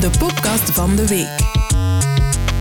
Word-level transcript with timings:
de 0.00 0.10
podcast 0.18 0.70
van 0.70 0.96
de 0.96 1.06
week. 1.06 1.36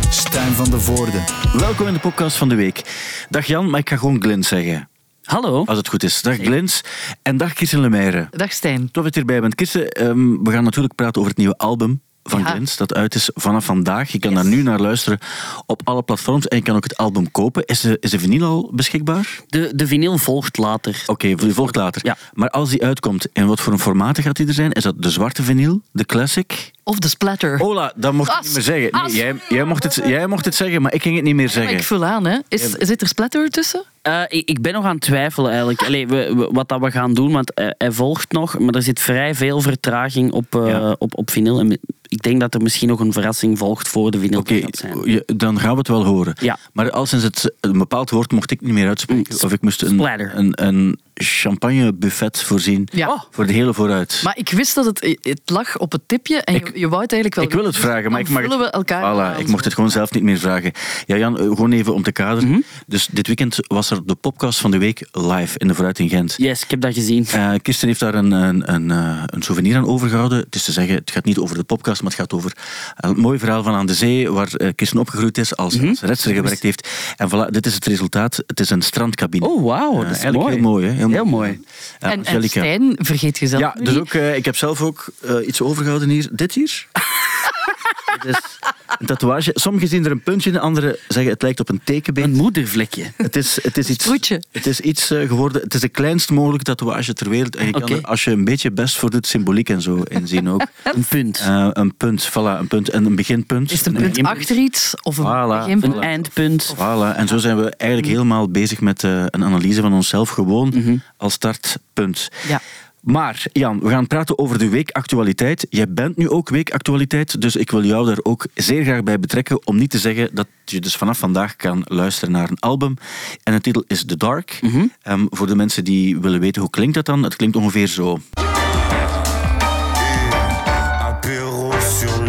Stijn 0.09 0.51
van 0.53 0.69
de 0.69 0.79
Voorde. 0.79 1.23
Welkom 1.57 1.87
in 1.87 1.93
de 1.93 1.99
podcast 1.99 2.37
van 2.37 2.49
de 2.49 2.55
week. 2.55 2.81
Dag 3.29 3.45
Jan, 3.45 3.69
maar 3.69 3.79
ik 3.79 3.89
ga 3.89 3.97
gewoon 3.97 4.21
Glins 4.21 4.47
zeggen. 4.47 4.89
Hallo. 5.23 5.63
Als 5.65 5.77
het 5.77 5.87
goed 5.87 6.03
is. 6.03 6.21
Dag 6.21 6.35
Glins 6.35 6.81
en 7.21 7.37
dag 7.37 7.53
Kirsten 7.53 7.79
Lemaire. 7.79 8.27
Dag 8.31 8.51
Stijn. 8.51 8.91
Tof 8.91 9.03
dat 9.03 9.13
je 9.13 9.19
erbij 9.19 9.41
bent. 9.41 9.55
Kirsten, 9.55 9.89
ehm, 9.89 10.43
we 10.43 10.51
gaan 10.51 10.63
natuurlijk 10.63 10.95
praten 10.95 11.15
over 11.15 11.29
het 11.29 11.37
nieuwe 11.39 11.57
album 11.57 12.01
van 12.23 12.39
Ja. 12.39 12.45
Glins, 12.45 12.77
dat 12.77 12.93
uit 12.93 13.15
is 13.15 13.29
vanaf 13.33 13.65
vandaag. 13.65 14.11
Je 14.11 14.19
kan 14.19 14.31
Yes. 14.31 14.41
daar 14.41 14.51
nu 14.51 14.61
naar 14.61 14.79
luisteren 14.79 15.19
op 15.65 15.81
alle 15.83 16.03
platforms 16.03 16.47
en 16.47 16.57
je 16.57 16.63
kan 16.63 16.75
ook 16.75 16.83
het 16.83 16.97
album 16.97 17.31
kopen. 17.31 17.65
Is 17.65 17.81
de, 17.81 17.97
is 17.99 18.09
de 18.09 18.19
vinyl 18.19 18.43
al 18.43 18.71
beschikbaar? 18.73 19.41
De, 19.47 19.71
de 19.75 19.87
vinyl 19.87 20.17
volgt 20.17 20.57
later. 20.57 21.03
Oké, 21.05 21.31
okay, 21.31 21.51
volgt 21.53 21.75
later. 21.75 22.05
Ja. 22.05 22.17
Maar 22.33 22.49
als 22.49 22.69
die 22.69 22.83
uitkomt, 22.83 23.27
in 23.33 23.45
wat 23.47 23.59
voor 23.61 23.73
een 23.73 23.79
formaten 23.79 24.23
gaat 24.23 24.35
die 24.35 24.47
er 24.47 24.53
zijn? 24.53 24.71
Is 24.71 24.83
dat 24.83 25.01
de 25.01 25.09
zwarte 25.09 25.43
vinyl, 25.43 25.81
de 25.91 26.05
classic? 26.05 26.75
Of 26.87 26.99
de 26.99 27.07
splatter. 27.07 27.59
Ola, 27.61 27.93
dat 27.95 28.13
mocht 28.13 28.29
ik 28.31 28.43
niet 28.43 28.53
meer 28.53 28.61
zeggen. 28.63 29.01
Nee, 29.03 29.15
jij, 29.15 29.35
jij, 29.49 29.63
mocht 29.63 29.83
het, 29.83 29.93
jij 30.05 30.27
mocht 30.27 30.45
het 30.45 30.55
zeggen, 30.55 30.81
maar 30.81 30.93
ik 30.93 31.01
ging 31.01 31.15
het 31.15 31.23
niet 31.23 31.35
meer 31.35 31.43
Maar 31.45 31.53
zeggen. 31.53 31.73
ik 31.77 31.83
vul 31.83 32.05
aan, 32.05 32.25
hè. 32.25 32.37
Is, 32.47 32.71
zit 32.71 33.01
er 33.01 33.07
splatter 33.07 33.49
tussen? 33.49 33.83
Eh, 34.01 34.21
ik, 34.27 34.49
ik 34.49 34.61
ben 34.61 34.73
nog 34.73 34.85
aan 34.85 34.95
het 34.95 35.01
twijfelen 35.01 35.49
eigenlijk. 35.49 35.81
Allee, 35.83 36.07
we, 36.07 36.33
we- 36.35 36.49
wat 36.51 36.69
dat 36.69 36.79
we 36.79 36.91
gaan 36.91 37.13
doen, 37.13 37.31
want 37.31 37.53
eh, 37.53 37.67
hij 37.77 37.91
volgt 37.91 38.31
nog, 38.31 38.59
maar 38.59 38.73
er 38.73 38.81
zit 38.81 38.99
vrij 38.99 39.35
veel 39.35 39.61
vertraging 39.61 40.31
op, 40.31 40.55
eh, 40.55 40.67
Ja. 40.67 40.95
op, 40.99 41.17
op 41.17 41.29
vinyl. 41.31 41.59
En 41.59 41.79
ik 42.07 42.21
denk 42.21 42.39
dat 42.39 42.53
er 42.53 42.61
misschien 42.61 42.87
nog 42.87 42.99
een 42.99 43.13
verrassing 43.13 43.57
volgt 43.57 43.87
voor 43.87 44.11
de 44.11 44.19
vinyl 44.19 44.39
Oké, 44.39 44.61
zijn. 44.71 45.23
dan 45.25 45.59
gaan 45.59 45.71
we 45.71 45.77
het 45.77 45.87
wel 45.87 46.05
horen. 46.05 46.33
Ja. 46.41 46.57
Maar 46.73 46.91
al 46.91 47.05
sinds 47.05 47.23
het 47.25 47.53
een 47.59 47.77
bepaald 47.77 48.09
woord 48.09 48.31
mocht 48.31 48.51
ik 48.51 48.61
niet 48.61 48.73
meer 48.73 48.87
uitspreken. 48.87 49.33
Mm, 49.35 49.43
Of 49.45 49.51
ik 49.53 49.61
moest 49.61 49.81
een, 49.81 49.89
splatter. 49.89 50.31
een, 50.35 50.51
een 50.65 50.99
champagnebuffet 51.23 52.41
voorzien 52.43 52.87
Ja. 52.91 53.07
Oh. 53.13 53.21
voor 53.31 53.45
de 53.45 53.53
hele 53.53 53.73
vooruit. 53.73 54.21
Maar 54.23 54.37
ik 54.37 54.49
wist 54.49 54.75
dat 54.75 54.85
het, 54.85 55.17
het 55.21 55.41
lag 55.45 55.77
op 55.77 55.91
het 55.91 56.01
tipje 56.05 56.37
en 56.41 56.55
Ik- 56.55 56.67
je, 56.73 56.79
je 56.79 56.87
wou 56.89 57.01
het 57.01 57.11
eigenlijk 57.11 57.35
wel 57.35 57.43
ik 57.43 57.51
wil 57.51 57.65
het 57.65 57.77
vragen, 57.77 58.11
maar 58.11 58.19
ik 58.19 58.29
mag 58.29 58.41
het... 58.43 58.55
we 58.57 58.69
elkaar 58.69 59.35
Voilà, 59.35 59.39
ik 59.39 59.47
mocht 59.47 59.65
het 59.65 59.73
gewoon 59.73 59.91
zelf 59.91 60.11
niet 60.11 60.23
meer 60.23 60.37
vragen. 60.37 60.71
Ja, 61.05 61.17
Jan, 61.17 61.37
eh, 61.39 61.43
gewoon 61.45 61.71
even 61.71 61.93
om 61.93 62.03
te 62.03 62.11
kaderen. 62.11 62.49
Mhm. 62.49 62.59
Dus 62.87 63.07
dit 63.11 63.27
weekend 63.27 63.55
was 63.67 63.89
er 63.89 64.05
de 64.05 64.15
podcast 64.15 64.59
van 64.59 64.71
de 64.71 64.77
week 64.77 65.07
live 65.11 65.57
in 65.59 65.67
de 65.67 65.73
Vooruit 65.73 65.99
in 65.99 66.09
Gent. 66.09 66.33
Yes, 66.37 66.63
ik 66.63 66.69
heb 66.71 66.81
dat 66.81 66.93
gezien. 66.93 67.25
Eh, 67.25 67.51
Kirsten 67.61 67.87
heeft 67.87 67.99
daar 67.99 68.15
een, 68.15 68.31
een, 68.31 68.73
een, 68.73 68.91
eh, 68.91 69.23
een 69.25 69.41
souvenir 69.41 69.75
aan 69.77 69.85
overgehouden. 69.87 70.37
Het 70.39 70.55
is 70.55 70.63
te 70.63 70.71
zeggen, 70.71 70.95
het 70.95 71.11
gaat 71.11 71.25
niet 71.25 71.37
over 71.37 71.55
de 71.57 71.63
podcast, 71.63 72.01
maar 72.01 72.11
het 72.11 72.19
gaat 72.19 72.33
over 72.33 72.51
een 72.95 73.19
mooi 73.19 73.39
verhaal 73.39 73.63
van 73.63 73.73
aan 73.73 73.85
de 73.85 73.93
zee, 73.93 74.31
waar 74.31 74.49
Kirsten 74.75 74.99
opgegroeid 74.99 75.37
is, 75.37 75.55
als, 75.55 75.75
Mhm. 75.77 75.87
als 75.87 76.01
redster 76.01 76.33
gewerkt 76.33 76.61
heeft. 76.61 76.89
En 77.15 77.29
voilà, 77.29 77.49
dit 77.51 77.65
is 77.65 77.73
het 77.73 77.85
resultaat. 77.85 78.43
Het 78.47 78.59
is 78.59 78.69
een 78.69 78.81
strandcabine. 78.81 79.45
Oh, 79.47 79.63
wauw, 79.63 79.91
Eh, 79.91 79.97
dat 80.07 80.15
is 80.15 80.23
eigenlijk 80.23 80.37
mooi. 80.43 80.53
heel 80.53 80.61
mooi. 80.63 80.87
Hè? 80.87 81.06
Heel 81.11 81.25
mooi. 81.25 81.61
Ja, 81.99 82.11
En, 82.11 82.25
en. 82.25 82.49
Stijn, 82.49 82.95
vergeet 82.97 83.37
je 83.37 83.47
zelf 83.47 83.61
Ja, 83.61 83.75
dus 83.79 83.89
niet. 83.89 83.99
ook, 83.99 84.13
eh, 84.13 84.35
ik 84.35 84.45
heb 84.45 84.55
zelf 84.55 84.81
ook 84.81 85.05
eh, 85.21 85.47
iets 85.47 85.61
overgehouden 85.61 86.09
hier. 86.09 86.27
Dit 86.31 86.53
hier. 86.53 86.87
Is 88.25 88.59
een 88.99 89.05
tatoeage. 89.05 89.51
Sommigen 89.53 89.87
zien 89.87 90.05
er 90.05 90.11
een 90.11 90.21
puntje 90.21 90.49
in, 90.49 90.59
anderen 90.59 90.95
zeggen 91.07 91.31
het 91.31 91.41
lijkt 91.41 91.59
op 91.59 91.69
een 91.69 91.81
tekenbeen. 91.83 92.23
Een 92.23 92.31
moedervlekje. 92.35 93.03
Het 93.17 93.35
is, 93.35 93.59
het 93.63 93.77
is 93.77 93.89
iets, 93.89 94.29
het 94.51 94.65
is 94.65 94.79
iets 94.79 95.11
eh, 95.11 95.27
geworden. 95.27 95.61
Het 95.61 95.73
is 95.73 95.81
de 95.81 95.89
kleinst 95.89 96.29
mogelijke 96.29 96.63
tatoeage 96.63 97.13
ter 97.13 97.29
wereld. 97.29 97.55
En 97.55 97.65
je 97.65 97.71
kan 97.71 97.89
er, 97.89 98.01
als 98.01 98.23
je 98.23 98.31
een 98.31 98.43
beetje 98.45 98.71
best 98.71 98.97
voor 98.97 99.09
doet, 99.09 99.27
symboliek 99.27 99.69
en 99.69 99.81
zo 99.81 99.95
inzien 100.07 100.49
ook. 100.49 100.65
Een 100.93 101.05
punt. 101.09 101.39
Eh, 101.39 101.67
een 101.73 101.95
punt, 101.97 102.29
voilà, 102.29 102.59
een 102.59 102.67
punt. 102.67 102.89
En 102.89 103.05
een 103.05 103.15
beginpunt. 103.15 103.71
Is 103.71 103.77
het 103.77 103.87
een 103.87 103.95
En- 103.95 104.01
punt 104.01 104.13
beginpunt. 104.13 104.39
achter 104.39 104.55
iets? 104.57 104.93
Of 105.01 105.17
een 105.17 105.25
Voilà, 105.25 105.47
beginpunt? 105.63 105.95
Een 105.95 106.01
eindpunt. 106.01 106.73
Voilà, 106.75 107.15
en 107.15 107.27
zo 107.27 107.37
zijn 107.37 107.57
we 107.57 107.69
eigenlijk 107.75 108.11
helemaal 108.11 108.49
bezig 108.49 108.81
met 108.81 109.03
eh, 109.03 109.23
een 109.25 109.43
analyse 109.43 109.81
van 109.81 109.93
onszelf, 109.93 110.29
gewoon 110.29 111.01
als 111.17 111.33
startpunt. 111.33 112.29
Ja. 112.47 112.61
Maar 113.07 113.45
Jan, 113.51 113.79
we 113.79 113.89
gaan 113.89 114.07
praten 114.07 114.37
over 114.37 114.57
de 114.57 114.69
weekactualiteit. 114.69 115.67
Jij 115.69 115.89
bent 115.89 116.17
nu 116.17 116.29
ook 116.29 116.49
weekactualiteit, 116.49 117.41
dus 117.41 117.55
ik 117.55 117.71
wil 117.71 117.83
jou 117.83 118.05
daar 118.05 118.17
ook 118.23 118.47
zeer 118.53 118.83
graag 118.83 119.03
bij 119.03 119.19
betrekken 119.19 119.67
om 119.67 119.77
niet 119.77 119.89
te 119.89 119.99
zeggen 119.99 120.29
dat 120.33 120.47
je 120.65 120.79
dus 120.79 120.95
vanaf 120.95 121.17
vandaag 121.17 121.55
kan 121.55 121.81
luisteren 121.85 122.31
naar 122.31 122.49
een 122.49 122.59
album. 122.59 122.97
En 123.43 123.53
de 123.53 123.61
titel 123.61 123.83
is 123.87 124.05
The 124.05 124.17
Dark. 124.17 124.59
Ehm, 125.01 125.25
voor 125.29 125.47
de 125.47 125.55
mensen 125.55 125.83
die 125.83 126.19
willen 126.19 126.39
weten 126.39 126.61
hoe 126.61 126.69
klinkt 126.69 126.93
dat 126.93 127.05
dan, 127.05 127.23
het 127.23 127.35
klinkt 127.35 127.55
ongeveer 127.55 127.87
zo. 127.87 128.19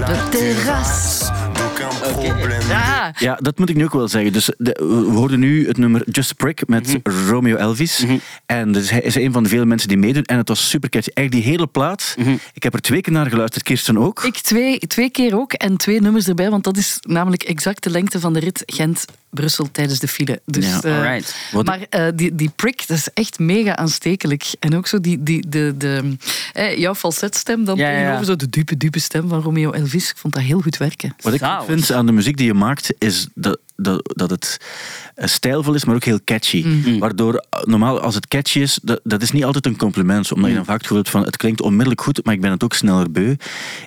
De 0.07 0.27
terras. 0.31 1.08
Ja, 2.69 3.13
Ja, 3.19 3.35
dat 3.41 3.59
moet 3.59 3.69
ik 3.69 3.77
nu 3.77 3.85
ook 3.85 3.93
wel 3.93 4.09
zeggen. 4.09 4.33
Dus 4.33 4.51
de- 4.59 5.05
we 5.11 5.17
hoorden 5.17 5.41
nu 5.41 5.67
het 5.67 5.77
nummer 5.77 6.03
Just 6.11 6.31
a 6.31 6.35
Prick 6.37 6.67
met 6.69 6.97
Romeo 7.03 7.57
Elvis. 7.57 8.05
En 8.47 8.73
dus 8.73 8.91
hij 8.91 9.01
is 9.01 9.15
een 9.15 9.33
van 9.33 9.43
de 9.43 9.49
vele 9.49 9.67
mensen 9.67 9.89
die 9.89 9.97
meedoen. 9.99 10.23
En 10.25 10.37
het 10.37 10.49
was 10.49 10.69
super 10.69 10.89
catchy. 10.89 11.11
Eigenlijk 11.15 11.45
die 11.45 11.55
hele 11.55 11.67
plaat. 11.67 12.17
Ik 12.53 12.63
heb 12.63 12.75
er 12.75 12.81
twee 12.81 13.01
keer 13.01 13.13
naar 13.13 13.27
geluisterd, 13.29 13.65
Kirsten 13.65 13.99
ook. 13.99 14.25
ik 14.25 14.37
twee, 14.39 14.79
twee 14.79 15.11
keer 15.11 15.35
ook 15.37 15.53
en 15.53 15.77
twee 15.77 16.01
nummers 16.01 16.29
erbij, 16.29 16.51
want 16.51 16.65
dat 16.65 16.77
is 16.77 16.99
namelijk 17.01 17.43
exact 17.43 17.83
de 17.83 17.91
lengte 17.91 18.21
van 18.21 18.33
de 18.33 18.41
rit 18.41 18.63
Gent-Brussel 19.29 19.71
tijdens 19.71 19.99
de 19.99 20.09
file. 20.09 20.41
Dus, 20.45 20.67
Ja, 20.67 20.83
eh, 20.83 21.63
maar 21.65 21.87
eh, 21.91 22.07
die, 22.15 22.35
die 22.35 22.51
prick, 22.57 22.87
dat 22.87 22.97
is 22.97 23.09
echt 23.15 23.39
mega 23.39 23.77
aanstekelijk. 23.77 24.47
En 24.59 24.77
ook 24.77 24.87
zo 24.87 25.01
die, 25.01 25.23
die, 25.23 25.49
de, 25.49 25.75
de, 25.77 26.17
eh, 26.53 26.79
jouw 26.79 26.95
falsetstem 26.95 27.65
dan 27.65 27.77
ja. 27.77 27.91
tegenover 27.91 28.25
zo 28.25 28.37
de 28.37 28.49
diepe, 28.49 28.77
diepe 28.77 28.99
stem 28.99 29.29
van 29.29 29.41
Romeo 29.41 29.73
Elvis. 29.73 30.11
Ik 30.11 30.17
vond 30.17 30.35
dat 30.35 30.43
heel 30.43 30.61
goed 30.61 30.77
werken. 30.77 31.15
Wat 31.21 31.35
ik 31.35 31.43
vind 31.67 31.93
aan 31.93 32.07
de 32.07 32.13
muziek 32.13 32.37
die 32.37 32.47
je 32.47 32.55
maakt, 32.55 32.95
is 32.99 33.27
dat, 33.35 33.59
dat, 33.81 34.13
dat 34.17 34.31
het 34.31 34.61
stijlvol 35.17 35.75
is, 35.75 35.85
maar 35.85 35.95
ook 35.95 36.05
heel 36.05 36.21
catchy. 36.25 36.65
Waardoor, 36.99 37.35
eh, 37.35 37.63
normaal 37.63 38.01
als 38.01 38.15
het 38.15 38.29
catchy 38.29 38.59
is, 38.59 38.79
dat, 38.83 39.01
dat 39.05 39.23
is 39.23 39.33
niet 39.33 39.45
altijd 39.45 39.67
een 39.67 39.77
compliment. 39.77 40.33
Omdat 40.33 40.51
je 40.51 40.57
dan 40.57 40.65
vaak 40.65 40.81
het 40.81 40.91
hebt 40.91 41.11
van, 41.11 41.25
het 41.25 41.37
klinkt 41.37 41.61
onmiddellijk 41.61 42.01
goed, 42.01 42.25
maar 42.25 42.35
ik 42.35 42.41
ben 42.41 42.51
het 42.51 42.65
ook 42.65 42.75
sneller 42.75 43.11
beu. 43.11 43.35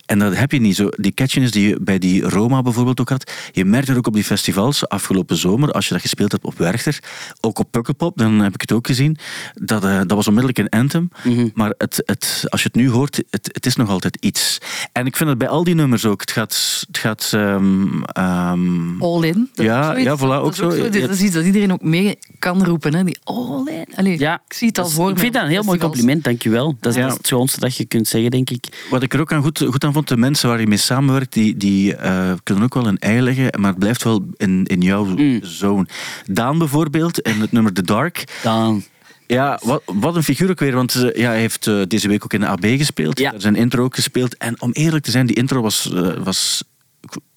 En 0.05 0.19
dat 0.19 0.35
heb 0.35 0.51
je 0.51 0.59
niet 0.59 0.75
zo. 0.75 0.89
Die 0.89 1.11
catchiness 1.11 1.51
die 1.51 1.67
je 1.67 1.79
bij 1.81 1.99
die 1.99 2.21
Roma 2.21 2.61
bijvoorbeeld 2.61 2.99
ook 3.01 3.09
had, 3.09 3.31
je 3.51 3.65
merkt 3.65 3.89
er 3.89 3.97
ook 3.97 4.07
op 4.07 4.13
die 4.13 4.23
festivals 4.23 4.87
afgelopen 4.87 5.37
zomer, 5.37 5.71
als 5.71 5.87
je 5.87 5.93
dat 5.93 6.01
gespeeld 6.01 6.31
hebt 6.31 6.45
op 6.45 6.57
Werchter, 6.57 6.99
ook 7.39 7.59
op 7.59 7.71
Pukkelpop, 7.71 8.17
dan 8.17 8.39
heb 8.39 8.53
ik 8.53 8.61
het 8.61 8.71
ook 8.71 8.87
gezien, 8.87 9.17
dat, 9.53 9.83
eh, 9.83 9.97
dat 9.97 10.11
was 10.11 10.27
onmiddellijk 10.27 10.59
een 10.59 10.79
anthem. 10.79 11.09
Maar 11.53 11.73
het, 11.77 12.01
het, 12.05 12.45
als 12.49 12.61
je 12.61 12.67
het 12.67 12.75
nu 12.75 12.89
hoort, 12.89 13.23
het, 13.29 13.49
het 13.51 13.65
is 13.65 13.75
nog 13.75 13.89
altijd 13.89 14.17
iets. 14.19 14.57
En 14.91 15.05
ik 15.05 15.15
vind 15.15 15.29
het 15.29 15.37
bij 15.37 15.47
al 15.47 15.63
die 15.63 15.75
nummers 15.75 16.05
ook. 16.05 16.21
Het 16.21 16.31
gaat... 16.31 16.83
Het 16.87 16.97
gaat 16.97 17.31
ehm, 17.33 18.03
ehm, 18.03 19.01
All 19.01 19.23
in. 19.23 19.49
Dat 19.53 19.65
Ja, 19.81 19.97
ja, 19.97 20.15
voilà, 20.17 20.19
dat 20.19 20.41
ook 20.41 20.51
is 20.51 20.57
zo. 20.57 20.69
Dat 20.69 20.95
is 21.09 21.21
iets 21.21 21.33
dat 21.33 21.45
iedereen 21.45 21.71
ook 21.71 21.81
mee 21.81 22.17
kan 22.39 22.63
roepen. 22.65 22.93
Hè? 22.95 23.03
Die 23.03 23.17
all 23.23 23.65
in. 23.67 23.85
Allee, 23.95 24.19
Ja, 24.19 24.41
ik 24.47 24.53
zie 24.53 24.67
het 24.67 24.77
al 24.77 24.89
voor 24.89 25.09
Ik 25.09 25.13
me 25.15 25.19
vind 25.19 25.33
dat 25.33 25.43
een 25.43 25.49
heel 25.49 25.63
mooi 25.63 25.79
compliment, 25.79 26.23
dankjewel. 26.23 26.75
Dat 26.79 26.91
is, 26.91 26.97
Ja. 26.97 27.01
dat 27.01 27.11
is 27.11 27.17
het 27.17 27.27
schoonste 27.27 27.59
dat 27.59 27.75
je 27.75 27.85
kunt 27.85 28.07
zeggen, 28.07 28.31
denk 28.31 28.49
ik. 28.49 28.85
Wat 28.89 29.03
ik 29.03 29.13
er 29.13 29.19
ook 29.19 29.31
aan 29.33 29.41
goed, 29.41 29.65
goed 29.69 29.83
aan 29.83 29.93
vond, 29.93 30.07
de 30.07 30.17
mensen 30.17 30.49
waar 30.49 30.59
je 30.59 30.67
mee 30.67 30.77
samenwerkt, 30.77 31.33
die, 31.33 31.57
die 31.57 31.95
eh, 31.95 32.31
kunnen 32.43 32.63
ook 32.63 32.73
wel 32.73 32.87
een 32.87 32.97
ei 32.99 33.21
leggen, 33.21 33.59
maar 33.59 33.69
het 33.69 33.79
blijft 33.79 34.03
wel 34.03 34.25
in, 34.37 34.65
in 34.65 34.81
jouw 34.81 35.05
Mm. 35.05 35.39
zone. 35.43 35.85
Daan 36.25 36.57
bijvoorbeeld, 36.57 37.19
in 37.19 37.41
het 37.41 37.51
nummer 37.51 37.73
The 37.73 37.81
Dark. 37.83 38.39
Dan. 38.43 38.83
Ja, 39.27 39.59
wat, 39.63 39.81
wat 39.85 40.15
een 40.15 40.23
figuur 40.23 40.49
ook 40.49 40.59
weer, 40.59 40.73
want 40.75 40.93
eh, 40.95 41.21
ja, 41.21 41.29
hij 41.29 41.39
heeft 41.39 41.67
eh, 41.67 41.81
deze 41.87 42.07
week 42.07 42.23
ook 42.23 42.33
in 42.33 42.39
de 42.39 42.47
AB 42.47 42.65
gespeeld. 42.65 43.19
Ja. 43.19 43.31
Daar 43.31 43.41
zijn 43.41 43.55
intro 43.55 43.83
ook 43.83 43.95
gespeeld. 43.95 44.37
En 44.37 44.61
om 44.61 44.71
eerlijk 44.71 45.03
te 45.03 45.11
zijn, 45.11 45.25
die 45.25 45.35
intro 45.35 45.61
was, 45.61 45.91
was 46.23 46.63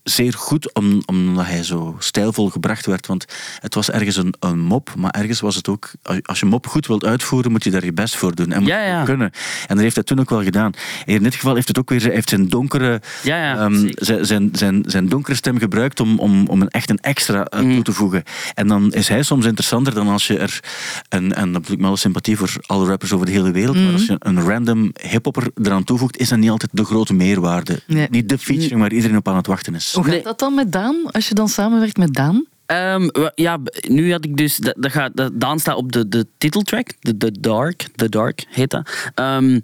zeer 0.04 0.32
goed, 0.32 0.74
om, 0.74 1.02
omdat 1.06 1.46
hij 1.46 1.62
zo 1.62 1.96
stijlvol 1.98 2.48
gebracht 2.50 2.86
werd. 2.86 3.06
Want 3.06 3.24
het 3.60 3.74
was 3.74 3.90
ergens 3.90 4.16
een, 4.16 4.34
een 4.40 4.58
mop, 4.58 4.94
maar 4.98 5.10
ergens 5.10 5.40
was 5.40 5.54
het 5.56 5.68
ook... 5.68 5.90
Als 6.22 6.40
je 6.40 6.46
mop 6.46 6.66
goed 6.66 6.86
wilt 6.86 7.04
uitvoeren, 7.04 7.50
moet 7.50 7.64
je 7.64 7.70
daar 7.70 7.84
je 7.84 7.92
best 7.92 8.16
voor 8.16 8.34
doen. 8.34 8.52
En 8.52 8.58
moet 8.60 8.68
Ja, 8.68 8.80
je 8.82 8.88
ja. 8.88 9.04
kunnen. 9.04 9.30
En 9.66 9.74
dat 9.74 9.78
heeft 9.78 9.94
hij 9.94 10.04
toen 10.04 10.20
ook 10.20 10.30
wel 10.30 10.42
gedaan. 10.42 10.72
En 11.06 11.14
in 11.14 11.22
dit 11.22 11.34
geval 11.34 11.54
heeft 11.54 11.68
het 11.68 11.78
ook 11.78 11.88
weer 11.90 12.02
heeft 12.02 12.28
zijn 12.28 12.48
donkere, 12.48 13.00
Ja, 13.22 13.36
ja, 13.36 13.58
ehm, 13.58 13.90
zijn, 13.94 14.24
zijn, 14.26 14.48
zijn, 14.52 14.82
zijn 14.86 15.08
donkere 15.08 15.36
stem 15.36 15.58
gebruikt 15.58 16.00
om, 16.00 16.18
om, 16.18 16.46
om 16.46 16.60
een 16.60 16.68
echt 16.68 16.90
een 16.90 16.98
extra 17.00 17.44
eh, 17.44 17.60
Mm. 17.60 17.74
toe 17.74 17.82
te 17.82 17.92
voegen. 17.92 18.22
En 18.54 18.68
dan 18.68 18.92
is 18.92 19.08
hij 19.08 19.22
soms 19.22 19.44
interessanter 19.46 19.94
dan 19.94 20.08
als 20.08 20.26
je 20.26 20.38
er... 20.38 20.60
En, 21.08 21.34
en 21.36 21.52
dan 21.52 21.62
heb 21.62 21.70
ik 21.72 21.78
me 21.78 21.86
alle 21.86 21.96
sympathie 21.96 22.36
voor 22.36 22.52
alle 22.66 22.86
rappers 22.86 23.12
over 23.12 23.26
de 23.26 23.32
hele 23.32 23.50
wereld. 23.50 23.76
Mm. 23.76 23.84
Maar 23.84 23.92
als 23.92 24.06
je 24.06 24.16
een 24.18 24.40
random 24.40 24.92
hiphopper 25.08 25.50
eraan 25.62 25.84
toevoegt, 25.84 26.16
is 26.16 26.28
dat 26.28 26.38
niet 26.38 26.50
altijd 26.50 26.70
de 26.74 26.84
grote 26.84 27.14
meerwaarde. 27.14 27.82
Nee. 27.86 28.06
Niet 28.10 28.28
de 28.28 28.38
featuring 28.38 28.80
waar 28.80 28.92
iedereen 28.92 29.16
op 29.16 29.28
aan 29.28 29.36
het 29.36 29.46
wachten 29.46 29.74
is. 29.74 29.93
Hoe 29.94 30.04
gaat 30.04 30.24
dat 30.24 30.38
dan 30.38 30.54
met 30.54 30.72
Daan, 30.72 31.10
als 31.10 31.28
je 31.28 31.34
dan 31.34 31.48
samenwerkt 31.48 31.96
met 31.96 32.14
Daan? 32.14 32.46
Ehm, 32.66 33.08
ja, 33.34 33.58
nu 33.88 34.12
had 34.12 34.24
ik 34.24 34.36
dus... 34.36 34.56
Dat, 34.56 34.92
gaat, 34.92 35.16
dat, 35.16 35.40
Daan 35.40 35.58
staat 35.58 35.76
op 35.76 35.92
de, 35.92 36.08
de 36.08 36.26
titeltrack. 36.38 36.94
De, 37.00 37.16
de 37.16 37.40
Dark. 37.40 37.86
The 37.96 38.08
Dark 38.08 38.44
heet 38.48 38.70
dat. 38.70 38.90
Ehm, 39.14 39.58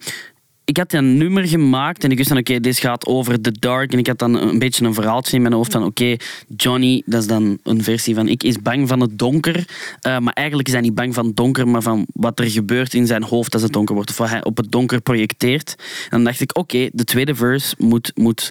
ik 0.70 0.76
had 0.76 0.92
een 0.92 1.16
nummer 1.16 1.48
gemaakt 1.48 2.04
en 2.04 2.10
ik 2.10 2.16
wist 2.16 2.28
dan, 2.28 2.38
oké, 2.38 2.60
dit 2.60 2.78
gaat 2.78 3.06
over 3.06 3.40
The 3.40 3.52
Dark. 3.58 3.92
En 3.92 3.98
ik 3.98 4.06
had 4.06 4.18
dan 4.18 4.34
een 4.34 4.58
beetje 4.58 4.84
een 4.84 4.94
verhaaltje 4.94 5.36
in 5.36 5.42
mijn 5.42 5.54
hoofd 5.54 5.72
van, 5.72 5.84
oké, 5.84 6.16
Johnny, 6.56 7.02
dat 7.06 7.20
is 7.20 7.26
dan 7.26 7.58
een 7.62 7.82
versie 7.82 8.14
van, 8.14 8.28
ik 8.28 8.42
is 8.42 8.58
bang 8.58 8.88
van 8.88 9.00
het 9.00 9.18
donker. 9.18 9.68
Eh, 10.00 10.18
maar 10.18 10.32
eigenlijk 10.32 10.68
is 10.68 10.74
hij 10.74 10.82
niet 10.82 10.94
bang 10.94 11.14
van 11.14 11.26
het 11.26 11.36
donker, 11.36 11.68
maar 11.68 11.82
van 11.82 12.06
wat 12.12 12.38
er 12.38 12.50
gebeurt 12.50 12.94
in 12.94 13.06
zijn 13.06 13.22
hoofd 13.22 13.52
als 13.52 13.62
het 13.62 13.72
donker 13.72 13.94
wordt. 13.94 14.10
Of 14.10 14.16
wat 14.16 14.28
hij 14.28 14.44
op 14.44 14.56
het 14.56 14.72
donker 14.72 15.00
projecteert. 15.00 15.74
En 15.78 16.10
dan 16.10 16.24
dacht 16.24 16.40
ik, 16.40 16.58
oké, 16.58 16.88
de 16.92 17.04
tweede 17.04 17.34
verse 17.34 17.74
moet... 17.78 18.12
moet 18.14 18.50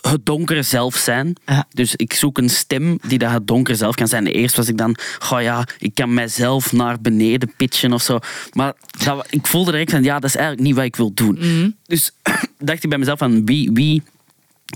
het 0.00 0.26
donker 0.26 0.64
zelf 0.64 0.96
zijn. 0.96 1.36
Ja. 1.46 1.66
Dus 1.70 1.96
ik 1.96 2.12
zoek 2.12 2.38
een 2.38 2.50
stem 2.50 2.98
die 3.06 3.18
dat 3.18 3.30
het 3.30 3.46
donker 3.46 3.76
zelf 3.76 3.94
kan 3.94 4.08
zijn. 4.08 4.26
Eerst 4.26 4.56
was 4.56 4.68
ik 4.68 4.76
dan, 4.76 4.96
goh 5.18 5.42
ja, 5.42 5.66
ik 5.78 5.94
kan 5.94 6.14
mijzelf 6.14 6.72
naar 6.72 7.00
beneden 7.00 7.52
pitchen 7.56 7.92
of 7.92 8.02
zo. 8.02 8.18
Maar 8.52 8.74
dat, 9.04 9.26
ik 9.30 9.46
voelde 9.46 9.70
direct 9.70 9.90
van, 9.90 10.02
ja, 10.02 10.18
dat 10.18 10.30
is 10.30 10.36
eigenlijk 10.36 10.66
niet 10.66 10.76
wat 10.76 10.84
ik 10.84 10.96
wil 10.96 11.14
doen. 11.14 11.76
Dus 11.86 12.10
dacht 12.58 12.82
ik 12.82 12.88
bij 12.88 12.98
mezelf 12.98 13.18
van, 13.18 13.44
wie, 13.46 13.70
wie 13.72 14.02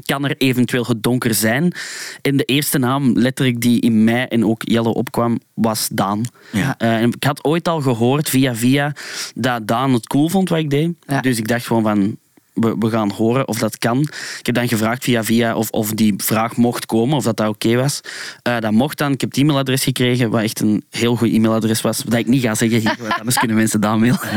kan 0.05 0.25
er 0.25 0.37
eventueel 0.38 0.84
het 0.87 1.02
donker 1.02 1.34
zijn? 1.34 1.72
En 2.22 2.37
de 2.37 2.44
eerste 2.44 2.78
naam, 2.78 3.12
letterlijk, 3.12 3.60
die 3.60 3.81
in 3.81 4.05
mij 4.05 4.28
en 4.28 4.44
ook 4.44 4.62
Jelle 4.64 4.94
opkwam, 4.94 5.40
was 5.55 5.88
Daan. 5.93 6.25
Ja. 6.52 6.78
Eh, 6.78 7.02
ik 7.02 7.25
had 7.25 7.44
ooit 7.44 7.69
al 7.69 7.81
gehoord 7.81 8.28
via 8.28 8.55
via 8.55 8.94
dat 9.34 9.67
Daan 9.67 9.93
het 9.93 10.06
cool 10.06 10.28
vond 10.28 10.49
wat 10.49 10.58
ik 10.58 10.70
deed. 10.70 10.90
Ja. 11.06 11.20
Dus 11.20 11.38
ik 11.38 11.49
dacht 11.49 11.67
gewoon 11.67 11.82
van, 11.82 12.17
we, 12.55 12.77
we 12.79 12.91
gaan 12.91 13.11
horen 13.11 13.49
of 13.49 13.59
dat 13.59 13.79
kan. 13.79 14.01
Ik 14.39 14.47
heb 14.47 14.55
dan 14.55 14.69
gevraagd 14.69 15.05
via 15.05 15.25
via 15.25 15.55
of, 15.55 15.71
of 15.71 15.93
die 15.93 16.15
vraag 16.17 16.56
mocht 16.56 16.87
komen, 16.87 17.17
of 17.17 17.25
dat 17.25 17.37
dat 17.37 17.49
oké 17.49 17.77
was. 17.77 18.01
Eh, 18.43 18.59
dat 18.59 18.73
mocht 18.73 18.99
dan. 18.99 19.12
Ik 19.12 19.21
heb 19.21 19.31
het 19.31 19.39
e-mailadres 19.39 19.85
gekregen, 19.85 20.31
wat 20.31 20.43
echt 20.43 20.61
een 20.61 20.85
heel 20.91 21.17
goed 21.17 21.33
e-mailadres 21.33 21.81
was. 21.81 21.99
Dat 21.99 22.19
ik 22.19 22.27
niet 22.27 22.43
ga 22.43 22.55
zeggen 22.55 22.79
hier, 22.79 22.97
want 22.99 23.19
anders 23.19 23.39
kunnen 23.39 23.56
mensen 23.56 23.81
dat 23.81 23.99
mailen. 23.99 24.21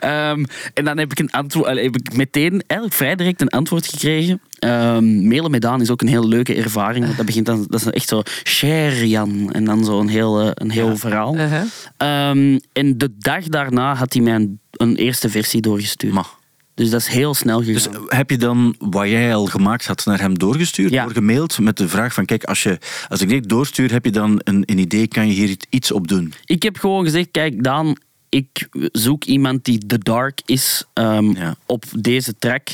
Ehm, 0.00 0.44
en 0.74 0.84
dan 0.84 0.98
heb 0.98 1.10
ik, 1.10 1.18
een 1.18 1.30
antwoord, 1.30 1.66
heb 1.66 1.96
ik 1.96 2.16
meteen, 2.16 2.62
eigenlijk 2.66 2.92
vrij 3.00 3.14
direct 3.14 3.40
een 3.40 3.48
antwoord 3.48 3.86
gekregen. 3.86 4.40
Ehm, 4.58 5.28
mailen 5.28 5.50
met 5.50 5.60
Daan 5.60 5.80
is 5.80 5.90
ook 5.90 6.00
een 6.00 6.08
heel 6.08 6.28
leuke 6.28 6.54
ervaring. 6.54 7.04
want 7.04 7.16
Dat, 7.16 7.26
begint 7.26 7.46
dan, 7.46 7.66
dat 7.68 7.80
is 7.80 7.86
echt 7.86 8.08
zo, 8.08 8.22
share 8.44 9.08
Jan. 9.08 9.52
En 9.52 9.64
dan 9.64 9.84
zo 9.84 10.00
een 10.00 10.08
heel, 10.08 10.40
eh, 10.40 10.50
een 10.54 10.70
heel 10.70 10.96
verhaal. 10.96 11.36
Uh-huh. 11.36 11.62
Ehm, 11.96 12.58
en 12.72 12.98
de 12.98 13.14
dag 13.18 13.44
daarna 13.44 13.94
had 13.94 14.12
hij 14.12 14.22
mij 14.22 14.34
een, 14.34 14.60
een 14.70 14.96
eerste 14.96 15.28
versie 15.28 15.60
doorgestuurd. 15.60 16.12
Maar, 16.12 16.26
Dus 16.74 16.90
dat 16.90 17.00
is 17.00 17.06
heel 17.06 17.34
snel 17.34 17.58
gegaan. 17.62 17.92
dus 17.92 18.00
heb 18.18 18.30
je 18.30 18.36
dan 18.36 18.74
wat 18.78 19.08
jij 19.08 19.34
al 19.34 19.46
gemaakt 19.46 19.86
had 19.86 20.04
naar 20.04 20.20
hem 20.20 20.38
doorgestuurd, 20.38 20.92
Ja. 20.92 21.02
doorgemaild 21.02 21.58
met 21.58 21.76
de 21.76 21.88
vraag 21.88 22.14
van 22.14 22.24
kijk, 22.24 22.44
als, 22.44 22.62
je, 22.62 22.78
als 23.08 23.20
ik 23.20 23.28
dit 23.28 23.48
doorstuur, 23.48 23.92
heb 23.92 24.04
je 24.04 24.10
dan 24.10 24.40
een, 24.44 24.62
een 24.66 24.78
idee, 24.78 25.06
kan 25.06 25.26
je 25.26 25.32
hier 25.32 25.56
iets 25.70 25.92
op 25.92 26.08
doen? 26.08 26.32
Ik 26.44 26.62
heb 26.62 26.76
gewoon 26.78 27.04
gezegd, 27.04 27.28
kijk 27.30 27.62
Daan, 27.64 27.94
ik 28.28 28.68
zoek 28.92 29.24
iemand 29.24 29.64
die 29.64 29.86
The 29.86 29.98
Dark 29.98 30.40
is 30.44 30.84
ehm, 30.92 31.30
Ja. 31.30 31.54
op 31.66 31.84
deze 31.98 32.34
track. 32.38 32.68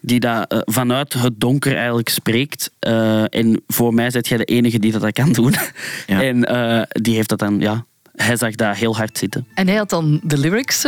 Die 0.00 0.20
dat, 0.20 0.52
eh, 0.52 0.58
vanuit 0.64 1.12
het 1.12 1.40
donker 1.40 1.76
eigenlijk 1.76 2.08
spreekt. 2.08 2.70
Eh, 2.78 3.34
en 3.34 3.62
voor 3.66 3.94
mij 3.94 4.10
zet 4.10 4.28
jij 4.28 4.38
de 4.38 4.44
enige 4.44 4.78
die 4.78 4.92
dat, 4.92 5.00
dat 5.00 5.12
kan 5.12 5.32
doen. 5.32 5.54
Ja. 6.06 6.22
En 6.28 6.44
eh, 6.44 6.82
die 7.02 7.14
heeft 7.14 7.28
dat 7.28 7.38
dan, 7.38 7.60
ja... 7.60 7.86
Hij 8.18 8.36
zag 8.36 8.54
dat 8.54 8.76
heel 8.76 8.96
hard 8.96 9.18
zitten. 9.18 9.46
En 9.54 9.66
hij 9.66 9.76
had 9.76 9.90
dan 9.90 10.20
de 10.22 10.38
lyrics... 10.38 10.84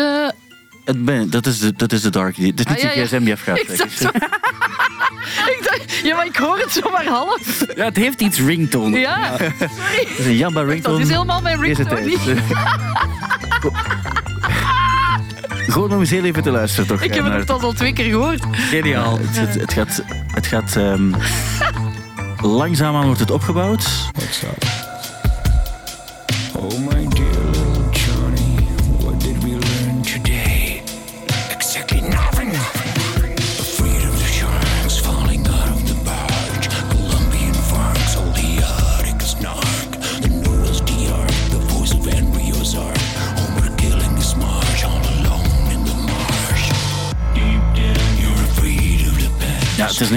Het 0.85 1.05
ben, 1.05 1.31
dat, 1.31 1.47
is 1.47 1.59
de, 1.59 1.73
dat 1.77 1.93
is 1.93 2.03
de 2.03 2.11
dark. 2.11 2.37
Het 2.37 2.45
is 2.45 2.51
niet 2.51 2.69
Ah, 2.69 2.77
ja, 2.83 2.91
ja. 2.93 3.05
gsm 3.07 3.25
die 3.25 3.33
afgaat. 3.33 3.59
Ik 5.47 5.61
dacht 5.63 6.01
ja, 6.03 6.17
maar 6.17 6.27
ik 6.27 6.37
hoor 6.37 6.59
het 6.59 6.73
zomaar 6.73 7.07
half. 7.07 7.65
Ja, 7.77 7.85
het 7.85 7.97
heeft 7.97 8.21
iets 8.21 8.39
ringtone. 8.41 8.99
Ja, 8.99 9.37
sorry. 9.37 9.53
Het 9.59 10.19
is 10.19 10.27
een 10.27 10.37
Jamba 10.37 10.61
Dat 10.61 10.71
ringtone. 10.71 11.03
is 11.03 11.09
helemaal 11.09 11.41
mijn 11.41 11.61
ringtone 11.61 12.01
niet. 12.05 12.21
Gewoon 15.69 15.93
om 15.93 16.01
eens 16.01 16.11
heel 16.11 16.25
even 16.25 16.43
te 16.43 16.51
luisteren 16.51 16.87
toch. 16.87 17.03
Ik 17.03 17.15
heb 17.15 17.25
naar 17.25 17.39
het 17.39 17.51
al 17.51 17.61
al 17.61 17.73
twee 17.73 17.93
keer 17.93 18.05
gehoord. 18.11 18.43
Geniaal. 18.53 19.19
Het, 19.19 19.39
het, 19.39 19.55
het 19.61 19.73
gaat... 19.73 20.03
Het 20.27 20.47
gaat 20.47 20.77
ehm, 20.77 21.13
langzaamaan 22.41 23.05
wordt 23.05 23.21
het 23.21 23.31
opgebouwd. 23.31 23.85
What's 24.13 24.43
up? 24.43 24.80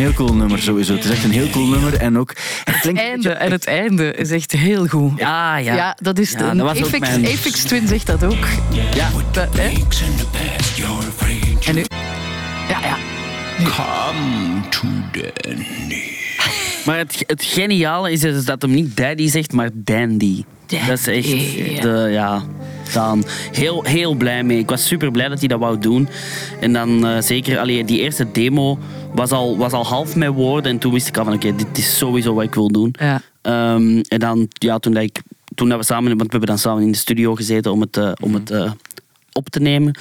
Heel 0.03 0.13
cool 0.13 0.33
nummer 0.35 0.59
sowieso. 0.61 0.93
Het 0.93 1.03
is 1.05 1.11
echt 1.11 1.23
een 1.23 1.31
heel 1.31 1.49
cool 1.49 1.67
nummer. 1.67 1.93
En 1.97 2.17
ook... 2.17 2.33
Het 2.63 2.79
klinkt 2.79 2.99
Einde, 3.01 3.15
beetje- 3.29 3.29
en 3.33 3.51
het 3.51 3.65
einde 3.65 4.13
is 4.13 4.29
echt 4.31 4.51
heel 4.51 4.87
goed. 4.87 5.11
Ja, 5.19 5.57
ja. 5.57 5.75
Ja, 5.75 5.97
dat 6.01 6.19
is 6.19 6.31
Ja, 6.31 6.37
de, 6.37 6.57
dat 6.57 6.65
was 6.67 6.77
ook 6.77 6.85
Apex, 6.85 7.09
mijn- 7.09 7.25
Apex 7.25 7.63
Twin 7.63 7.87
zegt 7.87 8.05
dat 8.07 8.23
ook. 8.23 8.47
ja. 8.95 9.09
Dat, 9.31 9.47
hè? 9.57 9.69
The. 10.75 11.67
En 11.69 11.75
nu... 11.75 11.85
Ja, 12.69 12.79
ja. 12.81 12.97
Come 13.63 14.61
to 14.69 14.87
Dandy. 15.11 16.01
Maar 16.85 16.97
het, 16.97 17.23
het 17.27 17.43
geniale 17.43 18.11
is 18.11 18.19
dus 18.19 18.45
dat 18.45 18.61
hem 18.61 18.71
niet 18.71 18.97
daddy 18.97 19.27
zegt, 19.29 19.53
maar 19.53 19.69
dandy. 19.73 20.43
Dandy, 20.67 20.87
Dat 20.87 20.99
is 20.99 21.07
echt 21.07 21.81
de, 21.81 22.07
ja, 22.11 22.43
Heel, 23.51 23.83
heel 23.83 24.13
blij 24.13 24.43
mee. 24.43 24.57
Ik 24.57 24.69
was 24.69 24.87
super 24.87 25.11
blij 25.11 25.27
dat 25.27 25.39
hij 25.39 25.47
dat 25.47 25.59
wou 25.59 25.79
doen. 25.79 26.07
En 26.59 26.73
dan 26.73 27.05
eh, 27.05 27.21
zeker, 27.21 27.59
allee, 27.59 27.85
die 27.85 27.99
eerste 27.99 28.31
demo 28.31 28.79
was 29.13 29.31
al, 29.31 29.57
was 29.57 29.71
al 29.71 29.85
half 29.85 30.15
mijn 30.15 30.31
woorden. 30.31 30.71
En 30.71 30.77
toen 30.77 30.93
wist 30.93 31.07
ik 31.07 31.17
al 31.17 31.23
van, 31.23 31.33
oké, 31.33 31.55
dit 31.55 31.77
is 31.77 31.97
sowieso 31.97 32.33
wat 32.33 32.43
ik 32.43 32.53
wil 32.53 32.71
doen. 32.71 32.95
Ja. 32.99 33.21
Ehm, 33.41 33.99
en 34.07 34.19
dan, 34.19 34.47
ja, 34.53 34.79
toen, 34.79 34.93
dat 34.93 35.03
ik, 35.03 35.21
toen 35.55 35.69
dat 35.69 35.77
we 35.77 35.85
samen, 35.85 36.07
want 36.07 36.21
we 36.21 36.27
hebben 36.29 36.49
dan 36.49 36.57
samen 36.57 36.83
in 36.83 36.91
de 36.91 36.97
studio 36.97 37.35
gezeten 37.35 37.71
om 37.71 37.81
het, 37.81 37.97
eh, 37.97 38.11
om 38.21 38.33
het 38.33 38.49
eh, 38.51 38.71
op 39.31 39.49
te 39.49 39.59
nemen, 39.59 39.99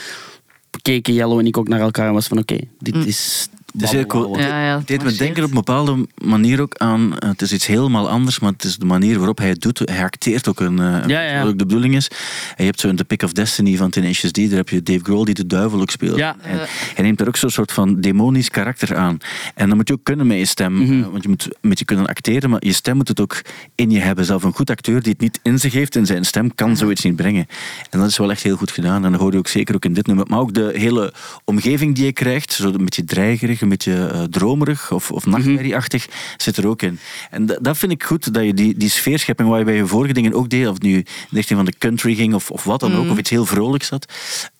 keken 0.83 1.15
Jello 1.15 1.39
en 1.39 1.47
ik 1.47 1.57
ook 1.57 1.69
naar 1.69 1.81
elkaar 1.81 2.07
en 2.07 2.13
was 2.13 2.27
van, 2.27 2.39
oké, 2.39 2.59
dit 2.79 3.07
is... 3.07 3.49
Het 3.73 3.83
is 3.83 3.91
heel 3.91 4.07
cool. 4.07 4.23
wauw, 4.23 4.33
wauw. 4.37 4.49
Ja, 4.49 4.65
ja, 4.67 4.79
Het 4.79 4.87
deed 4.87 5.03
me 5.05 5.13
denken 5.13 5.43
op 5.43 5.49
een 5.49 5.55
bepaalde 5.55 6.07
manier 6.25 6.61
ook 6.61 6.75
aan... 6.77 7.19
eh, 7.19 7.29
Het 7.29 7.43
is 7.43 7.53
iets 7.53 7.67
helemaal 7.67 8.09
anders, 8.11 8.39
maar 8.39 8.53
het 8.53 8.65
is 8.65 8.77
de 8.77 8.85
manier 8.87 9.17
waarop 9.19 9.39
hij 9.39 9.49
het 9.49 9.61
doet. 9.61 9.79
Hij 9.79 10.03
acteert 10.03 10.49
ook 10.49 10.61
een... 10.61 10.79
eh, 10.79 11.07
Ja, 11.07 11.21
ja. 11.23 11.39
Wat 11.43 11.53
ook 11.53 11.59
de 11.59 11.67
bedoeling 11.67 11.95
is. 11.95 12.09
En 12.09 12.55
je 12.57 12.65
hebt 12.65 12.81
zo 12.81 12.89
in 12.89 12.97
The 12.97 13.05
Pick 13.05 13.23
of 13.23 13.33
Destiny 13.33 13.77
van 13.77 13.91
Tenacious 13.91 14.33
D, 14.33 14.37
daar 14.37 14.59
heb 14.59 14.69
je 14.69 14.83
Dave 14.83 15.01
Grohl 15.05 15.25
die 15.25 15.35
de 15.35 15.47
duivel 15.47 15.81
ook 15.81 15.91
speelt. 15.91 16.17
Ja. 16.17 16.37
En 16.43 16.59
hij 16.95 17.05
neemt 17.05 17.19
daar 17.19 17.27
ook 17.29 17.37
zo'n 17.37 17.51
soort 17.51 17.73
van 17.73 18.01
demonisch 18.01 18.49
karakter 18.51 18.97
aan. 18.97 19.19
En 19.55 19.69
dan 19.69 19.77
moet 19.77 19.89
je 19.89 19.95
ook 19.95 20.05
kunnen 20.05 20.27
met 20.27 20.39
je 20.39 20.45
stem. 20.45 20.73
Mhm. 20.79 21.01
eh, 21.03 21.07
Want 21.11 21.23
je 21.23 21.29
moet 21.29 21.49
met 21.61 21.79
je 21.79 21.85
kunnen 21.85 22.07
acteren, 22.07 22.51
maar 22.51 22.65
je 22.67 22.73
stem 22.73 22.97
moet 22.97 23.09
het 23.09 23.21
ook 23.21 23.43
in 23.75 23.91
je 23.91 23.99
hebben. 24.01 24.25
Zelf 24.25 24.43
een 24.43 24.53
goed 24.55 24.71
acteur 24.71 25.03
die 25.03 25.13
het 25.13 25.21
niet 25.21 25.39
in 25.43 25.59
zich 25.59 25.73
heeft 25.73 25.97
in 25.97 26.07
zijn 26.07 26.25
stem, 26.25 26.55
kan 26.55 26.77
zoiets 26.77 27.03
niet 27.03 27.17
brengen. 27.17 27.47
En 27.91 27.99
dat 27.99 28.09
is 28.09 28.19
wel 28.19 28.31
echt 28.31 28.43
heel 28.43 28.57
goed 28.57 28.71
gedaan. 28.71 29.05
En 29.05 29.11
dat 29.13 29.21
hoor 29.21 29.33
je 29.33 29.39
ook 29.39 29.49
zeker 29.49 29.75
ook 29.75 29.85
in 29.85 29.93
dit 29.95 30.07
nummer. 30.07 30.27
Maar 30.29 30.39
ook 30.39 30.55
de 30.55 30.73
hele 30.75 31.13
omgeving 31.45 31.95
die 31.95 32.05
je 32.05 32.13
krijgt, 32.13 32.53
zo 32.53 32.67
een 32.69 32.85
beetje 32.85 33.05
dreigerig, 33.05 33.61
een 33.63 33.69
beetje 33.69 34.07
eh, 34.07 34.23
dromerig 34.23 34.93
of, 34.93 35.11
of 35.11 35.27
nachtmerrieachtig, 35.27 36.07
zit 36.37 36.57
er 36.57 36.69
ook 36.69 36.83
in. 36.83 36.99
En 37.31 37.47
dat, 37.47 37.79
vind 37.79 37.93
ik 37.93 38.03
goed, 38.03 38.35
dat 38.35 38.45
je 38.45 38.55
die, 38.55 38.77
die 38.77 38.89
sfeerschepping 38.89 39.49
waar 39.49 39.59
je 39.59 39.65
bij 39.65 39.75
je 39.75 39.87
vorige 39.87 40.13
dingen 40.13 40.33
ook 40.33 40.49
deed, 40.49 40.67
of 40.67 40.75
het 40.75 40.83
nu 40.83 40.95
in 40.95 41.05
de 41.05 41.37
richting 41.37 41.59
van 41.59 41.67
de 41.67 41.79
country 41.79 42.15
ging 42.15 42.35
of, 42.35 42.51
of 42.51 42.65
wat 42.65 42.81
dan 42.81 42.97
ook, 42.97 43.11
of 43.11 43.19
iets 43.19 43.31
heel 43.31 43.47
vrolijks 43.47 43.91
had, 43.91 44.13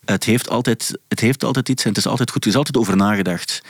het 0.05 0.25
heeft, 0.25 0.49
altijd, 0.49 0.99
het 1.09 1.21
heeft 1.21 1.45
altijd 1.45 1.69
iets 1.69 1.83
en 1.83 1.89
het 1.89 1.99
is 1.99 2.07
altijd 2.07 2.31
goed. 2.31 2.43
Er 2.45 2.51
is 2.51 2.57
altijd 2.57 2.77
over 2.77 2.97
nagedacht. 2.97 3.63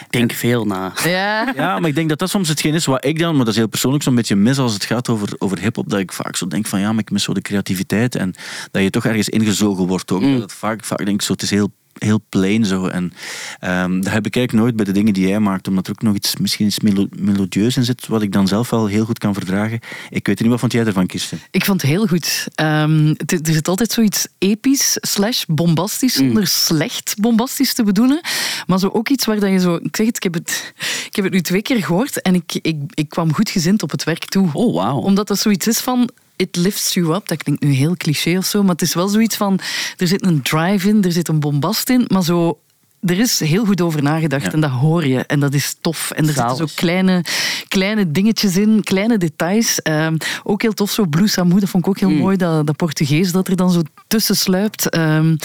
Ik 0.00 0.10
denk 0.10 0.32
veel 0.32 0.64
na. 0.64 0.92
Ja. 1.04 1.52
Ja, 1.56 1.78
maar 1.78 1.88
ik 1.88 1.94
denk 1.94 2.08
dat 2.08 2.18
dat 2.18 2.30
soms 2.30 2.48
hetgeen 2.48 2.74
is 2.74 2.84
wat 2.84 3.04
ik 3.04 3.18
dan, 3.18 3.36
maar 3.36 3.44
dat 3.44 3.54
is 3.54 3.60
heel 3.60 3.68
persoonlijk, 3.68 4.02
zo'n 4.02 4.14
beetje 4.14 4.36
mis 4.36 4.58
als 4.58 4.72
het 4.72 4.84
gaat 4.84 5.08
over, 5.08 5.34
over 5.38 5.58
hip-hop. 5.58 5.88
Dat 5.90 5.98
ik 5.98 6.12
vaak 6.12 6.36
zo 6.36 6.46
denk 6.46 6.66
van 6.66 6.80
ja, 6.80 6.92
maar 6.92 7.02
ik 7.02 7.10
mis 7.10 7.22
zo 7.22 7.34
de 7.34 7.42
creativiteit. 7.42 8.14
En 8.14 8.34
dat 8.70 8.82
je 8.82 8.90
toch 8.90 9.04
ergens 9.04 9.28
ingezogen 9.28 9.86
wordt 9.86 10.12
ook. 10.12 10.38
Dat 10.38 10.52
vaak, 10.52 10.84
vaak 10.84 11.04
denk 11.04 11.20
ik 11.20 11.22
zo, 11.22 11.32
het 11.32 11.42
is 11.42 11.50
heel, 11.50 11.72
heel 11.98 12.20
plain 12.28 12.64
zo. 12.64 12.86
En 12.86 13.12
ehm, 13.60 14.00
dat 14.00 14.12
heb 14.12 14.26
ik 14.26 14.36
eigenlijk 14.36 14.52
nooit 14.52 14.76
bij 14.76 14.84
de 14.84 14.92
dingen 14.92 15.12
die 15.12 15.28
jij 15.28 15.40
maakt, 15.40 15.68
omdat 15.68 15.86
er 15.86 15.92
ook 15.92 16.02
nog 16.02 16.14
iets, 16.14 16.36
misschien 16.36 16.66
iets 16.66 16.80
melo- 16.80 17.06
melodieus 17.18 17.76
in 17.76 17.84
zit, 17.84 18.06
wat 18.06 18.22
ik 18.22 18.32
dan 18.32 18.48
zelf 18.48 18.70
wel 18.70 18.86
heel 18.86 19.04
goed 19.04 19.18
kan 19.18 19.34
verdragen. 19.34 19.78
Ik 20.10 20.26
weet 20.26 20.40
niet, 20.40 20.50
wat 20.50 20.60
vond 20.60 20.72
jij 20.72 20.84
ervan, 20.84 21.06
Kirsten? 21.06 21.40
Ik 21.50 21.64
vond 21.64 21.80
het 21.82 21.90
heel 21.90 22.06
goed. 22.06 22.46
Ehm, 22.54 23.14
het- 23.16 23.48
er 23.48 23.54
zit 23.54 23.68
altijd 23.68 23.92
zoiets 23.92 24.26
episch 24.38 24.96
slash 25.00 25.44
bombastisch, 25.46 26.14
zonder 26.14 26.46
slecht 26.46 27.14
bombastisch 27.20 27.74
te 27.74 27.82
bedoelen. 27.84 28.20
Maar 28.66 28.78
zo 28.78 28.88
ook 28.92 29.08
iets 29.08 29.24
waar 29.24 29.40
dat 29.40 29.50
je 29.50 29.58
zo... 29.60 29.74
Ik 29.74 29.96
zeg 29.96 30.06
het, 30.06 30.16
ik 30.16 30.22
heb 30.22 30.34
het, 30.34 30.72
ik 31.06 31.16
heb 31.16 31.24
het 31.24 31.34
nu 31.34 31.40
twee 31.40 31.62
keer 31.62 31.84
gehoord 31.84 32.22
en 32.22 32.34
ik, 32.34 32.58
ik, 32.62 32.76
ik 32.94 33.08
kwam 33.08 33.34
goed 33.34 33.50
gezind 33.50 33.82
op 33.82 33.90
het 33.90 34.04
werk 34.04 34.24
toe. 34.24 34.48
Oh, 34.52 34.74
wauw. 34.74 34.96
Omdat 34.96 35.28
dat 35.28 35.38
zoiets 35.38 35.66
is 35.66 35.78
van... 35.78 36.08
It 36.36 36.56
lifts 36.56 36.94
you 36.94 37.14
up. 37.14 37.28
Dat 37.28 37.42
klinkt 37.42 37.62
nu 37.62 37.72
heel 37.72 37.96
cliché 37.96 38.36
of 38.36 38.44
zo, 38.44 38.62
maar 38.62 38.72
het 38.72 38.82
is 38.82 38.94
wel 38.94 39.08
zoiets 39.08 39.36
van... 39.36 39.60
Er 39.96 40.06
zit 40.06 40.26
een 40.26 40.42
drive 40.42 40.88
in, 40.88 41.04
er 41.04 41.12
zit 41.12 41.28
een 41.28 41.40
bombast 41.40 41.90
in, 41.90 42.04
maar 42.08 42.22
zo... 42.22 42.58
Er 43.06 43.18
is 43.18 43.40
heel 43.40 43.64
goed 43.64 43.80
over 43.80 44.02
nagedacht 44.02 44.44
Ja. 44.44 44.52
en 44.52 44.60
dat 44.60 44.70
hoor 44.70 45.06
je. 45.06 45.18
En 45.18 45.40
dat 45.40 45.54
is 45.54 45.76
tof. 45.80 46.10
En 46.10 46.26
er 46.28 46.32
zitten 46.32 46.56
zo 46.56 46.64
kleine, 46.74 47.24
kleine 47.68 48.10
dingetjes 48.10 48.56
in, 48.56 48.80
kleine 48.84 49.18
details. 49.18 49.82
Ehm, 49.82 50.16
ook 50.42 50.62
heel 50.62 50.72
tof, 50.72 50.90
zo 50.90 51.04
Blue 51.06 51.26
Samu, 51.28 51.60
dat 51.60 51.68
vond 51.68 51.84
ik 51.84 51.88
ook 51.90 51.98
heel 51.98 52.10
mooi, 52.10 52.36
dat, 52.36 52.66
dat 52.66 52.76
Portugees 52.76 53.32
dat 53.32 53.48
er 53.48 53.56
dan 53.56 53.70
zo 53.70 53.82
tussen 54.06 54.36
sluipt. 54.36 54.88
Ehm, 54.88 55.36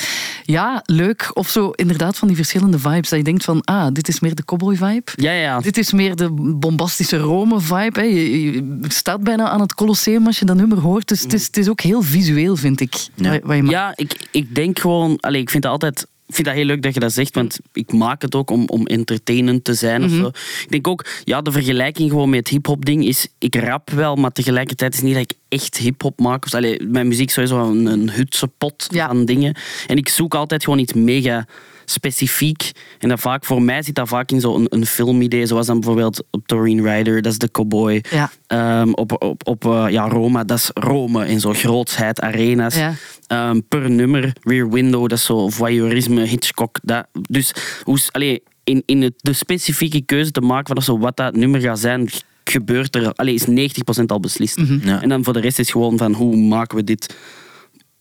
ja, 0.44 0.82
leuk. 0.86 1.32
Of 1.34 1.50
zo 1.50 1.70
inderdaad 1.70 2.18
van 2.18 2.28
die 2.28 2.38
verschillende 2.38 2.80
vibes. 2.80 3.10
Dat 3.10 3.20
je 3.20 3.24
denkt 3.25 3.44
van, 3.44 3.62
ah, 3.63 3.88
dit 3.94 4.08
is 4.08 4.20
meer 4.20 4.36
de 4.36 4.46
cowboy 4.46 4.75
vibe. 4.75 5.12
Ja, 5.16 5.32
ja. 5.32 5.60
Dit 5.60 5.78
is 5.78 5.92
meer 5.94 6.16
de 6.16 6.30
bombastische 6.56 7.18
Rome-vibe. 7.18 8.00
hè. 8.00 8.06
Je, 8.06 8.51
je 8.51 8.80
staat 8.88 9.22
bijna 9.24 9.50
aan 9.50 9.62
het 9.62 9.74
Colosseum 9.74 10.25
als 10.25 10.39
je 10.39 10.46
dat 10.46 10.56
nummer 10.56 10.80
hoort. 10.80 11.08
Dus 11.08 11.22
het 11.22 11.34
is, 11.34 11.46
het 11.46 11.58
is 11.58 11.70
ook 11.70 11.82
heel 11.82 12.01
visueel, 12.01 12.56
vind 12.56 12.80
ik. 12.82 12.94
Ja. 13.16 13.30
Wat, 13.32 13.39
wat 13.44 13.56
je. 13.58 13.63
Ja, 13.66 13.94
ik, 13.96 14.28
ik 14.32 14.56
denk 14.56 14.80
gewoon... 14.80 15.18
Allez, 15.20 15.42
ik 15.42 15.50
vind 15.50 15.63
het 15.63 15.72
altijd... 15.72 16.08
Ik 16.30 16.36
vind 16.36 16.48
dat 16.48 16.56
heel 16.56 16.66
leuk 16.66 16.82
dat 16.82 16.94
je 16.94 17.00
dat 17.00 17.14
zegt, 17.14 17.36
want 17.36 17.60
ik 17.74 17.92
maak 17.94 18.22
het 18.22 18.36
ook 18.36 18.50
om, 18.50 18.68
om 18.68 18.86
entertainend 18.86 19.64
te 19.64 19.74
zijn. 19.74 20.04
of 20.04 20.12
zo. 20.12 20.28
Ik 20.28 20.66
denk 20.70 20.88
ook, 20.88 21.06
ja, 21.24 21.42
de 21.42 21.52
vergelijking 21.52 22.10
gewoon 22.10 22.30
met 22.30 22.40
het 22.40 22.48
hip-hop 22.48 22.86
ding 22.86 23.06
is, 23.06 23.28
ik 23.40 23.56
rap 23.56 23.90
wel, 23.90 24.16
maar 24.16 24.32
tegelijkertijd 24.32 24.94
is 24.94 25.00
het 25.00 25.08
niet 25.08 25.18
dat 25.18 25.24
ik 25.32 25.38
echt 25.60 25.78
hip-hop 25.78 26.20
maak. 26.20 26.46
Of, 26.46 26.54
allee, 26.54 26.84
mijn 26.88 27.08
muziek 27.08 27.28
is 27.28 27.34
sowieso 27.34 27.70
een, 27.70 27.86
een 27.86 28.12
hutse 28.12 28.48
pot 28.48 28.88
Ja. 28.90 29.08
van 29.08 29.26
dingen. 29.26 29.56
En 29.88 29.98
ik 29.98 30.10
zoek 30.10 30.36
altijd 30.36 30.64
gewoon 30.64 30.80
iets 30.80 30.94
mega 30.94 31.46
specifiek. 31.89 32.72
En 33.00 33.10
dat 33.10 33.19
vaak, 33.19 33.46
voor 33.46 33.62
mij 33.62 33.81
zit 33.81 33.96
dat 33.96 34.08
vaak 34.08 34.31
in 34.31 34.39
zo'n 34.39 34.60
een, 34.62 34.67
een 34.69 34.86
filmidee, 34.86 35.46
zoals 35.46 35.65
dan 35.67 35.79
bijvoorbeeld 35.79 36.24
op 36.31 36.48
Doreen 36.48 36.84
Rider, 36.84 37.22
dat 37.22 37.31
is 37.31 37.38
de 37.38 37.51
cowboy. 37.51 38.03
Ja. 38.10 38.31
Ehm, 38.48 38.91
op 38.91 39.24
op, 39.24 39.48
op 39.48 39.65
eh, 39.65 39.86
ja, 39.89 40.08
Roma, 40.08 40.43
dat 40.43 40.58
is 40.58 40.72
Rome 40.74 41.27
in 41.27 41.39
zo'n 41.39 41.55
grootsheid, 41.55 42.22
arena's. 42.22 42.75
Ja. 42.75 42.93
Ehm, 43.27 43.60
per 43.67 43.89
nummer, 43.89 44.34
Rear 44.41 44.69
Window, 44.69 45.01
dat 45.01 45.17
is 45.17 45.25
zo 45.25 45.50
voyeurisme, 45.50 46.22
Hitchcock. 46.22 46.79
Dat, 46.84 47.08
dus 47.12 47.53
hoe, 47.84 48.00
allee, 48.12 48.43
in, 48.63 48.84
in 48.86 49.01
het, 49.01 49.13
de 49.17 49.34
specifieke 49.34 50.01
keuze 50.01 50.31
te 50.31 50.41
maken 50.41 50.74
van 50.74 50.84
zo, 50.84 51.00
wat 51.00 51.17
dat 51.17 51.36
nummer 51.36 51.62
gaat 51.62 51.79
zijn, 51.79 52.10
gebeurt 52.43 52.96
er, 52.96 53.13
allee, 53.13 53.34
is 53.34 53.72
90% 54.01 54.05
al 54.05 54.19
beslist. 54.19 54.62
Ja. 54.81 55.01
En 55.01 55.10
dan 55.10 55.24
voor 55.24 55.34
de 55.34 55.39
rest 55.39 55.60
is 55.60 55.72
gewoon 55.72 55.98
van 55.98 56.13
hoe 56.13 56.36
maken 56.36 56.77
we 56.77 56.84
dit 56.84 57.15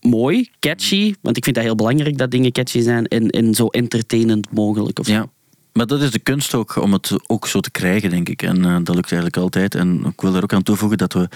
mooi, 0.08 0.48
catchy, 0.58 1.14
want 1.20 1.36
ik 1.36 1.44
vind 1.44 1.56
dat 1.56 1.64
heel 1.64 1.74
belangrijk 1.74 2.18
dat 2.18 2.30
dingen 2.30 2.52
catchy 2.52 2.80
zijn 2.80 3.06
en, 3.06 3.28
en 3.28 3.54
zo 3.54 3.66
entertainend 3.66 4.52
mogelijk. 4.52 4.98
Of. 4.98 5.06
Ja. 5.08 5.30
Maar 5.72 5.86
dat 5.86 6.00
is 6.00 6.10
de 6.10 6.18
kunst 6.18 6.54
ook, 6.54 6.76
om 6.76 6.92
het 6.92 7.12
ook 7.26 7.46
zo 7.46 7.60
te 7.60 7.70
krijgen, 7.70 8.10
denk 8.10 8.28
ik. 8.28 8.42
En 8.42 8.64
eh, 8.64 8.76
dat 8.82 8.94
lukt 8.94 9.12
eigenlijk 9.12 9.36
altijd. 9.36 9.74
En 9.74 10.04
ik 10.04 10.20
wil 10.20 10.34
er 10.34 10.42
ook 10.42 10.52
aan 10.52 10.62
toevoegen 10.62 10.98
dat 10.98 11.12
we 11.12 11.28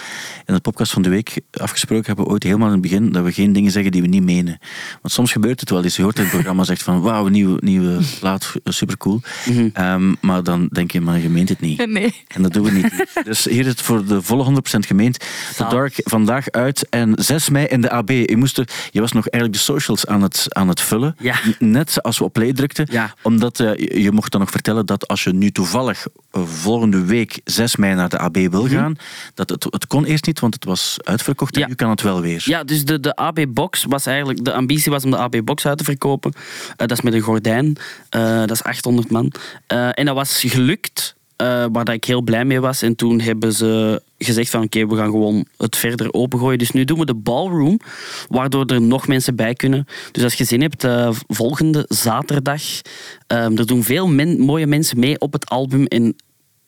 in 0.47 0.55
het 0.55 0.63
podcast 0.63 0.93
van 0.93 1.03
de 1.03 1.09
week 1.09 1.41
afgesproken 1.51 2.07
hebben, 2.07 2.27
ooit 2.27 2.43
helemaal 2.43 2.67
in 2.67 2.73
het 2.73 2.83
begin, 2.83 3.13
dat 3.13 3.25
we 3.25 3.33
geen 3.33 3.53
dingen 3.53 3.71
zeggen 3.71 3.93
die 3.93 4.03
we 4.03 4.09
niet 4.09 4.23
menen. 4.23 4.59
Want 5.03 5.15
soms 5.15 5.33
gebeurt 5.33 5.61
het 5.61 5.71
wel 5.71 5.85
eens. 5.85 5.97
Je 5.97 6.03
hoort 6.03 6.17
in 6.17 6.23
het 6.23 6.33
programma 6.33 6.65
zegt 6.65 6.83
van, 6.83 7.01
wauw, 7.01 7.27
nieuwe, 7.27 7.59
nieuwe 7.61 8.01
plaat, 8.21 8.53
supercool. 8.65 9.21
Ehm, 9.73 10.15
maar 10.21 10.43
dan 10.43 10.69
denk 10.73 10.91
je, 10.91 11.01
maar 11.01 11.19
je 11.19 11.29
meent 11.29 11.49
het 11.49 11.61
niet. 11.61 11.87
Nee. 11.87 12.25
En 12.29 12.43
dat 12.43 12.53
doen 12.53 12.65
we 12.65 12.71
niet. 12.71 13.07
Dus 13.25 13.45
hier 13.45 13.61
is 13.61 13.67
het 13.67 13.83
voor 13.83 14.05
de 14.07 14.23
volle 14.23 14.45
100% 14.45 14.87
gemeend. 14.87 15.19
The. 15.57 15.67
Dark 15.69 15.95
vandaag 15.97 16.51
uit 16.51 16.89
en 16.89 17.13
6 17.17 17.49
mei 17.49 17.67
in 17.67 17.81
de 17.81 17.91
AB. 17.91 18.11
Je, 18.11 18.37
moest 18.37 18.59
er, 18.59 18.69
je 18.91 19.01
was 19.01 19.13
nog 19.13 19.29
eigenlijk 19.29 19.65
de 19.65 19.73
socials 19.73 20.07
aan 20.07 20.23
het, 20.23 20.47
aan 20.49 20.69
het 20.69 20.81
vullen. 20.81 21.17
Ja. 21.19 21.37
Net 21.59 22.03
als 22.03 22.19
we 22.19 22.25
op 22.25 22.33
play 22.33 22.53
drukten. 22.53 22.87
Ja. 22.91 23.15
Omdat 23.23 23.61
eh, 23.61 23.75
je, 23.77 24.03
je 24.03 24.13
mocht 24.13 24.32
dan 24.33 24.41
nog 24.41 24.51
vertellen 24.51 24.87
dat 24.87 25.09
als 25.09 25.25
je 25.25 25.33
nu 25.33 25.51
toevallig 25.51 26.07
eh, 26.31 26.43
volgende 26.47 27.05
week 27.05 27.41
6 27.45 27.77
mei 27.77 27.95
naar 27.95 28.09
de 28.09 28.19
AB 28.19 28.37
wil 28.37 28.69
gaan, 28.69 28.97
dat 29.35 29.49
het, 29.51 29.65
het 29.71 29.87
kon 29.87 30.05
eerst 30.05 30.27
niet, 30.27 30.41
want 30.41 30.55
het 30.55 30.65
was 30.65 30.97
uitverkocht. 31.03 31.55
En 31.55 31.61
Mhm. 31.61 31.71
Ja. 31.71 31.77
nu 31.77 31.83
kan 31.85 31.91
het 31.91 32.03
wel 32.03 32.21
weer. 32.21 32.43
Ja, 32.45 32.65
dus 32.65 32.85
de, 32.85 33.01
de 33.01 33.17
AB-box 33.17 33.85
was 33.89 34.07
eigenlijk... 34.07 34.45
De 34.45 34.53
ambitie 34.53 34.93
was 34.93 35.05
om 35.05 35.11
de 35.11 35.17
AB-box 35.17 35.67
uit 35.67 35.79
te 35.79 35.85
verkopen. 35.85 36.33
Eh, 36.33 36.77
dat 36.77 36.91
is 36.91 37.01
met 37.01 37.15
een 37.15 37.21
gordijn. 37.21 37.77
Eh, 38.09 38.39
dat 38.39 38.51
is 38.51 38.63
800 38.63 39.11
man. 39.11 39.33
En 39.67 40.05
dat 40.07 40.15
was 40.15 40.43
gelukt, 40.47 41.17
eh, 41.43 41.65
waar 41.73 41.85
dat 41.85 41.95
ik 41.95 42.05
heel 42.05 42.23
blij 42.23 42.45
mee 42.45 42.61
was. 42.61 42.83
En 42.83 42.95
toen 42.97 43.21
hebben 43.21 43.53
ze 43.53 44.03
gezegd 44.19 44.51
van 44.51 44.63
oké, 44.63 44.87
we 44.87 44.97
gaan 44.97 45.11
gewoon 45.11 45.45
het 45.57 45.77
verder 45.77 46.13
opengooien. 46.13 46.59
Dus 46.59 46.71
nu 46.71 46.85
doen 46.85 46.99
we 46.99 47.05
de 47.07 47.15
ballroom, 47.15 47.79
waardoor 48.29 48.65
er 48.67 48.83
nog 48.83 49.07
mensen 49.09 49.37
bij 49.37 49.55
kunnen. 49.55 49.87
Dus 50.13 50.23
als 50.25 50.35
je 50.35 50.45
zin 50.45 50.61
hebt, 50.61 50.85
eh, 50.85 51.11
volgende 51.29 51.85
zaterdag... 51.89 52.63
eh, 53.27 53.59
er 53.59 53.67
doen 53.67 53.83
veel 53.83 54.07
men- 54.09 54.41
mooie 54.41 54.67
mensen 54.67 54.99
mee 54.99 55.19
op 55.21 55.33
het 55.33 55.49
album. 55.49 55.85
En 55.87 56.17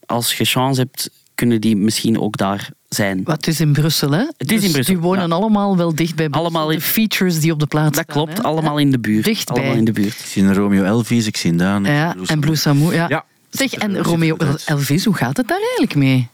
als 0.07 0.35
je 0.35 0.45
chance 0.45 0.81
hebt, 0.81 1.11
kunnen 1.35 1.61
die 1.61 1.77
misschien 1.77 2.21
ook 2.21 2.37
daar 2.37 2.71
zijn. 2.89 3.21
Wat 3.25 3.37
het 3.37 3.47
is 3.47 3.61
in 3.61 3.73
Brussel, 3.73 4.11
hè? 4.11 4.25
Het 4.37 4.53
is 4.53 4.57
in 4.57 4.61
Dus 4.61 4.73
Brussel, 4.73 4.95
Die 4.95 5.03
wonen 5.03 5.29
ja. 5.29 5.35
allemaal 5.35 5.77
wel 5.77 5.95
dicht 5.95 6.15
bij 6.17 6.29
Brussel. 6.29 6.45
Allemaal 6.51 6.71
in- 6.71 6.79
de 6.79 6.85
features 6.85 7.41
die 7.41 7.53
op 7.53 7.61
de 7.61 7.67
plaats 7.67 7.97
Dat 7.97 8.05
staan, 8.11 8.17
klopt, 8.25 8.39
hè? 8.39 8.43
allemaal 8.45 8.79
in 8.79 8.91
de 8.91 8.99
buurt. 8.99 9.25
Dichtbij. 9.25 9.57
Allemaal 9.57 9.77
in 9.79 9.85
de 9.85 9.93
buurt. 9.93 10.19
Ik 10.19 10.27
zie 10.27 10.43
een 10.43 10.55
Romeo 10.55 10.85
Elvis, 10.85 11.27
ik 11.27 11.37
zie 11.37 11.51
een 11.51 11.57
Daan. 11.57 11.85
Ja, 11.85 12.17
en 12.27 12.41
Blue 12.41 12.55
Samu. 12.57 12.81
Samu, 12.81 12.95
ja. 12.95 13.09
Ja. 13.09 13.25
Zeg, 13.59 13.73
en 13.73 13.95
er 13.97 14.03
Romeo. 14.03 14.37
Elvis, 14.67 15.05
hoe 15.05 15.15
gaat 15.15 15.37
het 15.37 15.49
daar 15.49 15.59
eigenlijk 15.61 15.95
mee? 15.95 16.29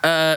Eh, 0.00 0.32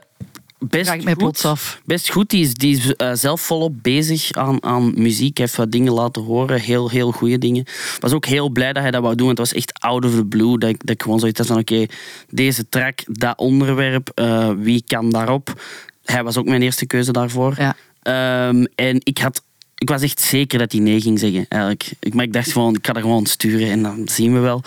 best 0.59 0.85
Vraag 0.85 0.97
ik 0.97 1.03
mij 1.03 1.13
goed. 1.13 1.21
plots 1.21 1.45
af. 1.45 1.81
Best 1.85 2.09
goed. 2.09 2.29
Die 2.29 2.41
is, 2.43 2.53
die 2.53 2.77
is 2.77 2.95
eh, 2.95 3.11
zelf 3.13 3.41
volop 3.41 3.73
bezig 3.81 4.31
aan, 4.31 4.63
aan 4.63 4.93
muziek. 4.95 5.37
Hij 5.37 5.45
heeft 5.45 5.57
wat 5.57 5.71
dingen 5.71 5.93
laten 5.93 6.21
horen. 6.23 6.59
Heel, 6.59 6.89
heel 6.89 7.11
goede 7.11 7.37
dingen. 7.37 7.61
Ik 7.61 7.97
was 7.99 8.11
ook 8.13 8.25
heel 8.25 8.49
blij 8.49 8.73
dat 8.73 8.81
hij 8.81 8.91
dat 8.91 9.01
wou 9.01 9.15
doen. 9.15 9.25
Want 9.25 9.37
het 9.37 9.47
was 9.47 9.57
echt 9.57 9.79
out 9.79 10.05
of 10.05 10.11
the 10.15 10.25
blue. 10.25 10.57
Dat 10.57 10.69
ik, 10.69 10.79
dat 10.79 10.89
ik 10.95 11.01
gewoon 11.01 11.19
zoiets 11.19 11.37
had 11.39 11.47
van... 11.47 11.57
Oké, 11.59 11.85
deze 12.29 12.69
track, 12.69 12.99
dat 13.05 13.37
onderwerp. 13.37 14.09
eh, 14.15 14.49
wie 14.57 14.83
kan 14.87 15.09
daarop? 15.09 15.61
Hij 16.03 16.23
was 16.23 16.37
ook 16.37 16.45
mijn 16.45 16.61
eerste 16.61 16.85
keuze 16.85 17.11
daarvoor. 17.11 17.53
Ja. 17.57 17.75
Ehm, 18.01 18.65
en 18.75 18.99
ik 19.03 19.17
had... 19.17 19.41
Ik 19.83 19.89
was 19.89 20.01
echt 20.01 20.21
zeker 20.21 20.59
dat 20.59 20.71
hij 20.71 20.81
nee 20.81 21.01
ging 21.01 21.19
zeggen, 21.19 21.45
eigenlijk. 21.49 21.91
Ik, 21.99 22.13
maar 22.13 22.23
ik 22.23 22.33
dacht 22.33 22.51
gewoon, 22.51 22.75
ik 22.75 22.85
ga 22.85 22.93
dat 22.93 23.01
gewoon 23.01 23.25
sturen 23.25 23.69
en 23.69 23.81
dan 23.81 24.01
zien 24.05 24.33
we 24.33 24.39
wel. 24.39 24.61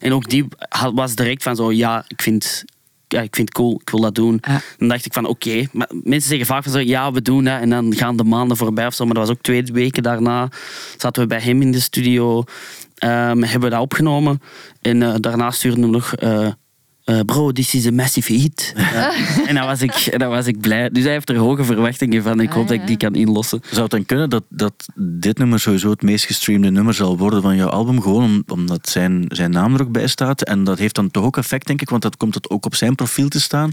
En 0.00 0.12
ook 0.12 0.28
die 0.28 0.46
was 0.94 1.14
direct 1.14 1.42
van 1.42 1.56
zo, 1.56 1.72
ja, 1.72 2.04
ik 2.08 2.22
vind, 2.22 2.64
ja, 3.08 3.20
ik 3.20 3.34
vind 3.36 3.48
het 3.48 3.56
cool, 3.58 3.80
ik 3.80 3.90
wil 3.90 4.00
dat 4.00 4.14
doen. 4.14 4.38
Ja. 4.40 4.60
Dan 4.78 4.88
dacht 4.88 5.04
ik 5.06 5.12
van 5.12 5.26
oké, 5.26 5.66
maar 5.72 5.90
mensen 6.02 6.28
zeggen 6.28 6.46
vaak 6.46 6.62
van 6.62 6.72
zo, 6.72 6.78
ja, 6.78 7.12
we 7.12 7.22
doen 7.22 7.44
dat 7.44 7.60
en 7.60 7.70
dan 7.70 7.94
gaan 7.94 8.16
de 8.16 8.24
maanden 8.24 8.56
voorbij 8.56 8.86
of 8.86 8.94
zo. 8.94 9.04
Maar 9.04 9.14
dat 9.14 9.26
was 9.26 9.36
ook 9.36 9.42
twee 9.42 9.62
weken 9.62 10.02
daarna. 10.02 10.48
Zaten 10.96 11.22
we 11.22 11.28
bij 11.28 11.40
hem 11.40 11.62
in 11.62 11.72
de 11.72 11.80
studio, 11.80 12.44
ehm, 12.94 13.42
hebben 13.42 13.60
we 13.60 13.68
dat 13.68 13.80
opgenomen 13.80 14.40
en 14.80 15.02
eh, 15.02 15.14
daarna 15.20 15.50
stuurden 15.50 15.80
we 15.80 15.86
nog. 15.90 16.14
eh, 16.14 16.48
eh, 17.04 17.20
bro, 17.26 17.52
this 17.52 17.74
is 17.74 17.86
a 17.86 17.90
massive 17.92 18.32
hit. 18.32 18.72
Ja. 18.76 19.12
en, 19.48 19.54
dan 19.54 19.66
was 19.66 19.80
ik, 19.82 19.92
en 19.94 20.18
dan 20.18 20.30
was 20.30 20.46
ik 20.46 20.60
blij. 20.60 20.90
Dus 20.90 21.02
hij 21.04 21.12
heeft 21.12 21.28
er 21.28 21.36
hoge 21.36 21.64
verwachtingen 21.64 22.22
van. 22.22 22.40
Ik 22.40 22.48
Ah, 22.48 22.54
hoop 22.54 22.68
dat 22.68 22.76
ik 22.76 22.86
die 22.86 22.96
kan 22.96 23.14
inlossen. 23.14 23.60
Zou 23.70 23.82
het 23.82 23.90
dan 23.90 24.04
kunnen 24.06 24.30
dat, 24.30 24.42
dat 24.48 24.72
dit 24.96 25.38
nummer 25.38 25.60
sowieso 25.60 25.90
het 25.90 26.02
meest 26.02 26.24
gestreamde 26.24 26.70
nummer 26.70 26.94
zal 26.94 27.18
worden 27.18 27.42
van 27.42 27.56
jouw 27.56 27.68
album? 27.68 28.02
Gewoon 28.02 28.24
om- 28.24 28.42
omdat 28.46 28.88
zijn, 28.88 29.24
zijn 29.28 29.50
naam 29.50 29.74
er 29.74 29.80
ook 29.82 29.92
bij 29.92 30.06
staat. 30.06 30.42
En 30.42 30.64
dat 30.64 30.78
heeft 30.78 30.94
dan 30.94 31.10
toch 31.10 31.24
ook 31.24 31.36
effect, 31.36 31.66
denk 31.66 31.80
ik, 31.80 31.90
want 31.90 32.02
dat 32.02 32.16
komt 32.16 32.34
het 32.34 32.50
ook 32.50 32.64
op 32.66 32.74
zijn 32.74 32.94
profiel 32.94 33.28
te 33.28 33.40
staan. 33.40 33.70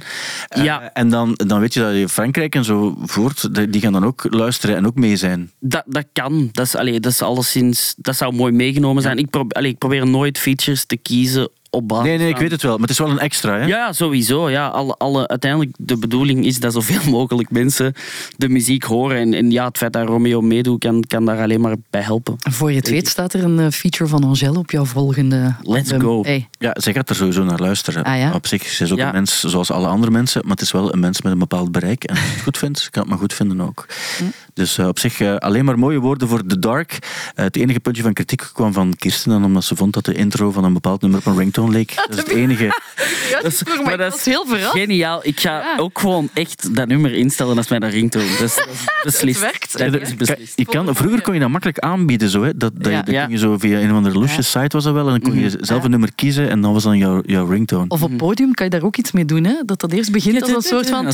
Eh, 0.47 0.63
Ja. 0.63 0.93
en 0.93 1.09
dan, 1.09 1.33
dan 1.33 1.59
weet 1.59 1.73
je 1.73 1.79
dat 1.79 1.95
je 1.95 2.09
Frankrijk 2.09 2.55
en 2.55 2.63
zo 2.63 2.97
voort, 3.01 3.53
die- 3.71 3.81
gaan 3.81 3.93
dan 3.93 4.05
ook 4.05 4.25
luisteren 4.29 4.75
en 4.75 4.85
ook 4.87 4.95
mee 4.95 5.15
zijn. 5.15 5.51
Dat, 5.59 5.83
dat 5.85 6.05
kan. 6.13 6.49
Dat, 6.51 6.65
is, 6.65 6.75
allee, 6.75 6.99
dat, 6.99 7.11
is 7.11 7.21
alleszins, 7.21 7.93
dat 7.97 8.15
zou 8.15 8.33
mooi 8.33 8.51
meegenomen 8.53 9.01
zijn. 9.01 9.17
Ik, 9.17 9.29
probeer, 9.29 9.57
allee, 9.57 9.71
ik 9.71 9.77
probeer 9.77 10.07
nooit 10.07 10.37
features 10.37 10.85
te 10.85 10.97
kiezen 10.97 11.49
op 11.69 11.87
basis 11.87 12.05
Nee, 12.05 12.17
nee, 12.17 12.29
ik 12.29 12.37
weet 12.37 12.51
het 12.51 12.61
wel, 12.61 12.71
maar 12.71 12.81
het 12.81 12.89
is 12.89 12.97
wel 12.97 13.09
een 13.09 13.19
extra, 13.19 13.57
hè? 13.57 13.65
Ja, 13.65 13.93
sowieso. 13.93 14.49
Ja. 14.49 14.67
Alle, 14.67 14.93
alle, 14.97 15.27
uiteindelijk, 15.27 15.71
de 15.77 15.97
bedoeling 15.97 16.45
is 16.45 16.59
dat 16.59 16.73
zoveel 16.73 17.11
mogelijk 17.17 17.51
mensen 17.51 17.93
de 18.37 18.49
muziek 18.49 18.83
horen. 18.83 19.17
En, 19.17 19.33
en 19.33 19.51
ja, 19.51 19.65
het 19.65 19.77
feit 19.77 19.93
dat 19.93 20.07
Romeo 20.07 20.41
meedoet, 20.41 20.79
kan, 20.79 21.03
kan 21.07 21.25
daar 21.25 21.41
alleen 21.41 21.61
maar 21.61 21.75
bij 21.89 22.01
helpen. 22.01 22.35
Voor 22.37 22.69
je 22.71 22.77
het 22.77 22.89
weet 22.89 23.07
staat 23.07 23.33
er 23.33 23.43
een 23.43 23.59
eh, 23.59 23.67
feature 23.71 24.09
van 24.09 24.23
Angèle 24.23 24.57
op 24.57 24.71
jouw 24.71 24.85
volgende 24.85 25.55
Let's 25.61 25.91
album. 25.91 26.07
go. 26.07 26.23
Hey. 26.23 26.47
Ja, 26.59 26.75
zij 26.79 26.93
gaat 26.93 27.09
er 27.09 27.15
sowieso 27.15 27.43
naar 27.43 27.59
luisteren. 27.59 28.03
Ah, 28.03 28.17
ja? 28.17 28.33
Op 28.33 28.47
zich, 28.47 28.63
ze 28.63 28.83
is 28.83 28.91
ook 28.91 28.97
Ja. 28.97 29.07
een 29.07 29.13
mens 29.13 29.39
zoals 29.43 29.71
alle 29.71 29.87
andere 29.87 30.11
mensen, 30.11 30.41
maar 30.41 30.51
het 30.51 30.61
is 30.61 30.71
wel 30.71 30.93
een 30.93 30.99
mens 30.99 31.21
met 31.21 31.31
een 31.31 31.39
bepaald 31.39 31.71
bereik. 31.71 32.03
En 32.03 32.15
als 32.15 32.25
je 32.25 32.31
het 32.33 32.43
goed 32.43 32.57
vindt, 32.57 32.89
kan 32.89 33.01
het 33.01 33.09
maar 33.11 33.19
goed 33.19 33.33
vinden 33.33 33.61
ook. 33.61 33.85
Hm. 34.17 34.23
Dus 34.53 34.77
eh, 34.77 34.87
op 34.87 34.99
zich 34.99 35.19
eh, 35.19 35.35
alleen 35.35 35.65
maar 35.65 35.79
mooie 35.79 35.99
woorden 35.99 36.27
voor 36.27 36.45
The 36.45 36.59
Dark. 36.59 36.97
Het 37.35 37.55
enige 37.55 37.79
puntje 37.79 38.03
van 38.03 38.13
kritiek 38.13 38.49
kwam 38.53 38.73
van 38.73 38.93
Kirsten, 38.97 39.31
en 39.31 39.43
omdat 39.43 39.63
ze 39.63 39.75
vond 39.75 39.93
dat 39.93 40.05
de 40.05 40.13
intro 40.13 40.51
van 40.51 40.63
een 40.63 40.73
bepaald 40.73 41.01
nummer 41.01 41.19
op 41.19 41.25
een 41.25 41.37
ringtone 41.37 41.57
Dat 41.95 42.09
is 42.09 42.17
het 42.17 42.27
enige. 42.27 42.63
Ja, 42.63 43.41
Dat 43.41 43.51
is- 43.51 43.63
maar 43.63 43.81
maar 43.83 43.93
ik 43.93 43.99
dat 43.99 44.15
is 44.15 44.25
heel 44.25 44.45
verrast. 44.45 44.71
Geniaal. 44.71 45.19
Ik 45.23 45.39
ga 45.39 45.59
Ja. 45.59 45.75
ook 45.77 45.99
gewoon 45.99 46.29
echt 46.33 46.75
dat 46.75 46.87
nummer 46.87 47.13
instellen 47.13 47.57
als 47.57 47.67
mijn 47.67 47.89
ringtone. 47.89 48.25
Dat 48.39 48.41
is, 48.47 48.55
dat 48.55 48.67
is 48.67 48.83
beslist. 49.03 49.39
werkt. 49.39 49.77
Dat 49.77 50.01
is 50.01 50.15
beslist. 50.15 50.65
kan, 50.65 50.95
vroeger 50.95 51.21
kon 51.21 51.33
je 51.33 51.39
dat 51.39 51.49
makkelijk 51.49 51.79
aanbieden, 51.79 52.29
zo, 52.29 52.43
hè? 52.43 52.57
Dat, 52.57 52.71
dat, 52.75 52.91
Ja. 52.91 52.97
je, 52.97 53.03
dat 53.03 53.13
Ja. 53.13 53.23
kon 53.23 53.31
je 53.31 53.37
zo 53.37 53.57
via 53.57 53.79
een 53.79 53.89
of 53.89 53.95
andere 53.95 54.19
loesje 54.19 54.41
site 54.41 54.67
was 54.69 54.83
dat 54.83 54.93
wel, 54.93 55.05
en 55.05 55.19
dan 55.19 55.31
kon 55.31 55.39
je 55.39 55.57
zelf 55.61 55.83
een 55.83 55.89
nummer 55.91 56.09
kiezen 56.15 56.49
en 56.49 56.61
dan 56.61 56.73
was 56.73 56.83
dan 56.83 56.97
jouw, 56.97 57.21
jouw 57.25 57.45
ringtone. 57.45 57.85
Of 57.87 58.03
op 58.03 58.17
podium 58.17 58.53
kan 58.53 58.65
je 58.65 58.71
daar 58.71 58.83
ook 58.83 58.97
iets 58.97 59.11
mee 59.11 59.25
doen, 59.25 59.43
hè? 59.43 59.53
Dat 59.65 59.79
dat 59.81 59.91
eerst 59.91 60.11
begint 60.11 60.41
als 60.41 60.51
een 60.51 60.61
soort 60.61 60.89
van... 60.89 61.11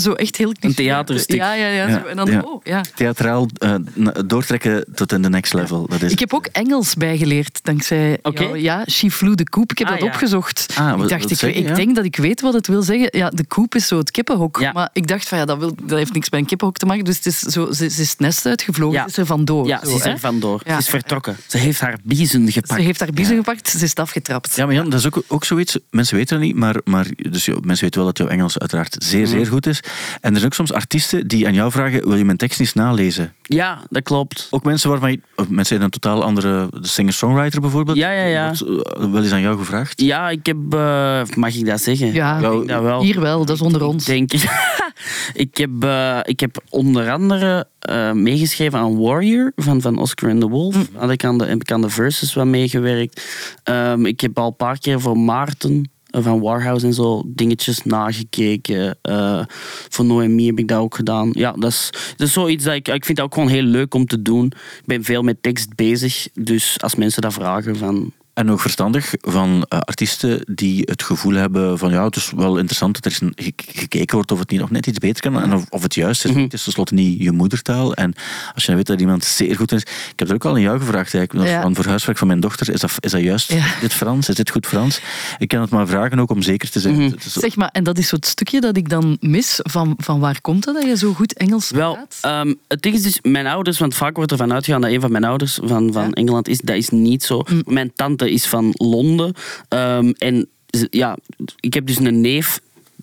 Zo. 0.00 0.12
echt 0.12 0.36
heel 0.36 0.52
cliché. 0.60 0.74
theaterstuk. 0.74 1.36
Ja, 1.36 1.52
ja, 1.54 1.66
ja. 1.66 2.04
En 2.04 2.16
dan, 2.16 2.30
ja. 2.30 2.40
oh, 2.40 2.60
ja. 2.64 2.80
Theatraal 2.94 3.48
eh, 3.58 3.74
doortrekken 4.26 4.84
tot 4.94 5.12
in 5.12 5.22
de 5.22 5.28
next 5.28 5.54
level. 5.54 5.86
Dat 5.88 6.02
is 6.02 6.12
Ik 6.12 6.18
heb 6.18 6.34
ook 6.34 6.46
Engels 6.46 6.94
bijgeleerd, 6.94 7.60
dankzij 7.62 8.18
jou. 8.32 8.58
Ja, 8.58 8.84
She 8.90 9.10
Flew 9.10 9.34
the 9.34 9.44
Coop. 9.44 9.69
Ik 9.70 9.78
heb 9.78 9.86
Ah, 9.86 9.92
dat 9.92 10.02
ja. 10.02 10.08
opgezocht. 10.08 10.66
Ah, 10.76 10.90
wat- 10.94 11.02
ik 11.02 11.08
dacht, 11.18 11.30
ik, 11.30 11.40
je, 11.40 11.52
ik 11.52 11.68
ja? 11.68 11.74
denk 11.74 11.94
dat 11.96 12.04
ik 12.04 12.16
weet 12.16 12.40
wat 12.40 12.52
het 12.52 12.66
wil 12.66 12.82
zeggen. 12.82 13.08
Ja, 13.18 13.30
de 13.30 13.46
koep 13.46 13.74
is 13.74 13.86
zo 13.86 13.98
het 13.98 14.10
kippenhok. 14.10 14.60
Ja. 14.60 14.72
Maar 14.72 14.90
ik 14.92 15.06
dacht 15.06 15.28
van 15.28 15.38
ja, 15.38 15.44
dat, 15.44 15.58
wil, 15.58 15.74
dat 15.82 15.98
heeft 15.98 16.12
niks 16.12 16.30
met 16.30 16.40
een 16.40 16.46
kippenhok 16.46 16.76
te 16.76 16.86
maken. 16.86 17.04
Dus 17.04 17.16
het 17.16 17.26
is 17.26 17.38
zo, 17.38 17.72
ze, 17.72 17.90
ze 17.90 18.02
is 18.02 18.10
het 18.10 18.18
nest 18.18 18.46
uitgevlogen, 18.46 18.96
Ja. 18.96 19.02
ze 19.02 19.08
is 19.08 19.16
er 19.16 19.26
vandoor. 19.26 19.66
Ja, 19.66 19.80
zo, 19.84 19.90
ze 19.90 19.94
is 19.96 20.04
er 20.04 20.18
vandoor. 20.18 20.60
Ja. 20.64 20.72
Ze 20.72 20.78
is 20.78 20.88
vertrokken. 20.88 21.36
Ze 21.46 21.58
heeft 21.58 21.80
haar 21.80 21.98
biezen 22.02 22.52
gepakt. 22.52 22.80
Ze 22.80 22.86
heeft 22.86 23.00
haar 23.00 23.10
biezen 23.12 23.36
gepakt, 23.36 23.68
ze 23.68 23.84
is 23.84 23.94
afgetrapt. 23.94 24.56
Ja, 24.56 24.66
maar 24.66 24.74
Jan, 24.74 24.90
dat 24.90 24.98
is 25.00 25.06
ook, 25.06 25.22
ook 25.26 25.44
zoiets. 25.44 25.78
Mensen 25.90 26.16
weten 26.16 26.36
dat 26.38 26.46
niet, 26.46 26.56
maar, 26.56 26.76
maar 26.84 27.06
dus, 27.16 27.46
mensen 27.46 27.64
weten 27.84 27.90
wel 28.00 28.04
dat 28.04 28.18
jouw 28.18 28.28
Engels 28.28 28.58
uiteraard 28.58 28.96
zeer, 28.98 29.26
zeer 29.26 29.46
goed 29.46 29.66
is. 29.66 29.80
En 30.20 30.30
er 30.30 30.34
zijn 30.34 30.44
ook 30.44 30.54
soms 30.54 30.72
artiesten 30.72 31.28
die 31.28 31.46
aan 31.46 31.54
jou 31.54 31.70
vragen: 31.70 32.08
wil 32.08 32.16
je 32.16 32.24
mijn 32.24 32.36
tekst 32.36 32.60
eens 32.60 32.72
nalezen? 32.72 33.32
Ja, 33.54 33.78
dat 33.88 34.02
klopt. 34.02 34.48
Ook 34.50 34.64
mensen 34.64 34.90
waarvan 34.90 35.10
je, 35.10 35.20
of 35.36 35.48
mensen 35.48 35.76
in 35.76 35.82
een 35.82 35.90
totaal 35.90 36.22
andere 36.22 36.68
de 36.80 36.86
singer-songwriter 36.86 37.60
bijvoorbeeld. 37.60 37.96
Ja, 37.96 38.10
ja, 38.10 38.24
ja. 38.24 38.46
wordt, 38.46 38.86
eh, 38.86 39.10
wel 39.12 39.22
eens 39.22 39.32
aan 39.32 39.40
jou 39.40 39.58
gevraagd. 39.58 40.00
Ja, 40.00 40.30
ik 40.30 40.46
heb... 40.46 40.56
eh, 40.74 41.22
mag 41.34 41.54
ik 41.54 41.66
dat 41.66 41.80
zeggen? 41.80 42.12
Ja, 42.12 42.40
dat 42.40 42.82
wel. 42.82 43.02
hier 43.02 43.20
wel, 43.20 43.44
dat 43.44 43.56
is 43.56 43.62
onder 43.62 43.84
ons. 43.84 44.04
Denk 44.04 44.32
ik. 44.32 44.42
ik, 45.44 45.56
heb, 45.56 45.84
eh, 45.84 46.18
ik 46.22 46.40
heb 46.40 46.62
onder 46.68 47.10
andere 47.10 47.66
eh, 47.78 48.12
meegeschreven 48.12 48.78
aan 48.78 48.98
Warrior 48.98 49.52
van, 49.56 49.80
van 49.80 49.98
Oscar 49.98 50.30
and 50.30 50.40
the 50.40 50.48
Wolf. 50.48 50.76
Had 50.94 51.10
ik 51.10 51.24
aan 51.24 51.38
de, 51.38 51.44
heb 51.44 51.60
ik 51.60 51.72
aan 51.72 51.82
de 51.82 51.90
verses 51.90 52.34
wat 52.34 52.46
meegewerkt. 52.46 53.24
Ehm, 53.62 54.06
ik 54.06 54.20
heb 54.20 54.38
al 54.38 54.46
een 54.46 54.56
paar 54.56 54.78
keer 54.78 55.00
voor 55.00 55.18
Maarten 55.18 55.90
van 56.10 56.40
Warhouse 56.40 56.86
en 56.86 56.94
zo, 56.94 57.22
dingetjes 57.26 57.82
nagekeken. 57.84 58.98
Eh, 59.02 59.44
voor 59.88 60.04
Noemi 60.04 60.46
heb 60.46 60.58
ik 60.58 60.68
dat 60.68 60.78
ook 60.78 60.94
gedaan. 60.94 61.30
Ja, 61.32 61.52
dat 61.52 61.70
is, 61.70 61.90
dat 62.16 62.26
is 62.26 62.32
zoiets 62.32 62.64
dat 62.64 62.74
ik, 62.74 62.88
ik 62.88 63.04
vind 63.04 63.16
dat 63.16 63.26
ook 63.26 63.34
gewoon 63.34 63.48
heel 63.48 63.62
leuk 63.62 63.94
om 63.94 64.06
te 64.06 64.22
doen. 64.22 64.46
Ik 64.46 64.86
ben 64.86 65.04
veel 65.04 65.22
met 65.22 65.42
tekst 65.42 65.74
bezig, 65.74 66.28
dus 66.34 66.76
als 66.80 66.94
mensen 66.94 67.22
dat 67.22 67.32
vragen 67.32 67.76
van... 67.76 68.12
En 68.40 68.50
ook 68.50 68.60
verstandig 68.60 69.14
van 69.20 69.66
eh, 69.68 69.78
artiesten 69.78 70.42
die 70.54 70.82
het 70.84 71.02
gevoel 71.02 71.34
hebben 71.34 71.78
van 71.78 71.90
ja, 71.90 72.04
het 72.04 72.16
is 72.16 72.32
wel 72.36 72.56
interessant 72.56 72.94
dat 72.94 73.04
er 73.04 73.10
eens 73.10 73.20
een- 73.20 73.44
ge- 73.44 73.52
gekeken 73.80 74.14
wordt 74.16 74.32
of 74.32 74.38
het 74.38 74.50
niet 74.50 74.60
nog 74.60 74.70
net 74.70 74.86
iets 74.86 74.98
beter 74.98 75.22
kan 75.22 75.42
en 75.42 75.54
of, 75.54 75.64
of 75.68 75.82
het 75.82 75.94
juist 75.94 76.24
is. 76.24 76.34
Het 76.34 76.52
is 76.52 76.62
tenslotte 76.62 76.94
niet 76.94 77.22
je 77.22 77.32
moedertaal. 77.32 77.94
En 77.94 78.12
als 78.54 78.64
je 78.64 78.74
weet 78.74 78.86
dat 78.86 79.00
iemand 79.00 79.24
zeer 79.24 79.56
goed 79.56 79.72
is... 79.72 79.80
Ik 79.82 80.12
heb 80.18 80.28
er 80.28 80.34
ook 80.34 80.44
al 80.44 80.52
aan 80.54 80.60
jou 80.60 80.78
gevraagd 80.78 81.14
eigenlijk, 81.14 81.48
Ja. 81.48 81.62
van 81.62 81.74
voor 81.74 81.84
huiswerk 81.86 82.18
van 82.18 82.26
mijn 82.26 82.40
dochter. 82.40 82.70
Is 82.72 82.80
dat, 82.80 82.92
is 83.00 83.10
dat 83.10 83.20
juist 83.20 83.52
Ja. 83.52 83.64
dit 83.80 83.92
Frans? 83.92 84.28
Is 84.28 84.34
dit 84.34 84.50
goed 84.50 84.66
Frans? 84.66 85.00
Ik 85.38 85.48
kan 85.48 85.60
het 85.60 85.70
maar 85.70 85.86
vragen 85.86 86.18
ook 86.18 86.30
om 86.30 86.42
zeker 86.42 86.70
te 86.70 86.80
zijn. 86.80 87.00
Het 87.00 87.24
is- 87.24 87.32
Zeg 87.32 87.56
maar, 87.56 87.68
en 87.72 87.84
dat 87.84 87.98
is 87.98 88.08
zo 88.08 88.16
het 88.16 88.26
stukje 88.26 88.60
dat 88.60 88.76
ik 88.76 88.88
dan 88.88 89.16
mis. 89.20 89.60
Van, 89.62 89.94
van 89.96 90.20
waar 90.20 90.40
komt 90.40 90.64
dat 90.64 90.74
dat 90.74 90.84
je 90.84 90.96
zo 90.96 91.12
goed 91.12 91.32
Engels 91.34 91.70
Wel, 91.70 91.92
praat? 91.94 92.18
ehm, 92.20 92.54
het 92.68 92.82
ding 92.82 92.94
is 92.94 93.02
dus, 93.02 93.18
mijn 93.22 93.46
ouders, 93.46 93.78
want 93.78 93.94
vaak 93.94 94.16
wordt 94.16 94.30
ervan 94.32 94.52
uitgegaan 94.52 94.80
dat 94.80 94.90
een 94.90 95.00
van 95.00 95.12
mijn 95.12 95.24
ouders 95.24 95.58
van, 95.62 95.92
van 95.92 96.04
Ja. 96.04 96.10
Engeland 96.10 96.48
is. 96.48 96.60
Dat 96.60 96.76
is 96.76 96.88
niet 96.88 97.22
zo. 97.24 97.42
Mijn 97.66 97.92
tante 97.94 98.29
is 98.30 98.46
van 98.46 98.70
Londen. 98.72 99.34
ehm, 99.68 100.12
en 100.18 100.48
ja, 100.90 101.16
ik 101.60 101.74
heb 101.74 101.86
dus 101.86 101.98
een 101.98 102.20
neef. 102.20 102.60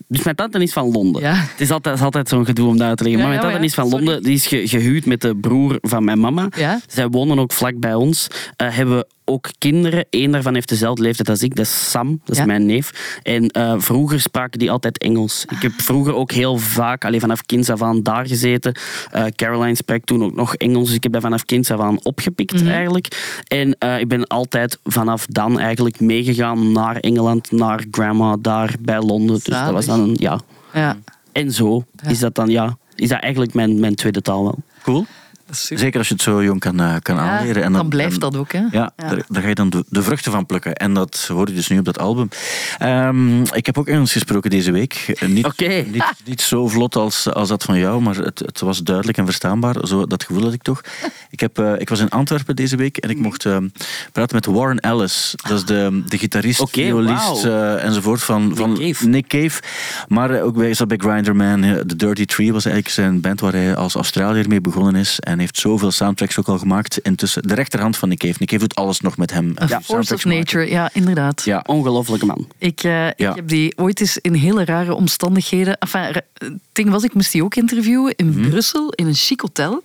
Dus 0.08 0.24
mijn 0.24 0.36
tante 0.36 0.60
is 0.60 0.74
van 0.74 0.92
Londen. 0.92 1.22
Ja. 1.22 1.34
Het 1.36 1.62
is 1.62 1.72
altijd, 1.72 1.96
is 1.96 2.02
altijd 2.02 2.30
zo'n 2.30 2.46
gedoe 2.46 2.68
om 2.68 2.78
dat 2.78 2.88
uit 2.88 2.98
te 2.98 3.04
leggen. 3.04 3.22
Ja, 3.22 3.28
maar 3.28 3.38
mijn 3.38 3.48
tante 3.52 3.66
ja, 3.66 3.70
is 3.72 3.74
van. 3.74 3.90
Londen. 3.90 4.24
Die 4.24 4.34
is 4.34 4.48
ge- 4.48 4.68
gehuwd 4.68 5.06
met 5.06 5.22
de 5.22 5.36
broer 5.36 5.78
van 5.82 6.04
mijn 6.04 6.20
mama. 6.20 6.48
Ja. 6.56 6.80
Zij 6.88 7.08
wonen 7.08 7.40
ook 7.40 7.52
vlak 7.54 7.80
bij 7.80 7.94
ons. 7.94 8.28
Eh, 8.56 8.76
hebben 8.76 9.06
ook 9.28 9.50
kinderen. 9.58 10.06
Eén 10.10 10.32
daarvan 10.32 10.54
heeft 10.54 10.70
dezelfde 10.70 11.02
leeftijd 11.02 11.30
als 11.30 11.42
ik. 11.44 11.56
Dat 11.56 11.66
is 11.66 11.90
Sam. 11.90 12.20
Dat 12.26 12.36
is 12.36 12.38
Ja. 12.38 12.46
mijn 12.46 12.66
neef. 12.66 13.20
En 13.24 13.48
eh, 13.50 13.74
vroeger 13.78 14.20
spraken 14.20 14.60
die 14.60 14.72
altijd 14.72 14.98
Engels. 14.98 15.46
Ik 15.50 15.62
heb 15.62 15.72
vroeger 15.82 16.14
ook 16.16 16.32
heel 16.32 16.58
vaak, 16.58 17.06
alleen 17.06 17.20
vanaf 17.20 17.42
kinds 17.46 17.70
af 17.70 17.82
aan, 17.82 18.04
daar 18.04 18.28
gezeten. 18.28 18.76
Eh, 19.12 19.26
Caroline 19.36 19.76
sprak 19.76 20.04
toen 20.04 20.24
ook 20.24 20.36
nog 20.36 20.56
Engels. 20.56 20.86
Dus 20.88 20.96
ik 20.96 21.04
heb 21.04 21.12
dat 21.12 21.22
vanaf 21.22 21.46
kinds 21.46 21.72
af 21.72 21.80
aan 21.80 22.04
opgepikt 22.04 22.66
eigenlijk. 22.66 23.42
En 23.48 23.76
eh, 23.78 24.00
ik 24.00 24.08
ben 24.08 24.28
altijd 24.28 24.80
vanaf 24.84 25.26
dan 25.26 25.60
eigenlijk 25.60 26.00
meegegaan 26.00 26.72
naar 26.72 26.96
Engeland, 26.96 27.52
naar 27.52 27.84
grandma 27.92 28.36
daar 28.42 28.76
bij 28.82 29.02
Londen. 29.02 29.36
Dus 29.36 29.44
dat 29.44 29.72
was 29.72 29.86
dan 29.86 30.00
een, 30.00 30.16
ja. 30.20 30.40
ja, 30.74 30.98
En 31.32 31.52
zo 31.52 31.84
is 32.08 32.20
dat 32.20 32.36
dan, 32.36 32.50
ja, 32.50 32.78
is 32.96 33.10
dat 33.10 33.20
eigenlijk 33.22 33.54
mijn, 33.54 33.80
mijn 33.80 33.96
tweede 33.96 34.22
taal 34.22 34.44
wel. 34.44 34.58
Cool. 34.84 35.06
Zeker 35.50 35.98
als 35.98 36.08
je 36.08 36.14
het 36.14 36.24
zo 36.24 36.44
jong 36.44 36.60
kan, 36.60 36.80
eh, 36.80 36.96
kan 37.02 37.16
Ja, 37.16 37.22
aanleren. 37.40 37.64
En 37.64 37.74
dan 37.74 37.90
blijft 37.90 38.14
en- 38.14 38.20
dat 38.20 38.38
ook, 38.38 38.52
hè? 38.52 38.60
Ja, 38.60 38.68
Ja. 38.72 38.92
Daar, 39.10 39.22
daar 39.28 39.42
ga 39.42 39.48
je 39.48 39.56
dan 39.56 39.70
de, 39.70 39.84
de 39.90 40.04
vruchten 40.04 40.32
van 40.32 40.46
plukken. 40.46 40.76
En 40.76 40.94
dat 40.94 41.26
hoor 41.32 41.48
je 41.50 41.54
dus 41.56 41.68
nu 41.68 41.80
op 41.80 41.86
dat 41.86 42.00
album. 42.00 42.30
Ehm, 42.78 43.42
ik 43.42 43.66
heb 43.66 43.78
ook 43.78 43.88
Engels 43.88 44.12
gesproken 44.12 44.50
deze 44.50 44.72
week. 44.72 44.94
Eh, 45.20 45.30
Niet, 45.30 45.46
Oké. 45.46 45.68
niet, 45.94 46.14
niet 46.26 46.42
zo 46.42 46.68
vlot 46.68 46.96
als, 46.96 47.34
als 47.34 47.50
dat 47.50 47.64
van 47.64 47.78
jou, 47.80 48.02
maar 48.02 48.16
het, 48.16 48.40
het 48.40 48.60
was 48.60 48.84
duidelijk 48.84 49.18
en 49.18 49.26
verstaanbaar. 49.26 49.76
Zo, 49.88 50.06
dat 50.08 50.24
gevoel 50.24 50.44
had 50.44 50.54
ik 50.54 50.62
toch. 50.62 50.82
Ik, 51.30 51.40
heb, 51.40 51.60
eh, 51.60 51.74
ik 51.78 51.90
was 51.90 52.00
in 52.00 52.10
Antwerpen 52.10 52.56
deze 52.56 52.76
week 52.76 52.98
en 52.98 53.10
ik 53.10 53.18
mocht 53.20 53.46
ehm, 53.46 53.68
praten 54.12 54.36
met 54.36 54.46
Warren 54.46 54.80
Ellis. 54.80 55.34
Dat 55.48 55.58
is 55.58 55.66
de, 55.66 56.04
de 56.08 56.18
gitarist, 56.18 56.60
Oké, 56.60 56.72
violist 56.82 57.44
eh, 57.46 57.84
enzovoort 57.84 58.24
van 58.24 58.52
van 58.56 58.78
Cave. 58.80 59.08
Nick 59.08 59.28
Cave. 59.28 59.62
Maar 60.08 60.42
ook 60.42 60.56
bij, 60.56 60.74
zat 60.74 60.88
bij 60.88 60.98
Grinderman. 60.98 61.62
The 61.88 61.96
Dirty 61.96 62.26
Tree 62.26 62.54
was 62.54 62.66
eigenlijk 62.66 62.96
zijn 62.96 63.22
band 63.22 63.40
waar 63.40 63.54
hij 63.54 63.76
als 63.76 63.94
Australiër 63.96 64.48
mee 64.48 64.62
begonnen 64.62 64.96
is. 64.96 65.20
En 65.20 65.37
heeft 65.40 65.58
zoveel 65.58 65.92
soundtracks 65.92 66.40
ook 66.40 66.48
al 66.48 66.58
gemaakt. 66.58 66.98
Intussen 66.98 67.48
de 67.48 67.54
rechterhand 67.54 67.98
van 67.98 68.10
Nick 68.10 68.18
Cave. 68.20 68.36
Nick 68.40 68.48
Cave 68.50 68.60
doet 68.62 68.76
alles 68.76 69.02
nog 69.02 69.18
met 69.18 69.32
hem. 69.32 69.54
A 69.72 69.82
force 69.82 70.14
of 70.14 70.26
nature, 70.26 70.70
ja, 70.70 70.90
inderdaad. 70.94 71.44
Ja, 71.46 71.64
Ongelofelijke 71.68 72.26
man. 72.26 72.48
Ik, 72.58 72.84
eh, 72.84 72.92
Ja. 72.92 73.12
ik 73.30 73.36
heb 73.36 73.48
die 73.48 73.78
ooit 73.78 74.00
eens 74.00 74.18
in 74.18 74.34
hele 74.34 74.66
rare 74.66 74.94
omstandigheden. 74.94 75.78
Enfin, 75.78 76.22
ding 76.72 76.90
was, 76.90 77.04
ik 77.04 77.14
moest 77.14 77.32
die 77.32 77.44
ook 77.44 77.56
interviewen 77.56 78.14
in 78.16 78.30
Mhm. 78.30 78.50
Brussel, 78.50 78.90
in 78.92 79.08
een 79.08 79.14
chic 79.16 79.42
hotel. 79.42 79.82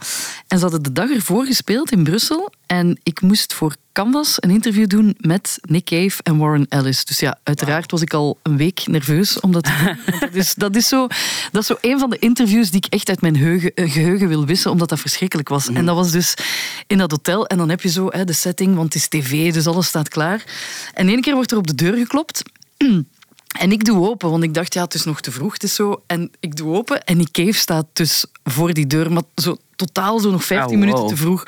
En 0.48 0.56
ze 0.58 0.62
hadden 0.62 0.82
de 0.82 0.92
dag 0.92 1.10
ervoor 1.10 1.44
gespeeld 1.44 1.92
in 1.92 2.02
Brussel. 2.04 2.52
En 2.72 2.98
ik 3.02 3.20
moest 3.20 3.54
voor 3.54 3.74
Canvas 3.92 4.36
een 4.36 4.50
interview 4.50 4.86
doen 4.86 5.16
met 5.18 5.58
Nick 5.62 5.84
Cave 5.84 6.22
en 6.22 6.36
Warren 6.36 6.66
Ellis. 6.68 7.04
Dus 7.04 7.20
ja, 7.20 7.38
uiteraard 7.42 7.90
was 7.90 8.02
ik 8.02 8.14
al 8.14 8.38
een 8.42 8.56
week 8.56 8.86
nerveus. 8.86 9.40
Omdat, 9.40 9.64
dat, 10.20 10.34
is, 10.34 10.54
dat, 10.54 10.76
is 10.76 10.88
zo, 10.88 11.06
dat 11.50 11.62
is 11.62 11.66
zo 11.66 11.76
een 11.80 11.98
van 11.98 12.10
de 12.10 12.18
interviews 12.18 12.70
die 12.70 12.84
ik 12.84 12.92
echt 12.92 13.08
uit 13.08 13.20
mijn 13.20 13.36
geheugen, 13.36 13.74
eh, 13.74 13.92
geheugen 13.92 14.28
wil 14.28 14.46
wissen, 14.46 14.70
omdat 14.70 14.88
dat 14.88 15.00
verschrikkelijk 15.00 15.48
was. 15.48 15.68
En 15.68 15.86
dat 15.86 15.96
was 15.96 16.10
dus 16.10 16.34
in 16.86 16.98
dat 16.98 17.10
hotel. 17.10 17.46
En 17.46 17.56
dan 17.56 17.68
heb 17.68 17.80
je 17.80 17.88
zo 17.88 18.06
hè, 18.10 18.24
de 18.24 18.32
setting, 18.32 18.74
want 18.74 18.94
het 18.94 19.02
is 19.02 19.08
tv, 19.08 19.52
dus 19.52 19.66
alles 19.66 19.86
staat 19.86 20.08
klaar. 20.08 20.44
En 20.94 21.08
één 21.08 21.20
keer 21.20 21.34
wordt 21.34 21.50
er 21.50 21.58
op 21.58 21.66
de 21.66 21.74
deur 21.74 21.96
geklopt. 21.96 22.42
En 23.58 23.72
ik 23.72 23.84
doe 23.84 24.08
open, 24.08 24.30
want 24.30 24.42
ik 24.42 24.54
dacht, 24.54 24.74
ja, 24.74 24.82
het 24.82 24.94
is 24.94 25.04
nog 25.04 25.20
te 25.20 25.30
vroeg, 25.32 25.52
het 25.52 25.62
is 25.62 25.74
zo. 25.74 26.02
En 26.06 26.30
ik 26.40 26.56
doe 26.56 26.76
open 26.76 27.04
en 27.04 27.18
die 27.18 27.30
cave 27.30 27.52
staat 27.52 27.86
dus 27.92 28.24
voor 28.44 28.72
die 28.72 28.86
deur, 28.86 29.12
maar 29.12 29.22
zo 29.34 29.56
totaal 29.76 30.18
zo 30.18 30.30
nog 30.30 30.44
15 30.44 30.74
Oh, 30.74 30.80
minuten 30.84 31.06
te 31.06 31.16
vroeg. 31.16 31.44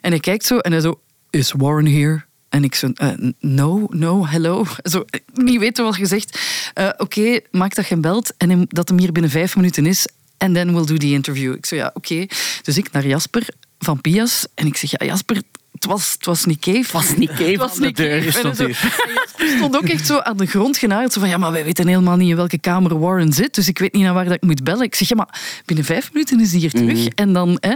En 0.00 0.10
hij 0.10 0.20
kijkt 0.20 0.44
zo 0.44 0.58
en 0.58 0.72
hij 0.72 0.80
zo, 0.80 1.00
is 1.30 1.52
Warren 1.56 1.86
here? 1.86 2.24
En 2.48 2.64
ik 2.64 2.74
zo, 2.74 2.90
eh, 2.94 3.08
no, 3.40 3.86
no, 3.88 4.26
hello. 4.26 4.64
Zo, 4.92 5.04
niet 5.32 5.58
weten 5.58 5.84
wat 5.84 5.96
gezegd. 5.96 6.38
Eh, 6.74 6.88
Oké, 6.96 7.40
maak 7.50 7.74
dat 7.74 7.86
je 7.86 7.96
belt 7.96 8.32
en 8.36 8.66
dat 8.68 8.88
hem 8.88 8.98
hier 8.98 9.12
binnen 9.12 9.30
vijf 9.30 9.56
minuten 9.56 9.86
is. 9.86 10.06
En 10.38 10.52
then 10.52 10.72
we'll 10.74 10.86
do 10.86 10.96
the 10.96 11.10
interview. 11.10 11.54
Ik 11.54 11.66
zo, 11.66 11.76
ja, 11.76 11.90
oké. 11.94 12.26
Dus 12.62 12.76
ik 12.76 12.92
naar 12.92 13.06
Jasper 13.06 13.46
van 13.78 14.00
Pias 14.00 14.46
en 14.54 14.66
ik 14.66 14.76
zeg, 14.76 14.90
ja, 14.90 15.06
Jasper, 15.06 15.42
het 15.72 15.84
was, 15.84 16.12
het 16.12 16.26
was 16.26 16.44
niet 16.44 16.58
Cave. 16.58 16.78
Het 16.78 16.92
was 16.92 17.16
niet 17.16 17.30
Cave 17.40 17.44
Het 17.44 17.56
was 17.56 17.72
aan 17.72 17.80
de 17.80 17.86
niet 17.86 17.96
deur. 17.96 18.32
Stond 18.32 18.56
Stond 19.36 19.76
ook 19.76 19.88
echt 19.88 20.06
zo 20.06 20.18
aan 20.18 20.36
de 20.36 20.46
grond 20.46 20.76
genageld. 20.76 21.12
Zo 21.12 21.20
van, 21.20 21.28
ja, 21.28 21.36
maar 21.36 21.52
wij 21.52 21.64
weten 21.64 21.86
helemaal 21.86 22.16
niet 22.16 22.30
in 22.30 22.36
welke 22.36 22.58
kamer 22.58 22.98
Warren 22.98 23.32
zit. 23.32 23.54
Dus 23.54 23.68
ik 23.68 23.78
weet 23.78 23.92
niet 23.92 24.02
naar 24.02 24.14
waar 24.14 24.24
dat 24.24 24.34
ik 24.34 24.42
moet 24.42 24.64
bellen. 24.64 24.82
Ik 24.82 24.94
zeg, 24.94 25.08
ja, 25.08 25.16
maar 25.16 25.62
binnen 25.64 25.84
vijf 25.84 26.12
minuten 26.12 26.40
is 26.40 26.50
hij 26.50 26.60
hier 26.60 26.70
terug. 26.70 26.98
Mhm. 26.98 27.08
En 27.14 27.32
dan, 27.32 27.56
hè, 27.60 27.74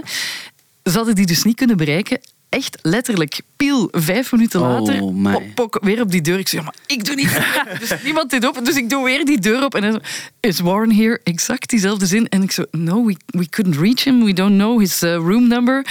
ze 0.85 0.97
hadden 0.97 1.15
die 1.15 1.27
dus 1.27 1.43
niet 1.43 1.57
kunnen 1.57 1.77
bereiken. 1.77 2.21
Echt 2.49 2.79
letterlijk, 2.83 3.41
piel, 3.57 3.89
vijf 3.91 4.33
minuten 4.33 4.61
Oh, 4.61 4.69
later, 4.69 4.99
pok, 5.33 5.55
pok, 5.55 5.79
weer 5.85 6.01
op 6.01 6.11
die 6.11 6.21
deur. 6.21 6.39
Ik 6.39 6.49
zeg, 6.49 6.61
ja, 6.61 6.67
maar 6.67 6.75
ik 6.87 7.05
doe 7.05 7.15
niet 7.15 7.41
Dus 7.81 7.93
niemand 8.05 8.31
deed 8.31 8.47
open, 8.47 8.65
dus 8.65 8.77
ik 8.77 8.91
doe 8.91 9.05
weer 9.05 9.25
die 9.25 9.41
deur 9.41 9.65
op. 9.65 9.75
En 9.75 10.01
is 10.41 10.61
Warren 10.61 10.95
here? 10.95 11.21
Exact 11.25 11.71
diezelfde 11.71 12.07
zin. 12.07 12.29
En 12.29 12.43
ik 12.43 12.53
zo, 12.53 12.65
no, 12.71 13.05
we, 13.05 13.17
we 13.27 13.49
couldn't 13.49 13.77
reach 13.77 14.05
him. 14.05 14.25
We 14.25 14.33
don't 14.33 14.55
know 14.55 14.81
his 14.81 15.03
uh, 15.03 15.15
room 15.15 15.49
number. 15.49 15.87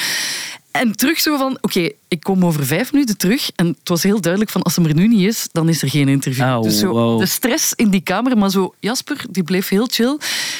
En 0.79 0.95
terug 0.95 1.19
zo 1.19 1.37
van, 1.37 1.57
oké, 1.61 1.89
ik 2.07 2.19
kom 2.21 2.45
over 2.45 2.65
vijf 2.65 2.91
minuten 2.93 3.17
terug. 3.17 3.49
En 3.55 3.67
het 3.67 3.89
was 3.89 4.03
heel 4.03 4.21
duidelijk 4.21 4.51
van, 4.51 4.61
als 4.61 4.75
hem 4.75 4.85
er 4.85 4.93
nu 4.95 5.07
niet 5.07 5.27
is, 5.27 5.47
dan 5.51 5.69
is 5.69 5.81
er 5.81 5.89
geen 5.89 6.07
interview. 6.07 6.45
Oh, 6.45 6.61
dus 6.61 6.79
zo, 6.79 6.87
wow. 6.91 7.19
de 7.19 7.25
stress 7.25 7.73
in 7.75 7.89
die 7.89 8.01
kamer, 8.01 8.37
maar 8.37 8.49
zo, 8.49 8.73
Jasper, 8.79 9.25
die 9.29 9.43
bleef 9.43 9.67
heel 9.69 9.87
chill. 9.91 10.17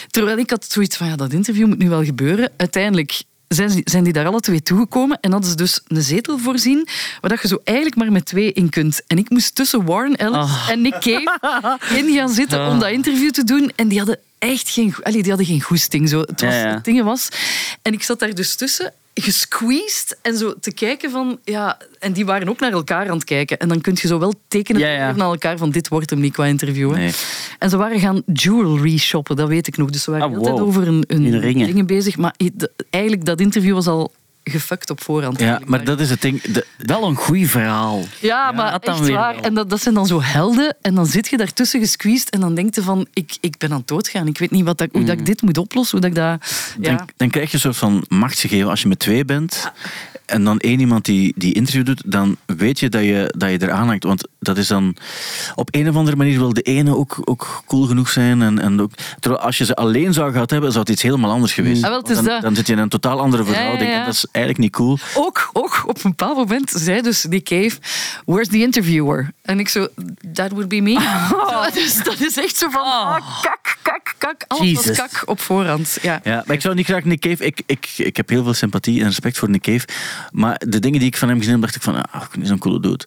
Terwijl 0.09 0.37
ik 0.37 0.49
had 0.49 0.65
zoiets 0.69 0.97
van, 0.97 1.07
ja, 1.07 1.15
dat 1.15 1.33
interview 1.33 1.67
moet 1.67 1.77
nu 1.77 1.89
wel 1.89 2.03
gebeuren. 2.03 2.51
Uiteindelijk 2.57 3.21
zijn, 3.47 3.69
ze- 3.69 3.81
zijn 3.83 4.03
die 4.03 4.13
daar 4.13 4.25
alle 4.25 4.39
twee 4.39 4.61
toegekomen 4.61 5.17
en 5.21 5.31
hadden 5.31 5.49
ze 5.49 5.55
dus 5.55 5.79
een 5.87 6.01
zetel 6.01 6.37
voorzien 6.37 6.87
waar 7.21 7.29
dat 7.29 7.41
je 7.41 7.47
zo 7.47 7.59
eigenlijk 7.63 7.97
maar 7.97 8.11
met 8.11 8.25
twee 8.25 8.53
in 8.53 8.69
kunt. 8.69 9.01
En 9.07 9.17
ik 9.17 9.29
moest 9.29 9.55
tussen 9.55 9.85
Warren 9.85 10.15
Ellis 10.15 10.35
Ah. 10.37 10.67
en 10.69 10.81
Nick 10.81 10.93
Cave 10.99 11.77
in 11.99 12.13
gaan 12.13 12.29
zitten 12.29 12.67
om 12.67 12.79
dat 12.79 12.89
interview 12.89 13.31
te 13.31 13.43
doen. 13.43 13.71
En 13.75 13.87
die 13.87 13.97
hadden 13.97 14.19
echt 14.39 14.69
geen, 14.69 14.95
allee, 15.01 15.21
die 15.21 15.29
hadden 15.29 15.47
geen 15.47 15.61
goesting. 15.61 16.09
Zo. 16.09 16.19
Het, 16.19 16.41
was, 16.41 16.53
Ja, 16.53 16.59
ja. 16.61 16.73
het 16.73 16.83
ding 16.85 17.03
was... 17.03 17.27
En 17.81 17.93
ik 17.93 18.03
zat 18.03 18.19
daar 18.19 18.33
dus 18.35 18.55
tussen 18.55 18.93
gesqueezed 19.21 20.17
en 20.21 20.37
zo 20.37 20.53
te 20.59 20.73
kijken 20.73 21.11
van... 21.11 21.39
Ja, 21.43 21.77
en 21.99 22.13
die 22.13 22.25
waren 22.25 22.49
ook 22.49 22.59
naar 22.59 22.71
elkaar 22.71 23.07
aan 23.09 23.15
het 23.15 23.23
kijken. 23.23 23.57
En 23.57 23.67
dan 23.67 23.81
kun 23.81 23.97
je 24.01 24.07
zo 24.07 24.19
wel 24.19 24.33
tekenen 24.47 24.81
Ja, 24.81 24.87
ja. 24.87 25.11
naar 25.11 25.27
elkaar 25.27 25.57
van 25.57 25.69
dit 25.69 25.87
wordt 25.87 26.09
hem 26.09 26.19
niet 26.19 26.33
qua 26.33 26.45
interview. 26.45 26.91
hè. 26.91 26.97
Nee. 26.97 27.11
En 27.59 27.69
ze 27.69 27.77
waren 27.77 27.99
gaan 27.99 28.21
jewelry 28.33 28.97
shoppen, 28.97 29.35
dat 29.35 29.47
weet 29.47 29.67
ik 29.67 29.77
nog. 29.77 29.89
Dus 29.89 30.03
ze 30.03 30.11
waren 30.11 30.25
Ah, 30.25 30.31
de 30.31 30.37
hele 30.37 30.47
tijd 30.49 30.59
wow. 30.59 30.67
over 30.69 30.87
een, 30.87 31.03
een 31.07 31.25
In 31.25 31.39
ringen. 31.39 31.67
dingen 31.67 31.85
bezig. 31.85 32.17
Maar 32.17 32.35
eigenlijk, 32.89 33.25
dat 33.25 33.39
interview 33.41 33.73
was 33.73 33.87
al 33.87 34.11
gefuckt 34.49 34.89
op 34.89 35.03
voorhand. 35.03 35.39
Ja, 35.39 35.61
maar 35.65 35.83
dat 35.83 35.99
is 35.99 36.09
het 36.09 36.21
ding. 36.21 36.41
De, 36.41 36.65
Wel 36.77 37.03
een 37.03 37.15
goed 37.15 37.47
verhaal. 37.47 38.03
Ja, 38.19 38.51
maar 38.51 38.79
echt 38.79 38.99
weer 38.99 39.13
waar. 39.15 39.33
wel. 39.33 39.43
En 39.43 39.53
dat, 39.53 39.69
dat 39.69 39.81
zijn 39.81 39.93
dan 39.95 40.07
zo 40.07 40.21
helden. 40.21 40.75
En 40.81 40.95
dan 40.95 41.05
zit 41.05 41.27
je 41.27 41.37
daartussen 41.37 41.79
gesqueezed 41.79 42.29
en 42.29 42.39
dan 42.39 42.55
denk 42.55 42.75
je 42.75 42.81
van, 42.81 43.07
ik, 43.13 43.37
ik 43.41 43.57
ben 43.57 43.71
aan 43.71 43.77
het 43.77 43.87
doodgaan. 43.87 44.27
Ik 44.27 44.37
weet 44.37 44.51
niet 44.51 44.65
wat 44.65 44.77
dat, 44.77 44.89
hoe 44.91 45.03
dat 45.03 45.19
ik 45.19 45.25
dit 45.25 45.41
moet 45.41 45.57
oplossen. 45.57 45.99
Hoe 45.99 46.09
dat 46.09 46.17
ik 46.17 46.23
dat... 46.23 46.51
Ja. 46.81 46.95
dan, 46.97 47.07
dan 47.17 47.29
krijg 47.29 47.47
je 47.47 47.53
een 47.53 47.59
soort 47.59 47.77
van 47.77 48.05
machtsgegeven 48.07 48.69
als 48.69 48.81
je 48.81 48.87
met 48.87 48.99
twee 48.99 49.25
bent. 49.25 49.71
En 50.25 50.43
dan 50.43 50.59
één 50.59 50.79
iemand 50.79 51.05
die, 51.05 51.33
die 51.35 51.53
interview 51.53 51.85
doet, 51.85 52.01
dan 52.05 52.37
weet 52.45 52.79
je 52.79 52.89
dat 52.89 53.01
je, 53.03 53.33
dat 53.37 53.49
je 53.49 53.61
eraan 53.61 53.87
hangt. 53.87 54.03
Want 54.03 54.27
dat 54.39 54.57
is 54.57 54.67
dan 54.67 54.95
op 55.55 55.69
een 55.75 55.89
of 55.89 55.95
andere 55.95 56.15
manier 56.17 56.37
wil 56.37 56.53
de 56.53 56.61
ene 56.61 56.95
ook, 56.95 57.17
ook 57.23 57.63
cool 57.67 57.85
genoeg 57.85 58.09
zijn. 58.09 58.41
En, 58.41 58.59
en 58.59 58.81
ook, 58.81 58.91
terwijl 59.19 59.41
als 59.43 59.57
je 59.57 59.65
ze 59.65 59.75
alleen 59.75 60.13
zou 60.13 60.31
gehad 60.31 60.49
hebben, 60.49 60.69
zou 60.71 60.83
het 60.83 60.93
iets 60.93 61.01
helemaal 61.01 61.31
anders 61.31 61.53
geweest 61.53 61.83
Ah, 61.83 61.89
wel, 61.89 61.99
het 61.99 62.09
is 62.09 62.21
dan, 62.21 62.41
dan 62.41 62.55
zit 62.55 62.67
je 62.67 62.73
in 62.73 62.79
een 62.79 62.89
totaal 62.89 63.19
andere 63.19 63.43
verhouding. 63.43 63.89
ja. 63.89 63.99
En 63.99 64.05
dat 64.05 64.13
is 64.13 64.25
eigenlijk 64.37 64.57
niet 64.57 64.71
cool. 64.71 64.97
Ook, 65.15 65.49
ook 65.53 65.83
op 65.87 65.95
een 65.95 66.09
bepaald 66.09 66.37
moment 66.37 66.69
zei 66.69 67.01
dus 67.01 67.21
die 67.21 67.41
cave, 67.41 67.77
where's 68.25 68.47
the 68.47 68.57
interviewer? 68.57 69.31
En 69.41 69.59
ik 69.59 69.69
zo, 69.69 69.87
that 70.33 70.51
would 70.51 70.67
be 70.67 70.81
me. 70.81 70.99
Zo, 71.37 71.71
dus 71.73 72.03
dat 72.03 72.19
is 72.19 72.37
echt 72.37 72.57
zo 72.57 72.69
van, 72.69 72.81
ah, 72.81 73.41
kak, 73.41 73.77
kak, 73.81 74.15
kak. 74.17 74.43
Alles 74.47 74.73
was 74.73 74.83
Jesus. 74.83 74.97
kak 74.97 75.21
op 75.25 75.39
voorhand. 75.39 75.97
Ja. 76.01 76.19
Ja, 76.23 76.43
maar 76.45 76.55
ik 76.55 76.61
zou 76.61 76.75
niet 76.75 76.85
graag 76.85 77.03
Nick 77.03 77.19
Cave... 77.19 77.45
Ik, 77.45 77.61
ik, 77.65 77.93
ik 77.97 78.17
heb 78.17 78.29
heel 78.29 78.43
veel 78.43 78.53
sympathie 78.53 78.99
en 78.99 79.07
respect 79.07 79.37
voor 79.37 79.49
Nick 79.49 79.61
Cave. 79.61 79.87
Maar 80.31 80.61
de 80.67 80.79
dingen 80.79 80.99
die 80.99 81.07
ik 81.07 81.17
van 81.17 81.27
hem 81.27 81.37
gezien 81.37 81.53
heb, 81.53 81.61
dacht 81.61 81.75
ik 81.75 81.81
van... 81.81 82.09
Ah, 82.11 82.21
zo'n 82.41 82.57
coole 82.57 82.79
dude. 82.79 83.05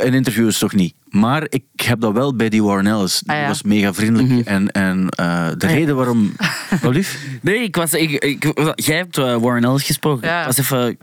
Een 0.00 0.14
interview 0.14 0.46
is 0.46 0.58
toch 0.58 0.74
niet. 0.74 0.94
Maar 1.08 1.46
ik 1.48 1.62
heb 1.74 2.00
dat 2.00 2.12
wel 2.12 2.36
bij 2.36 2.48
die 2.48 2.62
Warren 2.62 2.86
Ellis. 2.86 3.18
Die 3.18 3.34
Ah, 3.34 3.40
ja. 3.40 3.46
was 3.48 3.62
mega 3.62 3.94
vriendelijk. 3.94 4.28
Mhm. 4.28 4.40
En, 4.44 4.70
en 4.70 5.08
eh, 5.08 5.48
de 5.58 5.66
reden 5.66 5.96
waarom... 5.96 6.32
Wat 6.82 6.94
lief? 6.94 7.26
Nee, 7.40 7.62
ik 7.62 7.76
was, 7.76 7.92
ik, 7.92 8.10
ik, 8.24 8.52
jij 8.74 8.96
hebt 8.96 9.18
eh, 9.18 9.36
Warren 9.36 9.64
Ellis 9.64 9.82
gesproken. 9.82 10.28
Ja. 10.28 10.40
Ik 10.40 10.46
was 10.46 10.56
even, 10.58 10.98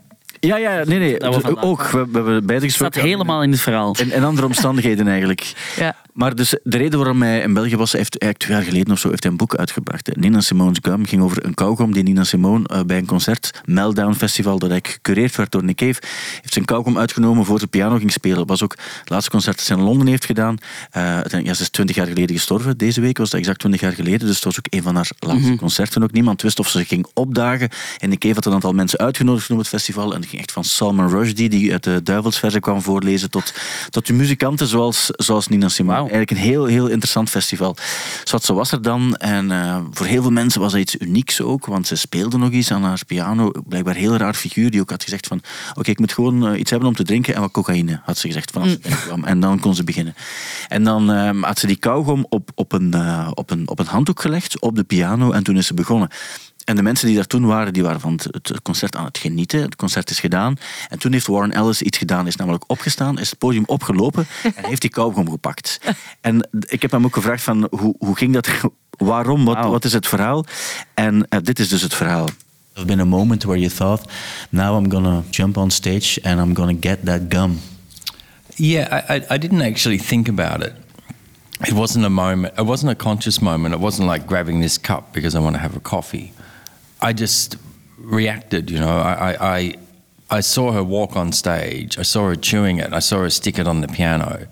Ja, 0.48 0.58
ja, 0.58 0.84
nee, 0.86 1.00
nee. 1.00 1.18
Dat 1.20 1.36
we 1.36 1.42
vandaag- 1.42 1.64
ook. 1.64 1.84
We, 1.84 1.98
we 1.98 2.18
hebben 2.18 2.46
beide 2.46 2.66
het 2.66 2.74
staat 2.74 2.88
gesproken. 2.88 3.10
helemaal 3.10 3.44
in 3.44 3.52
het 3.52 3.62
verhaal. 3.62 3.96
In, 4.00 4.12
in 4.12 4.24
andere 4.24 4.48
omstandigheden 4.48 5.08
eigenlijk. 5.08 5.40
Ja. 5.78 5.96
Maar 6.14 6.36
dus 6.36 6.56
de 6.64 6.78
reden 6.78 7.00
waarom 7.00 7.22
hij 7.22 7.40
in 7.42 7.54
België 7.54 7.78
was, 7.78 7.92
hij 7.92 8.00
heeft 8.00 8.18
eigenlijk 8.18 8.38
twee 8.44 8.58
jaar 8.58 8.66
geleden 8.66 8.94
of 8.94 9.00
zo 9.00 9.10
heeft 9.10 9.24
hij 9.24 9.32
een 9.32 9.38
boek 9.38 9.56
uitgebracht. 9.56 10.16
Nina 10.16 10.42
Simone's 10.42 10.78
Gum 10.82 11.06
ging 11.06 11.22
over 11.22 11.46
een 11.46 11.54
kauwgom 11.54 11.94
die 11.94 12.04
Nina 12.04 12.24
Simone 12.24 12.68
eh, 12.68 12.80
bij 12.86 12.98
een 12.98 13.06
concert, 13.06 13.62
Meltdown 13.66 14.14
Festival, 14.14 14.60
dat 14.60 14.70
eigenlijk 14.70 15.00
gecureerd 15.06 15.36
werd 15.36 15.52
door 15.52 15.64
Nick 15.64 15.76
Cave, 15.76 16.00
heeft 16.42 16.54
zijn 16.54 16.66
kauwgom 16.66 16.98
uitgenomen 16.98 17.46
voor 17.46 17.60
ze 17.60 17.68
piano 17.68 17.98
ging 17.98 18.12
spelen. 18.12 18.38
Dat 18.38 18.48
was 18.48 18.64
ook 18.64 18.76
het 19.00 19.10
laatste 19.10 19.30
concert 19.32 19.56
dat 19.58 19.66
ze 19.66 19.74
in 19.74 19.82
Londen 19.82 20.08
heeft 20.08 20.26
gedaan. 20.26 20.58
Eh, 20.92 21.20
ja, 21.44 21.54
ze 21.54 21.62
is 21.62 21.70
twintig 21.70 21.96
jaar 21.96 22.08
geleden 22.08 22.36
gestorven. 22.36 22.78
Deze 22.78 23.02
week 23.02 23.18
was 23.18 23.30
dat 23.30 23.40
exact 23.40 23.60
twintig 23.60 23.82
jaar 23.82 23.94
geleden. 23.94 24.28
Dus 24.28 24.36
het 24.36 24.44
was 24.44 24.58
ook 24.58 24.68
een 24.70 24.84
van 24.84 24.96
haar 24.96 25.12
laatste 25.20 25.56
concerten. 25.56 26.04
Ook 26.04 26.12
niemand 26.12 26.42
wist 26.42 26.60
of 26.60 26.70
ze 26.70 26.86
ging 26.86 27.08
opdagen. 27.14 27.70
En 27.98 28.10
Nick 28.10 28.20
Cave 28.20 28.36
had 28.36 28.46
een 28.46 28.54
aantal 28.54 28.74
mensen 28.74 29.00
uitgenodigd 29.00 29.50
op 29.52 29.58
het 29.58 29.68
festival. 29.68 30.14
En 30.14 30.24
ging 30.32 30.42
echt 30.42 30.52
van 30.52 30.64
Salman 30.64 31.10
Rushdie, 31.10 31.50
die 31.50 31.72
uit 31.72 31.84
de 31.84 32.04
Duivelsverzen 32.04 32.62
kwam 32.62 32.82
voorlezen, 32.82 33.30
tot, 33.30 33.54
tot 33.90 34.08
de 34.08 34.14
muzikanten 34.14 34.68
zoals, 34.68 35.10
zoals 35.12 35.48
Nina 35.48 35.70
Simone. 35.70 36.00
Eigenlijk 36.00 36.32
een 36.32 36.38
heel, 36.38 36.66
heel 36.66 36.88
interessant 36.88 37.30
festival. 37.30 37.76
Zwat, 38.24 38.44
zo 38.44 38.54
was 38.54 38.72
er 38.72 38.82
dan. 38.82 39.16
En 39.16 39.52
eh, 39.52 39.78
voor 39.92 40.06
heel 40.06 40.22
veel 40.22 40.32
mensen 40.32 40.62
was 40.62 40.72
dat 40.72 40.82
iets 40.82 40.96
unieks 41.00 41.42
ook, 41.42 41.66
want 41.66 41.88
ze 41.88 41.96
speelde 41.96 42.38
nog 42.38 42.50
iets 42.50 42.72
aan 42.72 42.84
haar 42.84 43.02
piano. 43.08 43.52
Blijkbaar 43.68 43.96
een 43.96 44.02
heel 44.02 44.18
raar 44.18 44.34
figuur 44.34 44.72
die 44.72 44.82
ook 44.82 44.90
had 44.90 45.04
gezegd 45.04 45.28
van 45.28 45.42
oké, 45.74 45.90
ik 45.90 46.00
moet 46.00 46.14
gewoon 46.14 46.48
eh, 46.48 46.60
iets 46.60 46.72
hebben 46.72 46.90
om 46.90 46.96
te 46.96 47.04
drinken 47.04 47.36
en 47.36 47.42
wat 47.42 47.52
cocaïne, 47.52 48.02
had 48.04 48.18
ze 48.18 48.28
gezegd 48.28 48.52
vanaf 48.52 48.70
ze 48.70 48.80
binnenkwam. 48.80 49.24
En 49.24 49.40
dan 49.40 49.60
kon 49.60 49.76
ze 49.76 49.84
beginnen. 49.84 50.16
En 50.68 50.84
dan 50.84 51.12
eh, 51.12 51.42
had 51.42 51.60
ze 51.60 51.68
die 51.68 51.76
kauwgom 51.76 52.26
op, 52.30 52.52
op, 52.56 52.72
een, 52.72 52.96
op, 53.34 53.50
een, 53.50 53.70
op 53.70 53.80
een 53.80 53.86
handdoek 53.86 54.22
gelegd, 54.22 54.60
op 54.60 54.76
de 54.76 54.84
piano, 54.84 55.32
en 55.32 55.44
toen 55.44 55.58
is 55.58 55.68
ze 55.68 55.74
begonnen. 55.74 56.10
En 56.64 56.76
de 56.76 56.82
mensen 56.82 57.08
die 57.08 57.16
daar 57.16 57.28
toen 57.28 57.46
waren, 57.46 57.74
die 57.74 57.84
waren 57.84 58.00
van 58.00 58.20
het, 58.32 58.62
concert 58.62 58.96
aan 58.96 59.06
het 59.06 59.18
genieten. 59.18 59.62
Het 59.62 59.76
concert 59.76 60.10
is 60.10 60.20
gedaan. 60.20 60.56
En 60.90 61.00
toen 61.00 61.12
heeft 61.12 61.28
Warren 61.28 61.52
Ellis 61.52 61.82
iets 61.82 61.98
gedaan. 61.98 62.28
Is 62.28 62.36
namelijk 62.36 62.64
opgestaan, 62.68 63.20
is 63.20 63.30
het 63.30 63.40
podium 63.40 63.64
opgelopen 63.66 64.28
en 64.56 64.66
heeft 64.66 64.82
die 64.82 64.90
kauwgom 64.90 65.30
gepakt. 65.30 65.80
En 66.22 66.50
ik 66.68 66.82
heb 66.82 66.92
hem 66.92 67.06
ook 67.06 67.14
gevraagd 67.14 67.44
van, 67.44 67.68
hoe, 67.72 67.96
hoe 68.00 68.16
ging 68.16 68.34
dat? 68.34 68.50
Waarom? 68.98 69.46
Wat, 69.46 69.66
wat 69.66 69.86
is 69.86 69.94
het 69.94 70.08
verhaal? 70.08 70.46
En 70.94 71.28
eh, 71.28 71.40
dit 71.44 71.60
is 71.60 71.70
dus 71.70 71.82
het 71.82 71.94
verhaal. 71.94 72.28
There's 72.74 72.88
been 72.88 73.00
a 73.00 73.06
moment 73.06 73.44
where 73.44 73.60
you 73.60 73.72
thought, 73.72 74.12
now 74.50 74.84
I'm 74.84 74.92
gonna 74.92 75.24
jump 75.30 75.58
on 75.58 75.72
stage 75.72 76.20
and 76.24 76.40
I'm 76.40 76.56
gonna 76.56 76.78
get 76.80 77.06
that 77.06 77.22
gum. 77.30 77.60
Yeah, 78.56 79.10
I, 79.10 79.16
I, 79.16 79.36
I 79.36 79.38
didn't 79.38 79.62
actually 79.62 79.98
think 79.98 80.30
about 80.30 80.64
it. 80.64 80.74
It 81.68 81.74
wasn't 81.74 82.06
a 82.06 82.10
moment, 82.10 82.54
it 82.58 82.66
wasn't 82.66 82.92
a 82.92 82.96
conscious 82.96 83.42
moment. 83.42 83.74
It 83.74 83.80
wasn't 83.80 84.08
like 84.08 84.26
grabbing 84.26 84.62
this 84.62 84.78
cup 84.78 85.14
because 85.14 85.36
I 85.36 85.40
want 85.42 85.56
to 85.56 85.62
have 85.62 85.76
a 85.76 85.80
coffee. 85.80 86.32
I 87.02 87.14
just 87.14 87.58
reacted, 87.98 88.70
you 88.70 88.80
know. 88.80 88.98
I, 89.00 89.58
I, 89.58 89.76
I, 90.30 90.40
saw 90.42 90.72
her 90.72 90.84
walk 90.84 91.16
on 91.16 91.32
stage, 91.32 91.98
I 91.98 92.04
saw 92.04 92.28
her 92.28 92.36
chewing 92.36 92.78
it, 92.78 92.94
I 92.94 93.00
saw 93.00 93.20
her 93.20 93.30
stick 93.30 93.58
it 93.58 93.68
on 93.68 93.82
the 93.82 93.88
piano. 93.88 94.48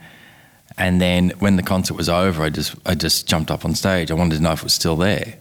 And 0.78 1.02
then 1.02 1.32
when 1.40 1.58
the 1.58 1.64
concert 1.64 1.96
was 1.96 2.08
over, 2.08 2.42
I 2.42 2.50
just, 2.50 2.76
I 2.86 2.96
just 2.96 3.28
jumped 3.28 3.52
up 3.52 3.66
on 3.66 3.76
stage. 3.76 4.12
I 4.12 4.14
wanted 4.14 4.38
to 4.38 4.42
know 4.42 4.54
if 4.54 4.60
it 4.60 4.64
was 4.64 4.74
still 4.74 4.96
there. 4.96 5.38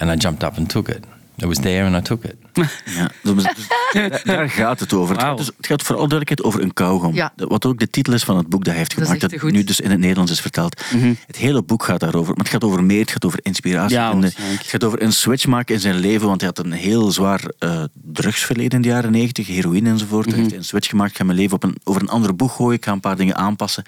And 0.00 0.10
I 0.10 0.16
jumped 0.16 0.42
up 0.42 0.56
and 0.56 0.68
took 0.68 0.88
it. 0.88 1.04
It 1.38 1.46
was 1.46 1.58
there 1.58 1.84
and 1.84 1.94
I 1.94 2.00
took 2.00 2.24
it. 2.24 2.38
Ja, 2.54 3.10
dus- 3.22 3.34
dus 3.44 4.22
daar- 4.24 4.50
gaat 4.50 4.80
het 4.80 4.92
over. 4.92 5.14
Het 5.14 5.24
gaat, 5.24 5.36
dus, 5.36 5.46
het 5.56 5.66
gaat 5.66 5.82
voor 5.82 5.96
alle 5.96 6.08
duidelijkheid 6.08 6.42
over 6.42 6.62
een 6.66 6.72
kauwgom. 6.72 7.14
Ja. 7.14 7.32
Dat- 7.36 7.48
Wat 7.48 7.66
ook 7.66 7.78
de 7.78 7.90
titel 7.90 8.12
is 8.12 8.24
van 8.24 8.36
het 8.36 8.48
boek 8.48 8.60
dat 8.64 8.68
hij 8.68 8.76
heeft 8.76 8.90
Dat 8.90 9.00
is 9.00 9.04
gemaakt. 9.06 9.30
Dat 9.30 9.40
goed. 9.40 9.52
nu 9.52 9.64
dus 9.64 9.80
in 9.80 9.90
het 9.90 9.98
Nederlands 9.98 10.32
is 10.32 10.40
vertaald. 10.40 10.82
Het 11.26 11.36
hele 11.36 11.62
boek 11.62 11.84
gaat 11.84 12.00
daarover. 12.00 12.28
Maar 12.34 12.44
het 12.44 12.52
gaat 12.52 12.64
over 12.64 12.84
meer. 12.84 13.00
Het 13.00 13.10
gaat 13.10 13.24
over 13.24 13.38
inspiratie. 13.42 13.96
Ja, 13.96 14.16
waarschijnlijk. 14.16 14.60
het 14.60 14.70
gaat 14.70 14.84
over 14.84 15.02
een 15.02 15.12
switch 15.12 15.46
maken 15.46 15.74
in 15.74 15.80
zijn 15.80 15.94
leven. 15.98 16.26
Want 16.26 16.40
hij 16.40 16.50
had 16.54 16.64
een 16.64 16.72
heel 16.72 17.10
zwaar 17.12 17.40
eh, 17.58 17.82
drugsverleden 18.12 18.72
in 18.72 18.82
de 18.82 18.88
jaren 18.88 19.10
negentig. 19.12 19.46
Heroïne 19.46 19.88
enzovoort. 19.90 20.30
Hij 20.30 20.38
heeft 20.40 20.52
een 20.52 20.64
switch 20.64 20.88
gemaakt. 20.88 21.10
Ik 21.10 21.16
ga 21.16 21.24
mijn 21.24 21.38
leven 21.38 21.54
op 21.54 21.62
een, 21.62 21.76
over 21.84 22.02
een 22.02 22.08
ander 22.08 22.36
boeg 22.36 22.54
gooien. 22.56 22.74
Ik 22.76 22.84
ga 22.84 22.92
een 22.92 23.00
paar 23.00 23.16
dingen 23.16 23.36
aanpassen. 23.36 23.84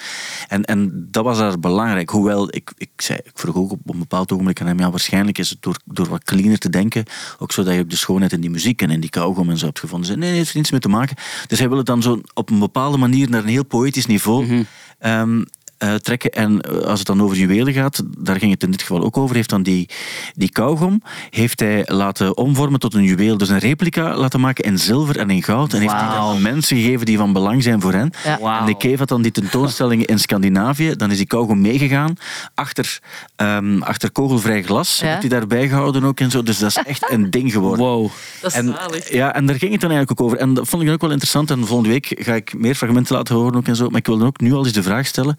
En, 0.48 0.64
en 0.64 1.07
dat 1.11 1.24
was 1.24 1.38
daar 1.38 1.59
belangrijk. 1.61 2.11
Hoewel, 2.11 2.48
ik, 2.50 2.72
ik, 2.76 2.90
zei, 2.96 3.18
ik 3.24 3.31
vroeg 3.35 3.57
ook 3.57 3.70
op 3.70 3.81
een 3.87 3.98
bepaald 3.98 4.33
ogenblik 4.33 4.61
aan 4.61 4.66
hem. 4.66 4.79
Ja, 4.79 4.90
waarschijnlijk 4.90 5.38
is 5.38 5.50
het 5.50 5.62
door, 5.62 5.76
door 5.85 6.09
wat 6.09 6.24
cleaner 6.24 6.59
te 6.59 6.70
denken. 6.70 7.05
Ook 7.38 7.52
zodat 7.52 7.74
je 7.74 7.81
ook 7.81 7.90
de 7.90 7.96
schoonheid 7.96 8.33
in 8.33 8.40
die 8.40 8.50
muziek 8.57 8.83
en 8.83 8.90
in 8.90 9.01
die 9.01 9.11
kauwgom 9.11 9.51
en 9.51 9.59
zo 9.59 9.66
hebt 9.66 9.81
gevonden. 9.81 10.07
Zei, 10.07 10.19
nee, 10.19 10.29
nee, 10.29 10.38
het 10.38 10.47
heeft 10.47 10.57
niets 10.57 10.71
mee 10.71 10.81
te 10.81 10.88
maken. 10.88 11.16
Dus 11.47 11.59
hij 11.59 11.69
wil 11.69 11.77
het 11.77 11.87
dan 11.87 12.03
zo 12.03 12.21
op 12.35 12.51
een 12.51 12.59
bepaalde 12.59 12.97
manier 12.97 13.31
naar 13.31 13.42
een 13.42 13.49
heel 13.49 13.64
poëtisch 13.64 14.07
niveau 14.07 14.64
ehm, 14.99 15.42
eh, 15.79 15.95
trekken. 15.95 16.31
En 16.31 16.61
eh, 16.61 16.79
als 16.79 16.99
het 16.99 17.07
dan 17.09 17.23
over 17.23 17.37
juwelen 17.37 17.73
gaat, 17.73 18.03
daar 18.19 18.39
ging 18.39 18.53
het 18.53 18.62
in 18.62 18.71
dit 18.71 18.81
geval 18.81 19.03
ook 19.05 19.17
over, 19.17 19.37
heeft 19.37 19.51
dan 19.51 19.62
die, 19.62 19.89
die 20.35 20.51
kauwgom 20.51 21.03
heeft 21.31 21.61
hij 21.61 21.83
laten 21.87 22.37
omvormen 22.37 22.81
tot 22.81 22.95
een 22.95 23.05
juweel. 23.05 23.39
Dus 23.39 23.49
een 23.49 23.59
replica 23.59 24.17
laten 24.17 24.41
maken 24.41 24.65
in 24.65 24.79
zilver 24.79 25.19
en 25.19 25.31
in 25.31 25.43
goud. 25.43 25.73
En 25.73 25.81
heeft 25.81 25.93
die 25.93 26.01
dan 26.01 26.09
Wauw. 26.09 26.35
aan 26.35 26.43
mensen 26.43 26.77
gegeven 26.77 27.07
die 27.07 27.17
van 27.19 27.33
belang 27.33 27.62
zijn 27.62 27.81
voor 27.81 27.93
hen. 27.93 28.11
Ja. 28.25 28.61
En 28.61 28.67
de 28.67 28.77
Cave 28.77 28.97
had 28.97 29.09
dan 29.09 29.23
die 29.23 29.33
tentoonstellingen 29.33 30.07
in 30.07 30.19
Scandinavië. 30.19 30.97
Dan 30.97 31.11
is 31.11 31.17
die 31.17 31.27
kauwgom 31.27 31.61
meegegaan. 31.61 32.15
Achter, 32.55 32.99
ehm, 33.37 33.83
achter 33.83 34.11
kogelvrij 34.12 34.62
glas 34.62 34.99
Ja. 35.01 35.07
heeft 35.07 35.21
hij 35.21 35.29
daarbij 35.29 35.69
gehouden 35.69 36.05
ook 36.05 36.21
en 36.21 36.31
zo. 36.31 36.43
Dus 36.43 36.59
dat 36.59 36.71
is 36.71 36.77
echt 36.77 37.11
een 37.12 37.31
ding 37.31 37.53
geworden. 37.53 37.85
Wow. 37.87 38.11
Dat 38.41 38.51
is 38.51 38.57
En, 38.57 38.75
ja, 39.11 39.35
en 39.35 39.47
daar 39.47 39.57
ging 39.57 39.73
het 39.73 39.81
dan 39.81 39.91
eigenlijk 39.91 40.21
ook 40.21 40.27
over. 40.27 40.39
En 40.39 40.55
dat 40.55 40.69
vond 40.69 40.81
ik 40.83 40.87
dan 40.89 40.95
ook 40.97 41.03
wel 41.03 41.11
interessant. 41.11 41.51
En 41.51 41.67
volgende 41.67 41.91
week 41.91 42.15
ga 42.19 42.35
ik 42.35 42.55
meer 42.59 42.75
fragmenten 42.75 43.17
laten 43.17 43.35
horen 43.35 43.55
ook 43.55 43.67
en 43.67 43.77
zo. 43.77 43.89
Maar 43.89 43.99
ik 44.01 44.07
wil 44.07 44.19
dan 44.19 44.27
ook 44.27 44.41
nu 44.41 44.53
al 44.53 44.65
eens 44.65 44.73
de 44.73 44.83
vraag 44.83 45.07
stellen. 45.07 45.37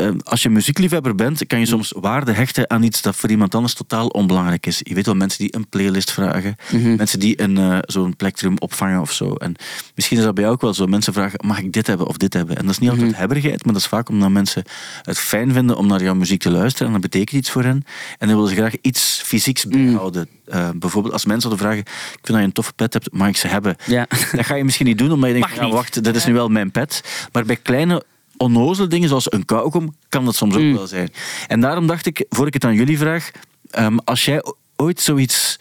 Eh, 0.00 0.10
als 0.22 0.42
je 0.42 0.50
muziekliefhebber 0.50 1.14
bent, 1.14 1.46
kan 1.46 1.58
je 1.58 1.66
soms 1.66 1.92
waarde 2.00 2.32
hechten 2.32 2.70
aan 2.70 2.82
iets 2.82 3.02
dat 3.02 3.16
voor 3.16 3.30
iemand 3.30 3.54
anders 3.54 3.74
totaal 3.74 4.06
onbelangrijk 4.06 4.66
is. 4.66 4.80
Je 4.82 4.94
weet 4.94 5.06
wel, 5.06 5.14
mensen 5.14 5.38
die 5.38 5.56
een 5.56 5.68
playlist 5.68 6.10
vragen, 6.12 6.56
mensen 6.96 7.20
die 7.20 7.42
een, 7.42 7.58
eh, 7.58 7.78
zo'n 7.80 8.16
plektrum 8.16 8.58
opvangen 8.58 9.00
of 9.00 9.12
zo. 9.12 9.34
En 9.34 9.54
misschien 9.94 10.18
is 10.18 10.24
dat 10.24 10.34
bij 10.34 10.42
jou 10.42 10.54
ook 10.54 10.62
wel 10.62 10.74
zo. 10.74 10.86
Mensen 10.86 11.12
vragen, 11.12 11.46
mag 11.46 11.58
ik 11.58 11.72
dit 11.72 11.86
hebben 11.86 12.06
of 12.06 12.16
dit 12.16 12.32
hebben? 12.32 12.56
En 12.56 12.62
dat 12.62 12.70
is 12.70 12.78
niet 12.78 12.90
altijd 12.90 13.16
hebberigheid, 13.16 13.64
maar 13.64 13.72
dat 13.72 13.82
is 13.82 13.88
vaak 13.88 14.08
omdat 14.08 14.30
mensen 14.30 14.64
het 15.02 15.18
fijn 15.18 15.52
vinden 15.52 15.76
om 15.76 15.86
naar 15.86 16.02
jouw 16.02 16.14
muziek 16.14 16.40
te 16.40 16.50
luisteren. 16.50 16.86
En 16.86 16.92
dat 16.92 17.10
betekent 17.10 17.36
iets 17.36 17.50
voor 17.50 17.62
hen. 17.62 17.84
En 18.18 18.28
dan 18.28 18.36
willen 18.36 18.48
ze 18.48 18.56
graag 18.56 18.74
iets 18.80 19.22
fysieks 19.24 19.66
bijhouden. 19.66 20.28
Eh, 20.44 20.68
bijvoorbeeld 20.74 21.12
als 21.12 21.24
mensen 21.24 21.50
zouden 21.50 21.66
vragen, 21.66 21.84
ik 21.84 22.18
vind 22.22 22.26
dat 22.26 22.36
je 22.36 22.42
een 22.42 22.52
toffe 22.52 22.72
pet 22.72 22.92
hebt, 22.92 23.12
mag 23.12 23.28
ik 23.28 23.36
ze 23.36 23.48
hebben? 23.48 23.76
Ja. 23.86 24.06
Dat 24.32 24.46
ga 24.46 24.54
je 24.54 24.64
misschien 24.64 24.86
niet 24.86 24.98
doen, 24.98 25.12
omdat 25.12 25.30
je 25.30 25.34
denkt, 25.34 25.54
ja, 25.54 25.68
wacht, 25.68 26.04
dit 26.04 26.16
is 26.16 26.24
nu 26.24 26.32
wel 26.32 26.48
mijn 26.48 26.70
pet. 26.70 27.28
Maar 27.32 27.44
bij 27.44 27.56
kleine 27.56 28.04
onnozele 28.40 28.88
dingen 28.88 29.08
zoals 29.08 29.32
een 29.32 29.44
kauwgom 29.44 29.94
kan 30.08 30.24
dat 30.24 30.36
soms 30.36 30.54
ook 30.54 30.60
Mm. 30.62 30.74
wel 30.74 30.86
zijn. 30.86 31.12
En 31.48 31.60
daarom 31.60 31.86
dacht 31.86 32.06
ik, 32.06 32.24
voor 32.28 32.46
ik 32.46 32.54
het 32.54 32.64
aan 32.64 32.74
jullie 32.74 32.98
vraag, 32.98 33.30
ehm, 33.70 33.96
als 34.04 34.24
jij 34.24 34.42
ooit 34.76 35.00
zoiets 35.00 35.58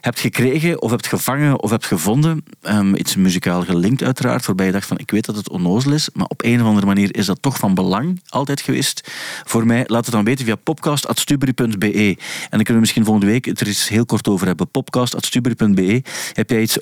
hebt 0.00 0.20
gekregen 0.20 0.82
of 0.82 0.90
hebt 0.90 1.06
gevangen 1.06 1.60
of 1.62 1.70
hebt 1.70 1.86
gevonden, 1.86 2.44
ehm, 2.62 2.94
iets 2.94 3.16
muzikaal 3.16 3.62
gelinkt 3.64 4.02
uiteraard, 4.02 4.46
waarbij 4.46 4.66
je 4.66 4.72
dacht 4.72 4.86
van 4.86 4.98
ik 4.98 5.10
weet 5.10 5.24
dat 5.24 5.36
het 5.36 5.50
onnozel 5.50 5.92
is, 5.92 6.08
maar 6.12 6.26
op 6.26 6.44
een 6.44 6.60
of 6.60 6.66
andere 6.66 6.86
manier 6.86 7.16
is 7.16 7.26
dat 7.26 7.42
toch 7.42 7.56
van 7.58 7.74
belang 7.74 8.20
altijd 8.28 8.60
geweest 8.60 9.08
voor 9.44 9.66
mij. 9.66 9.84
Laat 9.86 10.04
het 10.04 10.14
dan 10.14 10.24
weten 10.24 10.44
via 10.44 10.54
popcast.stuberi.be. 10.54 11.86
En 11.88 12.16
dan 12.50 12.50
kunnen 12.50 12.74
we 12.74 12.80
misschien 12.80 13.04
volgende 13.04 13.30
week 13.30 13.44
het 13.44 13.60
er 13.60 13.66
eens 13.66 13.88
heel 13.88 14.06
kort 14.06 14.28
over 14.28 14.46
hebben. 14.46 14.68
Popcast.stuberi.be. 14.70 16.02
Heb 16.32 16.50
jij 16.50 16.60
iets, 16.62 16.78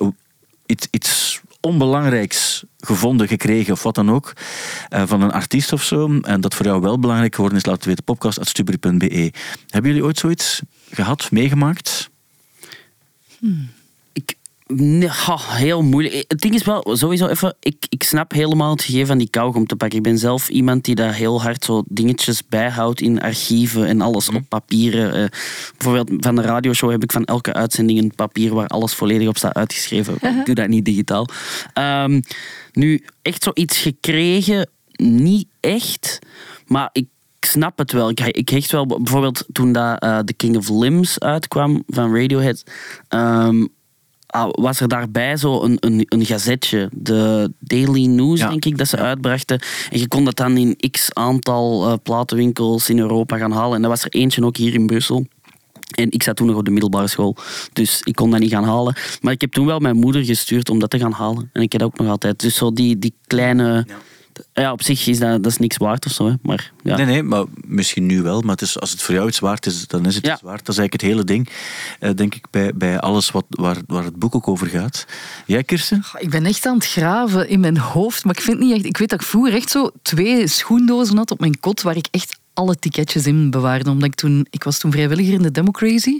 iets, 0.65 0.87
iets 0.91 1.41
onbelangrijks 1.61 2.63
gevonden, 2.79 3.27
gekregen 3.27 3.73
of 3.73 3.83
wat 3.83 3.95
dan 3.95 4.11
ook, 4.11 4.33
eh, 4.89 5.03
van 5.05 5.21
een 5.21 5.31
artiest 5.31 5.73
of 5.73 5.83
zo, 5.83 6.19
en 6.21 6.41
dat 6.41 6.55
voor 6.55 6.65
jou 6.65 6.81
wel 6.81 6.99
belangrijk 6.99 7.35
geworden 7.35 7.57
is, 7.57 7.65
laat 7.65 7.75
het 7.75 7.85
weten. 7.85 8.03
Popcast.stuberi.be. 8.03 9.31
Hebben 9.67 9.91
jullie 9.91 10.05
ooit 10.05 10.17
zoiets 10.17 10.61
gehad, 10.91 11.31
meegemaakt? 11.31 12.09
Ik, 13.39 13.51
nee, 14.67 15.07
ha, 15.07 15.37
heel 15.39 15.81
moeilijk. 15.81 16.25
Het 16.27 16.41
ding 16.41 16.53
is 16.53 16.63
wel, 16.63 16.95
sowieso 16.95 17.27
even, 17.27 17.55
ik, 17.59 17.85
ik 17.89 18.03
snap 18.03 18.31
helemaal 18.31 18.71
het 18.71 18.83
gegeven 18.83 19.07
van 19.07 19.17
die 19.17 19.29
kauwgom 19.29 19.67
te 19.67 19.75
pakken. 19.75 19.97
Ik 19.97 20.03
ben 20.03 20.17
zelf 20.17 20.49
iemand 20.49 20.85
die 20.85 20.95
daar 20.95 21.13
heel 21.13 21.41
hard 21.41 21.63
zo 21.63 21.83
dingetjes 21.87 22.47
bijhoudt 22.47 23.01
in 23.01 23.21
archieven 23.21 23.85
en 23.85 24.01
alles 24.01 24.29
op 24.29 24.41
papieren. 24.49 25.13
Eh, 25.13 25.29
bijvoorbeeld 25.77 26.25
van 26.25 26.35
de 26.35 26.41
radioshow 26.41 26.91
heb 26.91 27.03
ik 27.03 27.11
van 27.11 27.25
elke 27.25 27.53
uitzending 27.53 27.99
een 27.99 28.13
papier 28.15 28.53
waar 28.53 28.67
alles 28.67 28.93
volledig 28.93 29.27
op 29.27 29.37
staat 29.37 29.55
uitgeschreven. 29.55 30.15
Ik 30.39 30.45
doe 30.45 30.55
dat 30.55 30.67
niet 30.67 30.85
digitaal. 30.85 31.27
Ehm, 31.73 32.21
nu, 32.71 33.03
echt 33.21 33.43
zoiets 33.43 33.77
gekregen, 33.77 34.69
niet 34.95 35.47
echt, 35.59 36.19
maar 36.65 36.89
ik 36.91 37.07
snap 37.39 37.77
het 37.77 37.91
wel. 37.91 38.09
Ik, 38.09 38.19
ik 38.19 38.49
hecht 38.49 38.71
wel, 38.71 38.85
bijvoorbeeld 38.85 39.45
toen 39.51 39.71
dat, 39.71 39.99
eh, 39.99 40.19
The 40.19 40.33
King 40.33 40.57
of 40.57 40.69
Limbs 40.69 41.19
uitkwam 41.19 41.83
van 41.87 42.15
Radiohead, 42.15 42.63
ah, 43.07 43.65
was 44.51 44.79
er 44.79 44.87
daarbij 44.87 45.37
zo 45.37 45.61
een, 45.63 45.77
een, 45.79 46.05
een 46.09 46.25
gazetje, 46.25 46.89
de 46.93 47.51
Daily 47.59 48.05
News, 48.05 48.39
Ja. 48.39 48.49
denk 48.49 48.65
ik, 48.65 48.77
dat 48.77 48.87
ze 48.87 48.97
uitbrachten. 48.97 49.59
En 49.91 49.99
je 49.99 50.07
kon 50.07 50.25
dat 50.25 50.35
dan 50.35 50.57
in 50.57 50.77
x 50.91 51.13
aantal 51.13 51.87
eh, 51.87 51.93
platenwinkels 52.03 52.89
in 52.89 52.99
Europa 52.99 53.37
gaan 53.37 53.51
halen. 53.51 53.77
En 53.77 53.83
er 53.83 53.89
was 53.89 54.03
er 54.03 54.11
eentje 54.13 54.43
ook 54.45 54.57
hier 54.57 54.73
in 54.73 54.85
Brussel. 54.85 55.25
En 55.95 56.11
ik 56.11 56.23
zat 56.23 56.35
toen 56.35 56.47
nog 56.47 56.55
op 56.55 56.65
de 56.65 56.71
middelbare 56.71 57.07
school, 57.07 57.35
dus 57.73 58.01
ik 58.03 58.15
kon 58.15 58.31
dat 58.31 58.39
niet 58.39 58.51
gaan 58.51 58.63
halen. 58.63 58.95
Maar 59.21 59.33
ik 59.33 59.41
heb 59.41 59.51
toen 59.51 59.65
wel 59.65 59.79
mijn 59.79 59.95
moeder 59.95 60.25
gestuurd 60.25 60.69
om 60.69 60.79
dat 60.79 60.89
te 60.89 60.99
gaan 60.99 61.11
halen. 61.11 61.49
En 61.53 61.61
ik 61.61 61.71
heb 61.71 61.81
dat 61.81 61.89
ook 61.91 61.97
nog 61.99 62.07
altijd. 62.09 62.39
Dus 62.39 62.55
zo 62.55 62.71
die, 62.73 62.99
die 62.99 63.13
kleine 63.27 63.83
Ja, 63.87 63.95
op 64.71 64.81
zich 64.81 65.07
is 65.07 65.19
dat, 65.19 65.43
dat 65.43 65.51
is 65.51 65.57
niks 65.57 65.77
waard 65.77 66.05
of 66.05 66.11
zo. 66.11 66.27
Hè. 66.27 66.33
Maar 66.41 66.71
ja. 66.83 66.95
Nee, 66.95 67.05
nee, 67.05 67.23
maar 67.23 67.43
misschien 67.65 68.05
nu 68.05 68.21
wel. 68.21 68.41
Maar 68.41 68.51
het 68.51 68.61
is, 68.61 68.79
als 68.79 68.91
het 68.91 69.01
voor 69.01 69.15
jou 69.15 69.27
iets 69.27 69.39
waard 69.39 69.65
is, 69.65 69.87
dan 69.87 70.05
is 70.05 70.15
het 70.15 70.25
Ja. 70.25 70.33
iets 70.33 70.41
waard. 70.41 70.65
Dat 70.65 70.75
is 70.75 70.77
eigenlijk 70.79 71.01
het 71.01 71.11
hele 71.11 71.23
ding, 71.23 71.49
eh, 71.99 72.09
denk 72.15 72.35
ik, 72.35 72.45
bij, 72.51 72.71
bij 72.75 72.99
alles 72.99 73.31
wat, 73.31 73.45
waar, 73.49 73.77
waar 73.87 74.03
het 74.03 74.15
boek 74.15 74.35
ook 74.35 74.47
over 74.47 74.67
gaat. 74.67 75.05
Jij, 75.45 75.63
Kirsten? 75.63 76.03
Ik 76.17 76.29
ben 76.29 76.45
echt 76.45 76.65
aan 76.65 76.75
het 76.75 76.85
graven 76.87 77.49
in 77.49 77.59
mijn 77.59 77.77
hoofd, 77.77 78.25
maar 78.25 78.35
ik 78.35 78.41
vind 78.41 78.59
niet 78.59 78.73
echt. 78.75 78.85
Ik 78.85 78.97
weet 78.97 79.09
dat 79.09 79.21
ik 79.21 79.27
vroeger 79.27 79.53
echt 79.53 79.69
zo 79.69 79.89
twee 80.01 80.47
schoendozen 80.47 81.17
had 81.17 81.31
op 81.31 81.39
mijn 81.39 81.59
kot 81.59 81.81
waar 81.81 81.95
ik 81.97 82.07
echt 82.11 82.37
alle 82.53 82.75
ticketjes 82.75 83.25
in 83.27 83.49
bewaarde. 83.49 83.89
Omdat 83.89 84.07
ik 84.07 84.15
toen, 84.15 84.47
ik 84.49 84.63
was 84.63 84.77
toen 84.79 84.91
vrijwilliger 84.91 85.33
in 85.33 85.41
de 85.41 85.51
Democracy. 85.51 86.19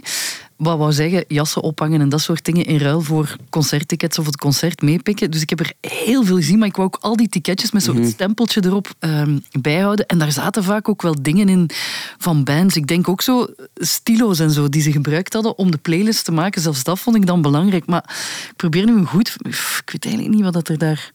Wat 0.58 0.78
wou 0.78 0.92
zeggen, 0.92 1.24
jassen 1.28 1.62
ophangen 1.62 2.00
en 2.00 2.08
dat 2.08 2.20
soort 2.20 2.44
dingen 2.44 2.64
in 2.64 2.78
ruil 2.78 3.00
voor 3.00 3.36
concerttickets 3.50 4.18
of 4.18 4.26
het 4.26 4.36
concert 4.36 4.82
meepikken. 4.82 5.30
Dus 5.30 5.42
ik 5.42 5.50
heb 5.50 5.60
er 5.60 5.72
heel 5.80 6.24
veel 6.24 6.36
gezien, 6.36 6.58
maar 6.58 6.68
ik 6.68 6.76
wou 6.76 6.88
ook 6.88 6.98
al 7.00 7.16
die 7.16 7.28
ticketjes 7.28 7.70
met 7.70 7.82
zo'n 7.82 8.06
stempeltje 8.06 8.64
erop 8.64 8.88
ehm, 8.98 9.38
bijhouden. 9.60 10.06
En 10.06 10.18
daar 10.18 10.32
zaten 10.32 10.64
vaak 10.64 10.88
ook 10.88 11.02
wel 11.02 11.14
dingen 11.22 11.48
in 11.48 11.70
van 12.18 12.44
bands. 12.44 12.76
Ik 12.76 12.86
denk 12.86 13.08
ook 13.08 13.22
zo 13.22 13.46
stilo's 13.74 14.38
en 14.38 14.50
zo 14.50 14.68
die 14.68 14.82
ze 14.82 14.92
gebruikt 14.92 15.32
hadden 15.32 15.58
om 15.58 15.70
de 15.70 15.78
playlist 15.78 16.24
te 16.24 16.32
maken. 16.32 16.62
Zelfs 16.62 16.84
dat 16.84 16.98
vond 16.98 17.16
ik 17.16 17.26
dan 17.26 17.42
belangrijk. 17.42 17.86
Maar 17.86 18.04
ik 18.48 18.56
probeer 18.56 18.84
nu 18.84 18.96
een 18.96 19.06
goed... 19.06 19.36
Ik 19.38 19.90
weet 19.92 20.04
eigenlijk 20.04 20.34
niet 20.34 20.44
wat 20.44 20.52
dat 20.52 20.68
er 20.68 20.78
daar 20.78 21.12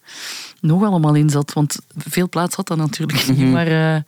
nog 0.60 0.84
allemaal 0.84 1.16
in 1.16 1.30
zat. 1.30 1.54
Want 1.54 1.78
veel 1.98 2.30
plaats 2.30 2.56
had 2.56 2.68
dat 2.68 2.78
natuurlijk 2.78 3.28
niet. 3.28 3.52
Maar 3.52 3.68
eh, 3.68 4.02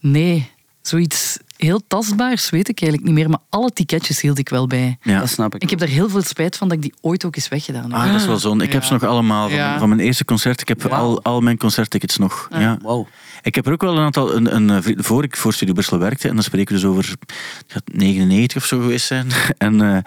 nee, 0.00 0.50
zoiets 0.82 1.38
heel 1.56 1.80
tastbaars 1.86 2.50
weet 2.50 2.68
ik 2.68 2.80
eigenlijk 2.80 3.10
niet 3.10 3.18
meer. 3.20 3.30
Maar 3.30 3.40
alle 3.48 3.70
ticketjes 3.70 4.20
hield 4.20 4.38
ik 4.38 4.48
wel 4.48 4.66
bij. 4.66 4.98
Ja. 5.02 5.18
Dat 5.20 5.28
snap 5.28 5.54
ik. 5.54 5.62
Ik 5.62 5.70
heb 5.70 5.78
daar 5.78 5.88
heel 5.88 6.08
veel 6.08 6.22
spijt 6.22 6.56
van 6.56 6.68
dat 6.68 6.76
ik 6.76 6.82
die 6.82 6.94
ooit 7.00 7.24
ook 7.24 7.36
eens 7.36 7.48
weggedaan 7.48 7.82
heb. 7.82 7.92
Ah, 8.00 8.12
dat 8.12 8.20
is 8.20 8.26
wel 8.26 8.38
zo'n. 8.38 8.60
Ik 8.60 8.72
heb 8.72 8.84
ze 8.84 8.92
nog 8.92 9.04
allemaal 9.04 9.48
van, 9.48 9.56
Ja. 9.58 9.78
van 9.78 9.88
mijn 9.88 10.00
eerste 10.00 10.24
concert. 10.24 10.60
Ik 10.60 10.68
heb 10.68 10.86
al, 10.86 11.22
al 11.22 11.40
mijn 11.40 11.56
concerttickets 11.58 12.16
nog. 12.16 12.48
Ja. 12.50 12.78
Wow. 12.82 13.06
Ik 13.46 13.54
heb 13.54 13.66
er 13.66 13.72
ook 13.72 13.82
wel 13.82 13.96
een 13.96 14.04
aantal, 14.04 14.34
een, 14.34 14.54
een, 14.54 14.70
eh, 14.70 14.96
voor 14.96 15.24
ik 15.24 15.36
voor 15.36 15.52
Studio 15.52 15.74
Brussel 15.74 15.98
werkte, 15.98 16.28
en 16.28 16.34
dan 16.34 16.42
spreken 16.44 16.74
we 16.74 16.80
dus 16.80 16.90
over 16.90 17.08
het 17.08 17.32
gaat 17.66 17.82
99 17.92 18.56
of 18.62 18.68
zo 18.68 18.80
geweest 18.80 19.06
zijn. 19.06 19.26
En 19.58 19.80
eh, 19.80 19.98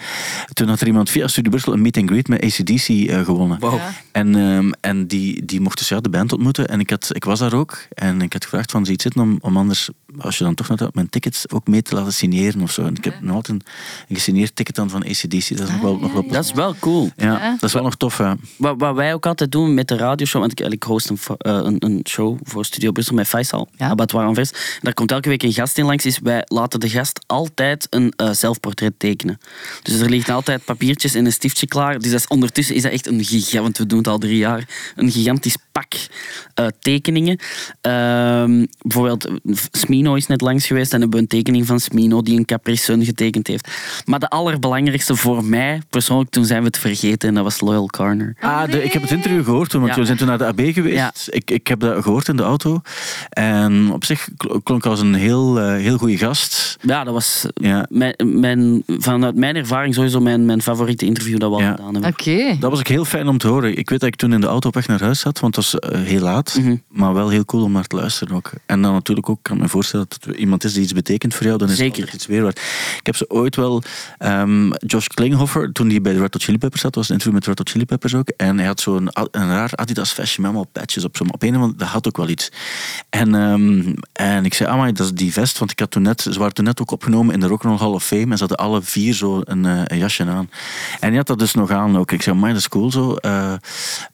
toen 0.54 0.67
had 0.67 0.82
er 0.82 0.88
iemand 0.88 1.10
via 1.10 1.28
Studio 1.28 1.49
Brussel 1.49 1.73
een 1.73 1.82
meet 1.82 1.97
and 1.97 2.10
greet 2.10 2.28
met 2.28 2.43
ACDC 2.43 2.88
eh, 2.88 3.23
gewonnen. 3.23 3.60
Wow. 3.60 3.75
Ja. 3.75 3.93
En, 4.12 4.36
ehm, 4.36 4.71
en 4.82 5.08
die, 5.08 5.45
die 5.45 5.62
mocht 5.62 5.78
dus 5.78 5.89
ja, 5.89 5.99
de 5.99 6.10
band 6.10 6.34
ontmoeten. 6.34 6.67
En 6.67 6.80
ik, 6.80 6.89
had, 6.89 7.10
ik 7.13 7.23
was 7.23 7.39
daar 7.39 7.54
ook. 7.54 7.78
En 7.93 8.21
ik 8.21 8.34
had 8.34 8.43
gevraagd 8.43 8.71
van, 8.71 8.88
het 8.88 9.02
zitten 9.02 9.21
om, 9.21 9.38
om 9.41 9.58
anders, 9.58 9.89
als 10.17 10.38
je 10.38 10.43
dan 10.43 10.56
toch 10.56 10.67
nog 10.67 10.89
mijn 10.93 11.10
tickets 11.10 11.49
ook 11.49 11.67
mee 11.67 11.82
te 11.82 11.95
laten 11.95 12.13
signeren 12.13 12.62
of 12.62 12.71
zo. 12.71 12.86
En 12.86 12.95
ik 12.95 13.04
heb 13.04 13.21
nog 13.21 13.36
altijd 13.36 13.62
een, 13.62 13.67
een 14.08 14.15
gesigneerd 14.15 14.56
ticket 14.56 14.75
dan 14.75 14.89
van 14.89 15.04
ACDC. 15.04 15.30
Dat 15.30 15.67
is 15.67 15.71
nog 15.71 15.82
wel, 15.82 15.97
nog 15.97 16.13
wel 16.13 16.28
Dat 16.28 16.43
is 16.43 16.54
wel 16.54 16.75
cool. 16.80 17.12
ja, 17.15 17.25
Ja. 17.25 17.52
dat 17.52 17.63
is 17.63 17.73
wel 17.73 17.84
nog 17.84 17.95
tof. 17.95 18.17
Ja. 18.17 18.38
Wat, 18.58 18.75
wat 18.78 18.95
wij 18.95 19.13
ook 19.13 19.25
altijd 19.25 19.52
doen 19.52 19.73
met 19.73 19.88
de 19.88 19.97
radioshow, 19.97 20.41
want 20.41 20.60
ik, 20.60 20.67
ik 20.67 20.84
host 20.84 21.12
een, 21.38 21.75
een 21.80 22.02
show 22.08 22.38
voor 22.43 22.65
Studio 22.65 22.91
Brussel 22.91 23.15
met 23.15 23.28
Faisal, 23.30 23.70
Ja. 23.78 23.89
Abattoir 23.89 24.26
Anvers. 24.26 24.52
Daar 24.82 24.94
komt 24.94 25.12
elke 25.12 25.30
week 25.30 25.44
een 25.44 25.54
gast 25.54 25.78
in 25.78 25.86
langs, 25.86 26.06
is 26.06 26.20
wij 26.20 26.42
laten 26.46 26.80
de 26.80 26.89
gast 26.89 27.20
altijd 27.26 27.88
een 27.89 28.13
eh, 28.15 28.32
zelfportret 28.32 28.94
tekenen. 28.98 29.39
Dus 29.84 30.00
er 30.00 30.10
liggen 30.10 30.34
altijd 30.34 30.65
papiertjes 30.65 31.15
en 31.15 31.26
een 31.26 31.32
stiftje 31.32 31.68
klaar. 31.68 32.00
Dus 32.00 32.12
dat 32.12 32.20
is, 32.20 32.28
ondertussen 32.28 32.76
is 32.76 32.82
dat 32.82 32.92
echt 32.92 33.08
een 33.08 33.24
giga, 33.24 33.62
want 33.62 33.78
we 33.78 33.86
doen 33.86 33.98
het 33.98 34.08
al 34.08 34.18
drie 34.18 34.38
jaar, 34.38 34.68
een 34.96 35.12
gigantisch 35.12 35.58
pak 35.80 36.08
eh, 36.54 36.65
tekeningen. 36.80 37.38
Ehm, 37.82 38.65
bijvoorbeeld, 38.82 39.26
eh, 39.26 39.34
Smino 39.72 40.13
is 40.15 40.28
net 40.28 40.42
langs 40.42 40.68
geweest 40.68 40.94
en 40.94 41.00
hebben 41.00 41.18
we 41.18 41.24
een 41.24 41.30
tekening 41.30 41.65
van 41.65 41.80
Smino 41.80 42.22
die 42.22 42.38
een 42.38 42.46
Capri 42.46 42.76
Sun 42.76 43.06
getekend 43.06 43.48
heeft. 43.48 43.68
Maar 44.06 44.20
de 44.20 44.30
allerbelangrijkste 44.30 45.15
voor 45.15 45.44
mij, 45.44 45.82
persoonlijk, 45.89 46.30
toen 46.30 46.46
zijn 46.46 46.60
we 46.60 46.65
het 46.68 46.78
vergeten 46.78 47.30
en 47.30 47.36
dat 47.36 47.44
was 47.44 47.62
Loyal 47.62 47.86
Corner. 47.88 48.36
Ah, 48.39 48.72
de, 48.72 48.84
ik 48.84 48.92
heb 48.94 49.02
het 49.02 49.12
interview 49.12 49.44
gehoord 49.44 49.70
toen, 49.70 49.82
want 49.82 49.94
Ja. 49.94 50.00
we 50.00 50.06
zijn 50.06 50.18
toen 50.18 50.28
naar 50.28 50.38
de 50.38 50.46
AB 50.46 50.60
geweest. 50.74 50.96
Ja. 50.96 51.12
Ik, 51.26 51.52
ik 51.52 51.68
heb 51.68 51.80
dat 51.80 52.04
gehoord 52.04 52.28
in 52.28 52.36
de 52.36 52.44
auto. 52.44 52.82
En 53.30 53.92
op 53.92 54.06
zich 54.06 54.28
kl- 54.38 54.58
klonk 54.63 54.86
als 54.86 55.00
een 55.00 55.13
heel, 55.13 55.60
eh, 55.60 55.74
heel 55.76 55.98
goede 55.98 56.18
gast. 56.18 56.78
Ja, 56.82 57.04
dat 57.04 57.13
was 57.13 57.46
Ja. 57.54 57.86
mijn, 57.89 58.15
mijn, 58.26 58.84
vanuit 58.88 59.36
mijn 59.36 59.56
ervaring 59.56 59.94
sowieso 59.96 60.20
mijn, 60.20 60.46
mijn 60.46 60.62
favoriete 60.62 61.06
interview 61.06 61.38
dat 61.39 61.50
we 61.50 61.56
al 61.56 61.72
gedaan 61.72 61.94
hebben. 61.94 62.12
Oké. 62.12 62.58
Dat 62.60 62.70
was 62.70 62.80
ook 62.80 62.88
heel 62.88 63.06
fijn 63.06 63.28
om 63.28 63.38
te 63.38 63.48
horen. 63.48 63.78
Ik 63.78 63.89
weet 63.89 64.00
dat 64.00 64.10
ik 64.10 64.15
toen 64.15 64.34
in 64.34 64.42
de 64.42 64.48
auto 64.48 64.68
op 64.68 64.74
weg 64.74 64.88
naar 64.88 65.02
huis 65.02 65.20
zat, 65.20 65.39
want 65.39 65.56
het 65.56 65.65
eh, 65.74 66.02
heel 66.02 66.22
laat. 66.22 66.56
Mhm. 66.60 66.76
Maar 66.88 67.14
wel 67.14 67.30
heel 67.30 67.46
cool 67.46 67.64
om 67.64 67.72
naar 67.72 67.88
te 67.88 67.96
luisteren 67.96 68.36
ook. 68.36 68.52
En 68.66 68.82
dan 68.82 68.94
natuurlijk 68.94 69.30
ook, 69.30 69.40
kan 69.42 69.56
ik 69.56 69.62
me 69.62 69.70
voorstellen 69.70 70.06
dat 70.10 70.24
het 70.24 70.36
iemand 70.38 70.64
is 70.64 70.74
die 70.74 70.84
iets 70.84 70.94
betekent 70.94 71.36
voor 71.36 71.46
jou. 71.46 71.58
Dan 71.58 71.70
is 71.70 71.78
Zeker. 71.78 72.04
het 72.06 72.14
iets 72.14 72.26
weer 72.26 72.42
waard. 72.42 72.60
Ik 73.00 73.06
heb 73.06 73.16
ze 73.16 73.30
ooit 73.30 73.56
wel... 73.56 73.84
ehm, 74.18 74.72
Josh 74.72 75.08
Klinghoffer, 75.08 75.72
toen 75.72 75.90
hij 75.90 76.02
bij 76.02 76.14
de 76.14 76.20
Red 76.20 76.34
Hot 76.34 76.44
Chili 76.44 76.58
Peppers 76.58 76.82
zat, 76.82 76.96
was 76.96 77.08
een 77.08 77.14
interview 77.14 77.38
met 77.38 77.48
Red 77.48 77.58
Hot 77.58 77.70
Chili 77.70 77.86
Peppers 77.86 78.16
ook. 78.16 78.30
En 78.38 78.58
hij 78.58 78.68
had 78.68 78.80
zo'n 78.80 79.10
een 79.32 79.48
raar 79.50 79.72
Adidas 79.76 80.14
vestje 80.14 80.42
met 80.42 80.52
allemaal 80.52 80.70
patches 80.72 81.04
op. 81.04 81.18
Zo. 81.18 81.24
Maar 81.24 81.34
op 81.34 81.44
een 81.44 81.50
of 81.50 81.56
andere 81.56 81.78
dat 81.78 81.88
had 81.88 82.08
ook 82.08 82.18
wel 82.18 82.30
iets. 82.30 82.52
En, 83.10 83.36
ehm, 83.36 83.94
en 84.14 84.46
ik 84.46 84.54
zei, 84.54 84.70
amai, 84.70 84.92
dat 84.92 85.06
is 85.06 85.14
die 85.14 85.34
vest. 85.34 85.58
Want 85.58 85.72
ik 85.72 85.80
had 85.80 85.92
toen 85.92 86.02
net, 86.02 86.22
ze 86.22 86.40
waren 86.40 86.54
toen 86.54 86.66
net 86.66 86.82
ook 86.82 86.92
opgenomen 86.92 87.34
in 87.34 87.40
de 87.40 87.48
Rock 87.48 87.66
and 87.66 87.80
Roll 87.80 87.88
Hall 87.88 87.96
of 87.96 88.06
Fame. 88.06 88.32
En 88.32 88.38
ze 88.38 88.40
hadden 88.40 88.58
alle 88.58 88.82
vier 88.82 89.14
zo 89.14 89.42
een, 89.44 89.66
eh, 89.66 89.82
een 89.86 89.98
jasje 89.98 90.26
aan. 90.26 90.50
En 91.00 91.08
hij 91.08 91.18
had 91.18 91.28
dat 91.28 91.40
dus 91.40 91.54
nog 91.54 91.72
aan 91.72 91.98
ook. 91.98 92.12
Ik 92.12 92.22
zei, 92.22 92.36
amai, 92.36 92.54
dat 92.54 92.62
is 92.62 92.68
cool 92.70 92.92
zo. 92.92 93.16
Eh, 93.16 93.54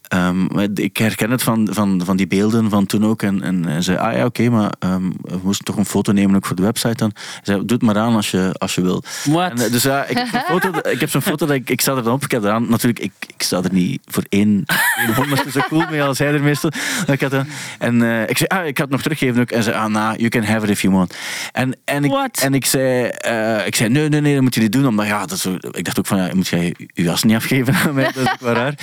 ehm, 0.07 0.59
ik 0.73 0.97
herken 0.97 1.31
het 1.31 1.43
van, 1.43 1.67
van, 1.71 2.01
van 2.05 2.17
die 2.17 2.27
beelden 2.27 2.69
van 2.69 2.85
toen 2.85 3.05
ook. 3.05 3.21
En, 3.21 3.43
en 3.43 3.83
zei, 3.83 3.97
ah 3.97 4.13
ja, 4.13 4.25
oké, 4.25 4.49
maar 4.49 4.71
ehm, 4.79 5.09
we 5.21 5.39
moesten 5.43 5.65
toch 5.65 5.77
een 5.77 5.85
foto 5.85 6.11
nemen 6.11 6.35
ook 6.35 6.45
voor 6.45 6.55
de 6.55 6.61
website 6.61 6.95
dan. 6.95 7.11
Zei, 7.43 7.57
doe 7.57 7.77
het 7.77 7.81
maar 7.81 7.97
aan 7.97 8.15
als 8.15 8.31
je, 8.31 8.49
als 8.57 8.75
je 8.75 8.81
wil. 8.81 9.03
En, 9.25 9.57
eh, 9.57 9.71
dus 9.71 9.83
ja, 9.83 10.05
ik 10.05 10.17
heb 10.17 10.27
zo'n 10.27 10.41
foto, 10.41 10.79
ik 10.89 10.99
heb 10.99 11.09
zo'n 11.09 11.21
foto 11.21 11.45
dat 11.45 11.55
ik, 11.55 11.69
ik 11.69 11.81
sta 11.81 11.95
er 11.95 12.03
dan 12.03 12.13
op. 12.13 12.23
Ik 12.23 12.31
heb 12.31 12.43
eraan, 12.43 12.69
natuurlijk, 12.69 12.99
ik, 12.99 13.11
ik 13.27 13.41
sta 13.41 13.61
er 13.63 13.73
niet 13.73 14.01
voor 14.05 14.23
één, 14.29 14.63
één 14.99 15.15
honderdste 15.15 15.51
zo 15.51 15.61
cool 15.69 15.85
mee 15.89 16.03
als 16.03 16.19
hij 16.19 16.33
er 16.33 16.43
meestal. 16.43 16.71
Ik 17.07 17.21
had, 17.21 17.31
dan- 17.31 17.47
en 17.79 18.01
eh, 18.01 18.29
ik 18.29 18.37
zei, 18.37 18.47
ah, 18.49 18.65
ik 18.67 18.77
had 18.77 18.85
het 18.85 18.89
nog 18.89 19.01
teruggeven 19.01 19.41
ook. 19.41 19.51
En 19.51 19.63
zei, 19.63 19.75
ah, 19.75 19.85
nah, 19.85 20.17
you 20.17 20.29
can 20.29 20.43
have 20.43 20.65
it 20.65 20.69
if 20.71 20.81
you 20.81 20.93
want. 20.93 21.15
En, 21.51 21.75
en, 21.85 22.03
ik, 22.03 22.11
What? 22.11 22.39
en 22.41 22.53
ik 22.53 22.65
zei, 22.65 23.03
eh, 23.07 23.67
ik 23.67 23.75
zei, 23.75 23.89
nee, 23.89 24.09
nee, 24.09 24.21
nee, 24.21 24.33
dat 24.33 24.41
moet 24.43 24.55
je 24.55 24.61
niet 24.61 24.71
doen. 24.71 24.87
Omdat, 24.87 25.05
ja, 25.05 25.25
dat 25.25 25.31
is 25.31 25.45
ik 25.71 25.85
dacht 25.85 25.99
ook 25.99 26.05
van, 26.05 26.17
ja, 26.17 26.29
moet 26.33 26.47
jij 26.47 26.75
je 26.93 27.03
jas 27.03 27.23
niet 27.23 27.35
afgeven 27.35 27.73
aan 27.73 27.93
mij? 27.93 28.03
Dat 28.03 28.15
is 28.15 28.31
ook 28.31 28.39
wel 28.39 28.53
raar. 28.53 28.73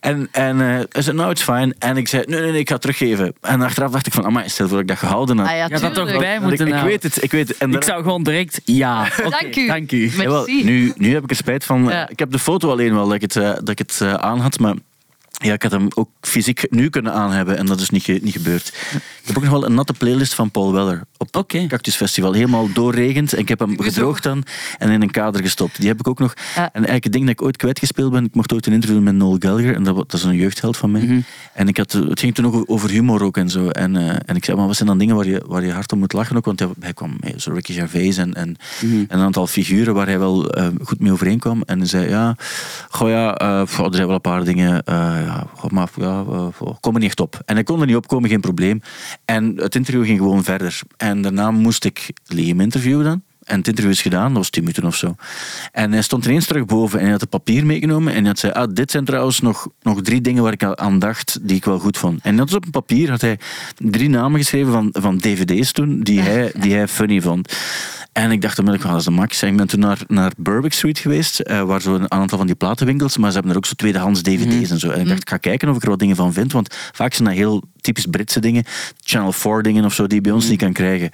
En, 0.00 0.28
en 0.32 0.60
eh, 0.68 0.84
hij 0.92 1.02
zei, 1.02 1.16
nou, 1.16 1.30
it's 1.30 1.42
fine. 1.42 1.74
En 1.78 1.96
ik 1.96 2.08
zei, 2.08 2.22
nee, 2.26 2.40
nee, 2.40 2.50
nee, 2.50 2.60
ik 2.60 2.66
ga 2.68 2.72
het 2.72 2.82
teruggeven. 2.82 3.34
En 3.40 3.60
achteraf 3.62 3.90
dacht 3.90 4.06
ik 4.06 4.12
van, 4.12 4.24
amai, 4.24 4.48
stel 4.48 4.66
voor 4.68 4.76
dat 4.76 4.82
ik 4.82 4.88
dat 4.88 4.98
gehouden 4.98 5.38
had. 5.38 5.46
Ah 5.48 5.56
ja, 5.56 5.64
Je 5.66 5.72
had 5.72 5.80
dat 5.80 5.94
toch 5.94 6.04
bij 6.06 6.14
Want 6.18 6.34
ik, 6.34 6.40
moeten 6.48 6.66
ik 6.66 6.72
houden. 6.72 6.92
weet 6.92 7.02
het, 7.02 7.22
ik 7.22 7.30
weet 7.30 7.48
het. 7.48 7.56
En 7.56 7.72
Ik 7.72 7.82
zou 7.82 8.02
gewoon 8.02 8.22
direct 8.22 8.60
ja. 8.64 9.06
Dank 9.40 9.56
u. 9.56 9.66
Dank 9.66 9.92
u. 9.92 10.08
Jawel, 10.10 10.46
nu, 10.46 10.92
nu 10.96 11.12
heb 11.14 11.22
ik 11.22 11.30
er 11.30 11.36
spijt 11.36 11.64
van. 11.64 11.84
Ja. 11.84 12.08
Ik 12.08 12.18
heb 12.18 12.30
de 12.30 12.38
foto 12.38 12.70
alleen 12.70 12.94
wel 12.94 13.04
dat 13.06 13.14
ik 13.14 13.20
het, 13.20 13.36
eh, 13.36 13.50
dat 13.54 13.68
ik 13.68 13.78
het 13.78 13.98
eh, 14.00 14.14
aan 14.14 14.40
had, 14.40 14.58
maar 14.58 14.74
ja, 15.30 15.52
ik 15.52 15.62
had 15.62 15.72
hem 15.72 15.86
ook 15.94 16.08
fysiek 16.20 16.66
nu 16.70 16.88
kunnen 16.90 17.12
aan 17.12 17.30
hebben 17.32 17.56
en 17.56 17.66
dat 17.66 17.80
is 17.80 17.90
niet, 17.90 18.02
ge- 18.02 18.18
niet 18.22 18.32
gebeurd. 18.32 18.68
Ik 18.92 19.26
heb 19.26 19.36
ook 19.36 19.42
nog 19.42 19.52
wel 19.52 19.64
een 19.66 19.74
natte 19.74 19.92
playlist 19.92 20.34
van 20.34 20.50
Paul 20.50 20.72
Weller 20.72 21.02
op 21.18 21.34
het 21.34 21.66
Cactus 21.68 21.96
Festival. 21.96 22.32
Helemaal 22.32 22.72
doorregend 22.72 23.32
en 23.32 23.38
ik 23.38 23.48
heb 23.48 23.58
hem 23.58 23.80
gedroogd 23.80 24.22
dan 24.22 24.44
en 24.78 24.90
in 24.90 25.02
een 25.02 25.10
kader 25.10 25.42
gestopt. 25.42 25.78
Die 25.78 25.88
heb 25.88 25.98
ik 25.98 26.08
ook 26.08 26.18
nog. 26.18 26.34
Ja. 26.54 26.62
En 26.62 26.70
eigenlijk 26.72 27.04
het 27.04 27.12
ding 27.12 27.24
dat 27.24 27.34
ik 27.34 27.42
ooit 27.42 27.56
kwijtgespeeld 27.56 28.12
ben, 28.12 28.24
ik 28.24 28.34
mocht 28.34 28.52
ooit 28.52 28.66
een 28.66 28.72
interview 28.72 29.02
met 29.02 29.14
Noel 29.14 29.36
Gallagher 29.38 29.74
en 29.74 29.82
dat, 29.82 29.96
dat 29.96 30.12
is 30.12 30.22
een 30.22 30.36
jeugdheld 30.36 30.76
van 30.76 30.90
mij. 30.90 31.02
Mhm. 31.02 31.20
En 31.52 31.68
ik 31.68 31.76
had, 31.76 31.92
het 31.92 32.20
ging 32.20 32.34
toen 32.34 32.46
ook 32.46 32.64
over 32.66 32.90
humor 32.90 33.22
ook 33.22 33.36
en 33.36 33.50
zo. 33.50 33.68
En, 33.68 33.96
eh, 33.96 34.16
en 34.26 34.36
ik 34.36 34.44
zei, 34.44 34.56
maar 34.56 34.66
wat 34.66 34.76
zijn 34.76 34.88
dan 34.88 34.98
dingen 34.98 35.16
waar 35.16 35.26
je, 35.26 35.42
waar 35.46 35.64
je 35.64 35.72
hard 35.72 35.92
om 35.92 35.98
moet 35.98 36.12
lachen 36.12 36.36
ook? 36.36 36.44
Want 36.44 36.58
hij, 36.58 36.68
hij 36.80 36.92
kwam 36.92 37.16
mee, 37.20 37.34
zo 37.36 37.52
Ricky 37.52 37.72
Gervais 37.72 38.16
en, 38.16 38.34
en, 38.34 38.56
Mhm. 38.80 38.94
en 38.94 39.18
een 39.18 39.24
aantal 39.24 39.46
figuren 39.46 39.94
waar 39.94 40.06
hij 40.06 40.18
wel 40.18 40.50
eh, 40.50 40.66
goed 40.82 41.00
mee 41.00 41.12
overeenkwam. 41.12 41.62
En 41.66 41.78
hij 41.78 41.88
zei, 41.88 42.08
ja, 42.08 42.36
goh 42.88 43.08
ja, 43.08 43.34
eh, 43.34 43.62
goh, 43.68 43.86
er 43.86 43.94
zijn 43.94 44.06
wel 44.06 44.14
een 44.14 44.20
paar 44.20 44.44
dingen, 44.44 44.82
ja, 44.86 45.46
goh, 45.54 45.70
maar 45.70 45.88
ja, 45.96 46.24
kom 46.80 46.94
er 46.94 47.00
niet 47.00 47.08
echt 47.08 47.20
op. 47.20 47.42
En 47.44 47.54
hij 47.54 47.64
kon 47.64 47.80
er 47.80 47.86
niet 47.86 47.96
opkomen, 47.96 48.30
geen 48.30 48.40
probleem. 48.40 48.82
En 49.24 49.56
het 49.56 49.74
interview 49.74 50.04
ging 50.04 50.18
gewoon 50.18 50.44
verder. 50.44 50.80
En 51.08 51.22
daarna 51.22 51.50
moest 51.50 51.84
ik 51.84 52.12
Liam 52.26 52.60
interviewen 52.60 53.04
dan. 53.04 53.22
En 53.48 53.58
het 53.58 53.68
interview 53.68 53.92
is 53.92 54.02
gedaan, 54.02 54.28
dat 54.28 54.36
was 54.36 54.50
tien 54.50 54.62
minuten 54.62 54.84
of 54.84 54.96
zo. 54.96 55.14
En 55.72 55.92
hij 55.92 56.02
stond 56.02 56.24
ineens 56.24 56.46
terug 56.46 56.64
boven 56.64 56.98
en 56.98 57.02
hij 57.02 57.12
had 57.12 57.20
het 57.20 57.30
papier 57.30 57.66
meegenomen. 57.66 58.12
En 58.12 58.18
hij 58.18 58.28
had 58.28 58.38
zei, 58.38 58.52
ah, 58.52 58.68
dit 58.72 58.90
zijn 58.90 59.04
trouwens 59.04 59.40
nog, 59.40 59.68
nog 59.82 60.02
drie 60.02 60.20
dingen 60.20 60.42
waar 60.42 60.52
ik 60.52 60.62
al 60.62 60.76
aan 60.76 60.98
dacht 60.98 61.38
die 61.42 61.56
ik 61.56 61.64
wel 61.64 61.78
goed 61.78 61.98
vond. 61.98 62.20
En 62.22 62.36
dat 62.36 62.48
is 62.48 62.54
op 62.54 62.64
een 62.64 62.70
papier 62.70 63.10
had 63.10 63.20
hij 63.20 63.38
drie 63.76 64.08
namen 64.08 64.40
geschreven 64.40 64.72
van, 64.72 64.88
van 64.92 65.18
dvd's 65.18 65.72
toen, 65.72 66.00
die 66.00 66.20
hij, 66.20 66.52
die 66.58 66.74
hij 66.74 66.88
funny 66.88 67.20
vond. 67.20 67.56
En 68.12 68.30
ik 68.30 68.40
dacht 68.42 68.58
onmiddellijk, 68.58 68.82
van, 68.82 68.90
dat 68.90 69.00
is 69.00 69.04
de 69.04 69.20
max. 69.20 69.42
En 69.42 69.48
ik 69.48 69.56
ben 69.56 69.66
toen 69.66 69.80
naar, 69.80 69.98
naar 70.06 70.32
Berwick 70.36 70.72
Street 70.72 70.98
geweest, 70.98 71.40
eh, 71.40 71.62
waar 71.62 71.80
zo 71.80 71.94
een 71.94 72.10
aantal 72.10 72.38
van 72.38 72.46
die 72.46 72.56
platenwinkels, 72.56 73.16
maar 73.16 73.28
ze 73.28 73.34
hebben 73.34 73.52
er 73.52 73.58
ook 73.58 73.66
zo 73.66 73.74
tweedehands 73.76 74.22
dvd's 74.22 74.70
en 74.70 74.78
zo. 74.78 74.90
En 74.90 75.00
ik 75.00 75.08
dacht, 75.08 75.20
ik 75.20 75.28
ga 75.28 75.36
kijken 75.36 75.68
of 75.68 75.76
ik 75.76 75.82
er 75.82 75.88
wat 75.88 75.98
dingen 75.98 76.16
van 76.16 76.32
vind, 76.32 76.52
want 76.52 76.76
vaak 76.92 77.14
zijn 77.14 77.28
dat 77.28 77.36
heel 77.36 77.62
typisch 77.80 78.06
Britse 78.06 78.40
dingen, 78.40 78.64
Channel 79.04 79.32
4 79.32 79.62
dingen 79.62 79.84
of 79.84 79.94
zo, 79.94 80.06
die 80.06 80.16
je 80.16 80.20
bij 80.20 80.32
ons 80.32 80.48
niet 80.48 80.58
kan 80.58 80.72
krijgen. 80.72 81.10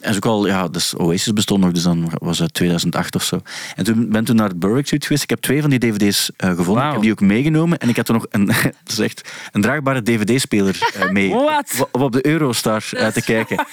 En 0.00 0.10
is 0.10 0.16
ook 0.16 0.26
al, 0.26 0.46
ja, 0.46 0.68
dus 0.68 0.96
Oasis 0.96 1.32
bestond 1.32 1.60
nog, 1.60 1.72
dus 1.72 1.82
dan 1.82 2.10
was 2.18 2.38
het 2.38 2.54
2008 2.54 3.14
of 3.14 3.22
zo. 3.22 3.40
En 3.76 3.84
toen 3.84 4.10
ben 4.10 4.24
toen 4.24 4.36
naar 4.36 4.48
het 4.48 4.86
Suite 4.88 5.06
geweest. 5.06 5.22
Ik 5.22 5.30
heb 5.30 5.40
twee 5.40 5.60
van 5.60 5.70
die 5.70 5.78
dvd's 5.78 6.30
eh, 6.36 6.54
gevonden. 6.54 6.86
Ik 6.86 6.92
heb 6.92 7.02
die 7.02 7.10
ook 7.10 7.20
meegenomen. 7.20 7.78
En 7.78 7.88
ik 7.88 7.96
had 7.96 8.08
er 8.08 8.14
nog 8.14 8.26
een, 8.30 8.50
echt 8.98 9.30
een 9.52 9.60
draagbare 9.60 10.02
dvd-speler 10.02 10.78
eh, 10.94 11.10
mee. 11.16 11.30
Wat? 11.30 11.88
Om 11.92 12.02
op 12.02 12.12
de 12.12 12.26
Eurostar 12.26 12.84
eh, 12.92 13.06
te 13.06 13.22
kijken. 13.22 13.56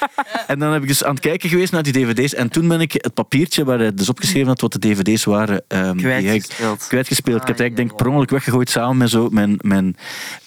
En 0.47 0.59
dan 0.59 0.71
heb 0.71 0.81
ik 0.81 0.87
dus 0.87 1.03
aan 1.03 1.13
het 1.13 1.23
kijken 1.23 1.49
geweest 1.49 1.71
naar 1.71 1.83
die 1.83 1.93
dvd's. 1.93 2.33
En 2.33 2.49
toen 2.49 2.67
ben 2.67 2.81
ik 2.81 2.91
het 2.91 3.13
papiertje 3.13 3.63
waar 3.63 3.79
hij 3.79 3.93
dus 3.93 4.09
opgeschreven 4.09 4.47
had 4.47 4.61
wat 4.61 4.71
de 4.71 4.79
dvd's 4.79 5.23
waren, 5.23 5.63
ehm, 5.67 5.97
die 5.97 6.05
heb 6.07 6.19
ik 6.19 6.23
Kwijtgespeeld. 6.23 6.87
kwijtgespeeld. 6.87 7.41
Ik 7.41 7.47
heb 7.47 7.57
het 7.57 7.59
Ah, 7.59 7.59
eigenlijk 7.59 7.75
denk 7.75 7.95
per 7.95 8.07
ongeluk 8.07 8.29
weggegooid 8.29 8.69
samen 8.69 8.97
met 8.97 9.09
zo 9.09 9.29
mijn, 9.29 9.55
mijn, 9.61 9.95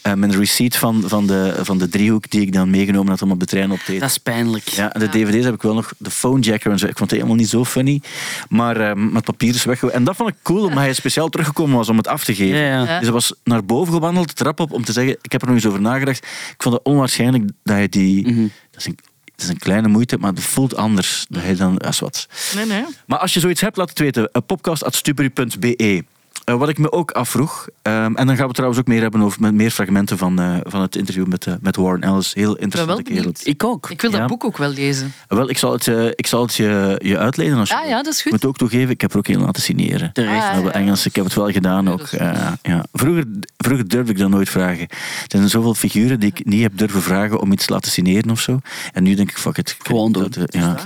eh, 0.02 0.12
mijn 0.14 0.32
receipt 0.36 0.76
van, 0.76 1.02
van, 1.06 1.26
de, 1.26 1.54
van 1.62 1.78
de 1.78 1.88
driehoek 1.88 2.30
die 2.30 2.40
ik 2.40 2.52
dan 2.52 2.70
meegenomen 2.70 3.10
had 3.10 3.22
om 3.22 3.30
op 3.30 3.40
de 3.40 3.46
trein 3.46 3.70
op 3.70 3.78
te 3.78 3.84
eten. 3.84 4.00
Dat 4.00 4.10
is 4.10 4.18
pijnlijk. 4.18 4.68
Ja, 4.68 4.92
en 4.92 5.00
de 5.00 5.08
dvd's 5.08 5.44
heb 5.44 5.54
ik 5.54 5.62
wel 5.62 5.67
nog, 5.74 5.92
de 5.98 6.10
phone 6.10 6.40
jacker 6.40 6.70
en 6.70 6.78
zo. 6.78 6.86
Ik 6.86 6.96
vond 6.96 7.10
het 7.10 7.18
helemaal 7.20 7.40
niet 7.40 7.48
zo 7.48 7.64
funny. 7.64 8.02
Maar 8.48 8.76
ehm, 8.80 9.12
met 9.12 9.24
papier 9.24 9.54
is 9.54 9.64
weggegooid. 9.64 9.94
En 9.94 10.04
dat 10.04 10.16
vond 10.16 10.28
ik 10.28 10.36
cool, 10.42 10.62
omdat 10.62 10.78
hij 10.78 10.92
speciaal 10.92 11.28
teruggekomen 11.28 11.76
was 11.76 11.88
om 11.88 11.96
het 11.96 12.08
af 12.08 12.24
te 12.24 12.34
geven. 12.34 12.58
Ja, 12.58 12.66
ja. 12.66 12.78
Ja. 12.78 12.96
Dus 12.96 13.02
hij 13.02 13.12
was 13.12 13.34
naar 13.44 13.64
boven 13.64 13.92
gewandeld, 13.92 14.28
de 14.28 14.34
trap 14.34 14.60
op, 14.60 14.72
om 14.72 14.84
te 14.84 14.92
zeggen... 14.92 15.16
Ik 15.22 15.32
heb 15.32 15.40
er 15.40 15.46
nog 15.46 15.56
eens 15.56 15.66
over 15.66 15.80
nagedacht. 15.80 16.18
Ik 16.24 16.62
vond 16.62 16.74
het 16.74 16.84
onwaarschijnlijk 16.84 17.44
dat 17.62 17.76
hij 17.76 17.88
die... 17.88 18.28
Mhm. 18.28 18.46
dat, 18.70 18.80
is 18.80 18.86
een, 18.86 18.98
het 19.24 19.42
is 19.42 19.48
een 19.48 19.58
kleine 19.58 19.88
moeite, 19.88 20.16
maar 20.16 20.30
het 20.30 20.42
voelt 20.42 20.76
anders. 20.76 21.26
Dat 21.28 21.42
hij 21.42 21.56
dan... 21.56 21.78
Als 21.78 21.98
wat. 21.98 22.28
Nee, 22.54 22.66
nee. 22.66 22.84
Maar 23.06 23.18
als 23.18 23.34
je 23.34 23.40
zoiets 23.40 23.60
hebt, 23.60 23.76
laat 23.76 23.88
het 23.88 23.98
weten. 23.98 24.28
Uh, 24.32 24.42
podcast.stubbery.be 24.46 26.04
Eh, 26.48 26.54
wat 26.58 26.68
ik 26.68 26.78
me 26.78 26.92
ook 26.92 27.10
afvroeg, 27.10 27.68
ehm, 27.82 28.14
en 28.14 28.26
dan 28.26 28.36
gaan 28.36 28.46
we 28.46 28.52
trouwens 28.52 28.80
ook 28.80 28.86
meer 28.86 29.00
hebben 29.00 29.20
over 29.22 29.40
met 29.40 29.54
meer 29.54 29.70
fragmenten 29.70 30.18
van, 30.18 30.38
eh, 30.40 30.56
van 30.62 30.80
het 30.80 30.96
interview 30.96 31.26
met, 31.26 31.46
eh, 31.46 31.54
met 31.60 31.76
Warren 31.76 32.02
Ellis. 32.02 32.34
Heel 32.34 32.56
interessante 32.56 33.02
kerel. 33.02 33.32
Ik 33.42 33.64
ook. 33.64 33.90
Ik 33.90 34.00
wil 34.00 34.10
dat 34.10 34.20
Ja. 34.20 34.26
boek 34.26 34.44
ook 34.44 34.56
wel 34.56 34.68
lezen. 34.68 35.12
Wel, 35.28 35.48
ik 35.50 35.58
zal 35.58 35.72
het, 35.72 35.86
eh, 35.88 36.06
ik 36.06 36.26
zal 36.26 36.42
het 36.42 36.54
je, 36.54 37.00
je 37.04 37.18
uitlenen 37.18 37.58
als 37.58 37.68
je 37.68 37.76
Ah 37.80 37.88
ja, 37.88 37.96
dat 38.02 38.06
is 38.12 38.16
Ik 38.16 38.22
goed. 38.22 38.32
moet 38.32 38.44
ook 38.44 38.56
toegeven, 38.56 38.90
ik 38.90 39.00
heb 39.00 39.12
er 39.12 39.18
ook 39.18 39.28
een 39.28 39.40
laten 39.40 39.62
signeren. 39.62 40.12
Terecht. 40.12 40.44
Ah, 40.48 40.62
bij 40.62 40.72
Engels, 40.72 41.06
ik 41.06 41.14
heb 41.14 41.24
het 41.24 41.34
wel 41.34 41.50
gedaan 41.50 41.88
ook. 41.88 42.00
eh, 42.00 42.48
ja. 42.62 42.84
vroeger, 42.92 43.24
vroeger 43.56 43.88
durfde 43.88 44.12
ik 44.12 44.18
dat 44.18 44.28
nooit 44.30 44.48
vragen. 44.48 44.88
Er 44.88 45.26
zijn 45.28 45.48
zoveel 45.48 45.74
figuren 45.74 46.20
die 46.20 46.28
ik 46.34 46.44
niet 46.46 46.62
heb 46.62 46.72
durven 46.78 47.02
vragen 47.02 47.40
om 47.40 47.52
iets 47.52 47.66
te 47.66 47.72
laten 47.72 47.90
signeren 47.90 48.30
of 48.30 48.40
zo. 48.40 48.60
En 48.92 49.02
nu 49.02 49.14
denk 49.14 49.30
ik, 49.30 49.38
fuck 49.38 49.58
it. 49.58 49.76
Gewoon 49.78 50.12
Dat, 50.12 50.32
doen. 50.34 50.46
ja. 50.50 50.76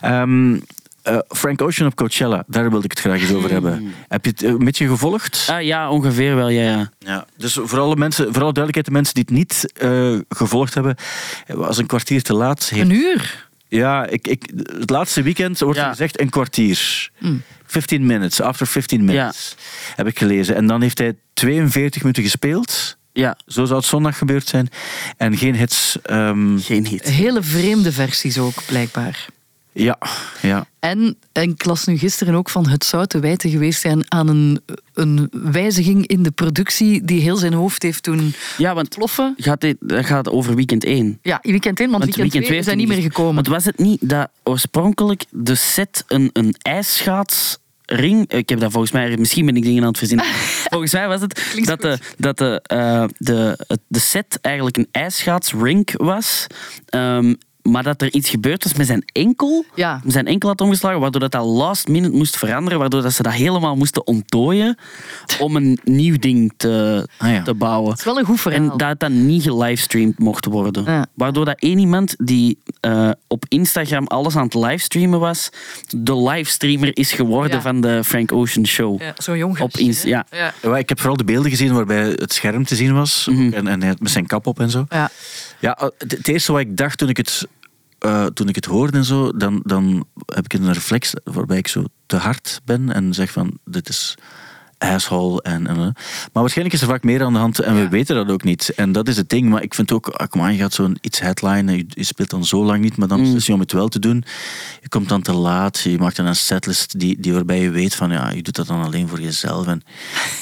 Ehm, 0.00 0.56
eh, 1.06 1.18
Frank 1.28 1.62
Ocean 1.62 1.88
op 1.88 1.94
Coachella, 1.94 2.44
daar 2.46 2.70
wilde 2.70 2.84
ik 2.84 2.90
het 2.90 3.00
graag 3.00 3.20
eens 3.20 3.32
over 3.32 3.50
hebben. 3.50 3.94
Heb 4.08 4.24
je 4.24 4.30
het 4.30 4.42
eh, 4.42 4.48
een 4.50 4.58
beetje 4.64 4.88
gevolgd? 4.88 5.48
Ah, 5.50 5.62
ja, 5.62 5.90
ongeveer 5.90 6.34
wel, 6.36 6.48
ja. 6.48 6.62
ja. 6.62 6.90
Ja, 6.98 7.26
dus 7.36 7.58
voor 7.62 7.78
alle, 7.78 7.96
mensen, 7.96 8.24
voor 8.32 8.42
alle 8.42 8.52
duidelijkheid, 8.52 8.86
de 8.86 8.92
mensen 8.92 9.14
die 9.14 9.22
het 9.26 9.32
niet 9.32 9.72
eh, 9.72 10.18
gevolgd 10.28 10.74
hebben, 10.74 10.96
was 11.46 11.78
een 11.78 11.86
kwartier 11.86 12.22
te 12.22 12.34
laat. 12.34 12.68
Heeft- 12.68 12.82
Een 12.90 12.96
uur? 12.96 13.48
ja, 13.68 14.06
ik, 14.06 14.28
ik, 14.28 14.50
het 14.78 14.90
laatste 14.90 15.22
weekend 15.22 15.58
wordt 15.60 15.78
Ja. 15.78 15.84
er 15.84 15.90
gezegd 15.90 16.20
een 16.20 16.30
kwartier. 16.30 17.10
15 17.66 18.06
minutes, 18.06 18.40
after 18.40 18.66
15 18.66 19.04
minutes. 19.04 19.56
Heb 19.96 20.06
ik 20.06 20.18
gelezen. 20.18 20.54
En 20.56 20.66
dan 20.66 20.82
heeft 20.82 20.98
hij 20.98 21.14
42 21.34 22.00
minuten 22.02 22.22
gespeeld. 22.22 22.96
Ja, 23.12 23.36
Zo 23.46 23.64
zou 23.64 23.78
het 23.78 23.88
zondag 23.88 24.18
gebeurd 24.18 24.46
zijn. 24.48 24.68
En 25.16 25.36
geen 25.36 25.54
hits. 25.54 25.98
ehm, 26.02 26.58
geen 26.58 26.86
hit. 26.86 27.02
Hele 27.08 27.42
vreemde 27.42 27.92
versies 27.92 28.38
ook, 28.38 28.54
blijkbaar. 28.66 29.26
Ja, 29.76 29.98
ja. 30.42 30.66
En, 30.78 31.16
en 31.32 31.50
ik 31.50 31.64
las 31.64 31.84
nu 31.84 31.98
gisteren 31.98 32.34
ook 32.34 32.50
van 32.50 32.68
het 32.68 32.84
zou 32.84 33.06
te 33.06 33.18
wijten 33.18 33.50
geweest 33.50 33.80
zijn 33.80 34.04
aan 34.08 34.28
een, 34.28 34.60
een 34.94 35.28
wijziging 35.32 36.06
in 36.06 36.22
de 36.22 36.30
productie 36.30 37.04
die 37.04 37.20
heel 37.20 37.36
zijn 37.36 37.52
hoofd 37.52 37.82
heeft 37.82 38.04
doen 38.04 38.34
Ja, 38.58 38.74
want 38.74 38.88
ploffen. 38.88 39.34
gaat 39.36 39.60
dit, 39.60 39.76
dat 39.80 40.06
gaat 40.06 40.30
over 40.30 40.54
weekend 40.54 40.84
1. 40.84 41.18
Ja, 41.22 41.38
weekend 41.42 41.80
1, 41.80 41.90
want, 41.90 42.02
Want 42.02 42.16
weekend 42.16 42.44
2 42.44 42.44
twee 42.44 42.62
zijn 42.62 42.76
niet 42.76 42.88
meer 42.88 43.02
gekomen. 43.02 43.34
Want 43.34 43.46
was 43.46 43.64
het 43.64 43.78
niet 43.78 44.08
dat 44.08 44.28
oorspronkelijk 44.42 45.24
de 45.30 45.54
set 45.54 46.04
een, 46.08 46.30
een 46.32 46.54
ijsschaatsring... 46.58 48.32
Ik 48.32 48.48
heb 48.48 48.60
dat 48.60 48.70
volgens 48.72 48.92
mij... 48.92 49.16
Misschien 49.16 49.46
ben 49.46 49.56
ik 49.56 49.62
dingen 49.62 49.82
aan 49.82 49.88
het 49.88 49.98
verzinnen. 49.98 50.26
volgens 50.70 50.92
mij 50.92 51.08
was 51.08 51.20
het 51.20 51.48
Klinkt 51.50 51.68
dat, 51.68 51.80
de, 51.80 51.98
dat 52.18 52.38
de, 52.38 52.60
eh, 52.62 53.04
de, 53.18 53.58
de 53.86 53.98
set 53.98 54.38
eigenlijk 54.40 54.76
een 54.76 54.88
ijsschaatsrink 54.90 55.92
was. 55.92 56.46
Ehm, 56.86 57.34
maar 57.70 57.82
dat 57.82 58.02
er 58.02 58.12
iets 58.12 58.28
gebeurd 58.30 58.64
was 58.64 58.74
met 58.74 58.86
zijn 58.86 59.02
enkel. 59.12 59.64
Ja. 59.74 60.00
Zijn 60.06 60.26
enkel 60.26 60.48
had 60.48 60.60
omgeslagen, 60.60 61.00
waardoor 61.00 61.20
dat, 61.20 61.32
dat 61.32 61.44
last 61.44 61.88
minute 61.88 62.16
moest 62.16 62.36
veranderen. 62.36 62.78
Waardoor 62.78 63.02
dat 63.02 63.12
ze 63.12 63.22
dat 63.22 63.32
helemaal 63.32 63.76
moesten 63.76 64.06
onttooien 64.06 64.76
om 65.40 65.56
een 65.56 65.78
nieuw 65.84 66.18
ding 66.18 66.52
te, 66.56 67.08
Ah, 67.18 67.30
ja. 67.30 67.42
te 67.42 67.54
bouwen. 67.54 67.90
Het 67.90 67.98
is 67.98 68.04
wel 68.04 68.18
een 68.18 68.24
goed 68.24 68.40
verhaal. 68.40 68.60
En 68.60 68.68
dat 68.76 68.88
het 68.88 69.00
dan 69.00 69.26
niet 69.26 69.42
gelivestreamd 69.42 70.18
mocht 70.18 70.44
worden. 70.44 70.84
Ja. 70.84 71.06
Waardoor 71.14 71.44
dat 71.44 71.58
één 71.58 71.78
iemand 71.78 72.14
die 72.18 72.58
eh, 72.80 73.10
op 73.26 73.44
Instagram 73.48 74.06
alles 74.06 74.36
aan 74.36 74.44
het 74.44 74.54
livestreamen 74.54 75.20
was, 75.20 75.50
de 75.88 76.16
livestreamer 76.16 76.96
is 76.96 77.12
geworden 77.12 77.56
Ja. 77.56 77.62
van 77.62 77.80
de 77.80 78.04
Frank 78.04 78.32
Ocean 78.32 78.66
Show. 78.66 79.00
ja, 79.00 79.14
Zo'n 79.18 79.36
jong 79.38 79.52
Op 79.52 79.58
gastje, 79.58 79.82
Inst- 79.84 80.02
hè? 80.02 80.08
ja. 80.08 80.26
ja. 80.30 80.52
Ja, 80.62 80.76
Ik 80.76 80.88
heb 80.88 80.98
vooral 80.98 81.16
de 81.16 81.24
beelden 81.24 81.50
gezien 81.50 81.74
waarbij 81.74 82.04
het 82.08 82.32
scherm 82.32 82.64
te 82.64 82.74
zien 82.76 82.94
was. 82.94 83.26
Mhm. 83.30 83.52
En, 83.52 83.66
en 83.66 83.78
hij 83.80 83.88
had 83.88 84.00
met 84.00 84.10
zijn 84.10 84.26
kap 84.26 84.46
op 84.46 84.60
en 84.60 84.70
zo. 84.70 84.86
Ja. 84.88 85.10
Ja, 85.60 85.76
eh, 85.78 85.86
het 85.98 86.28
eerste 86.28 86.52
wat 86.52 86.60
ik 86.60 86.76
dacht 86.76 86.98
toen 86.98 87.08
ik 87.08 87.16
het, 87.16 87.46
eh, 88.06 88.26
toen 88.26 88.48
ik 88.48 88.54
het 88.54 88.64
hoorde 88.64 88.96
en 88.96 89.04
zo, 89.04 89.32
dan, 89.32 89.60
dan 89.64 90.06
heb 90.26 90.44
ik 90.44 90.52
een 90.52 90.72
reflex 90.72 91.14
waarbij 91.24 91.58
ik 91.58 91.68
zo 91.68 91.84
te 92.06 92.16
hard 92.16 92.60
ben 92.64 92.92
en 92.92 93.14
zeg 93.14 93.30
van, 93.30 93.58
dit 93.64 93.88
is 93.88 94.14
asshole. 94.78 95.42
En, 95.42 95.66
en, 95.66 95.76
maar 95.76 95.94
waarschijnlijk 96.32 96.76
is 96.76 96.82
er 96.82 96.88
vaak 96.88 97.02
meer 97.02 97.22
aan 97.22 97.32
de 97.32 97.38
hand 97.38 97.58
en 97.58 97.74
we 97.74 97.88
weten 97.88 98.16
dat 98.16 98.30
ook 98.30 98.42
niet. 98.44 98.72
En 98.76 98.92
dat 98.92 99.08
is 99.08 99.16
het 99.16 99.28
ding. 99.28 99.48
Maar 99.48 99.62
ik 99.62 99.74
vind 99.74 99.92
ook, 99.92 100.08
ah, 100.08 100.28
kom 100.28 100.40
aan, 100.42 100.52
je 100.52 100.58
gaat 100.58 100.72
zo'n 100.72 100.98
iets 101.00 101.20
headline, 101.20 101.76
je, 101.76 101.84
je 101.88 102.04
speelt 102.04 102.30
dan 102.30 102.44
zo 102.44 102.64
lang 102.64 102.80
niet, 102.82 102.96
maar 102.96 103.08
dan 103.08 103.20
beslis 103.20 103.46
je 103.46 103.52
om 103.52 103.60
het 103.60 103.72
wel 103.72 103.88
te 103.88 103.98
doen. 103.98 104.24
Je 104.82 104.88
komt 104.88 105.08
dan 105.08 105.22
te 105.22 105.32
laat, 105.32 105.78
je 105.80 105.98
maakt 105.98 106.16
dan 106.16 106.26
een 106.26 106.36
setlist 106.36 106.98
die, 107.00 107.20
die 107.20 107.32
waarbij 107.32 107.60
je 107.60 107.70
weet 107.70 107.94
van, 107.94 108.10
ja, 108.10 108.30
je 108.30 108.42
doet 108.42 108.54
dat 108.56 108.66
dan 108.66 108.82
alleen 108.82 109.08
voor 109.08 109.20
jezelf. 109.20 109.66
En 109.66 109.82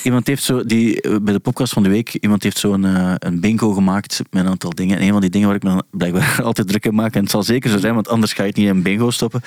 iemand 0.03 0.27
heeft 0.27 0.43
zo, 0.43 0.65
die, 0.65 1.01
eh, 1.01 1.17
bij 1.23 1.33
de 1.33 1.41
podcast 1.41 1.73
van 1.73 1.83
de 1.83 1.89
week, 1.89 2.15
iemand 2.15 2.43
heeft 2.43 2.59
zo'n 2.59 2.85
eh, 2.85 3.13
een 3.19 3.41
bingo 3.41 3.73
gemaakt 3.73 4.21
met 4.31 4.45
een 4.45 4.51
aantal 4.51 4.71
dingen. 4.71 4.99
En 4.99 5.03
een 5.05 5.13
van 5.13 5.21
die 5.21 5.31
dingen 5.31 5.47
waar 5.47 5.57
ik 5.57 5.63
me 5.63 5.69
dan 5.69 5.83
blijkbaar 5.91 6.41
altijd 6.45 6.69
druk 6.69 6.85
in 6.85 6.95
maak, 6.95 7.15
en 7.15 7.21
het 7.23 7.31
zal 7.31 7.43
zeker 7.43 7.71
zo 7.71 7.79
zijn, 7.79 7.95
want 7.95 8.09
anders 8.09 8.33
ga 8.33 8.43
je 8.43 8.49
het 8.49 8.57
niet 8.57 8.67
in 8.69 8.77
een 8.77 8.83
bingo 8.83 9.11
stoppen, 9.11 9.41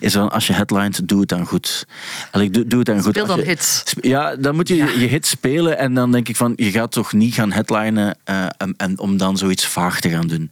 is 0.00 0.12
van, 0.12 0.30
als 0.30 0.46
je 0.46 0.52
headlines, 0.52 1.00
doe 1.04 1.20
het 1.20 1.28
dan 1.28 1.46
goed. 1.46 1.86
Allee, 2.30 2.50
doe, 2.50 2.66
doe 2.66 2.78
het 2.78 2.86
dan 2.88 3.02
goed. 3.02 3.14
Speel 3.14 3.26
dan 3.26 3.36
je- 3.38 3.44
hits. 3.44 3.82
Sp- 3.84 4.04
Ja, 4.30 4.36
dan 4.36 4.54
moet 4.54 4.68
je 4.68 4.74
je 4.76 5.06
hits 5.06 5.30
spelen 5.30 5.78
en 5.78 5.94
dan 5.94 6.12
denk 6.12 6.28
ik 6.28 6.36
van, 6.36 6.52
je 6.56 6.70
gaat 6.70 6.92
toch 6.92 7.12
niet 7.12 7.34
gaan 7.34 7.52
headlinen 7.52 8.16
eh, 8.24 8.46
en, 8.56 8.74
en 8.76 8.98
om 8.98 9.16
dan 9.16 9.36
zoiets 9.36 9.66
vaag 9.66 10.00
te 10.00 10.10
gaan 10.10 10.26
doen. 10.26 10.50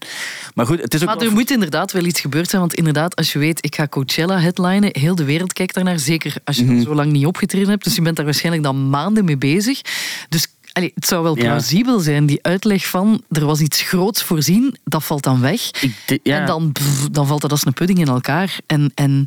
Maar 0.55 0.67
goed, 0.67 0.81
het 0.83 0.95
is 0.95 1.01
ook 1.01 1.07
Maar 1.07 1.19
er 1.19 1.33
moet 1.33 1.51
inderdaad 1.51 1.93
wel 1.93 2.05
iets 2.05 2.21
gebeurd 2.21 2.49
zijn. 2.49 2.61
Want 2.61 2.75
inderdaad, 2.75 3.17
als 3.17 3.33
je 3.33 3.39
weet, 3.39 3.65
ik 3.65 3.75
ga 3.75 3.87
Coachella 3.89 4.39
headlinen, 4.41 4.91
heel 4.93 5.15
de 5.15 5.25
wereld 5.25 5.53
kijkt 5.53 5.75
daarnaar. 5.75 5.99
Zeker 5.99 6.35
als 6.45 6.57
je 6.57 6.65
Mhm. 6.65 6.83
zo 6.83 6.95
lang 6.95 7.13
niet 7.13 7.27
opgetreden 7.27 7.69
hebt. 7.69 7.85
Dus 7.85 7.95
je 7.95 8.03
bent 8.03 8.17
daar 8.17 8.25
waarschijnlijk 8.25 8.65
dan 8.65 8.91
maanden 8.91 9.25
mee 9.25 9.39
bezig. 9.39 9.81
Dus 10.29 10.47
allee, 10.77 10.93
het 10.95 11.07
zou 11.07 11.23
wel 11.23 11.37
Ja. 11.37 11.43
plausibel 11.43 11.99
zijn, 12.01 12.27
die 12.27 12.39
uitleg 12.43 12.87
van 12.87 13.23
er 13.31 13.45
was 13.47 13.61
iets 13.61 13.81
groots 13.83 14.23
voorzien, 14.23 14.77
dat 14.85 15.05
valt 15.05 15.23
dan 15.23 15.41
weg. 15.41 15.71
Ik 15.81 15.95
de- 16.07 16.21
ja. 16.23 16.41
En 16.41 16.47
dan, 16.47 16.73
pff, 16.73 17.09
dan 17.11 17.27
valt 17.27 17.41
dat 17.41 17.51
als 17.51 17.67
een 17.67 17.73
pudding 17.73 17.99
in 17.99 18.07
elkaar. 18.09 18.59
En, 18.67 18.93
en 18.95 19.21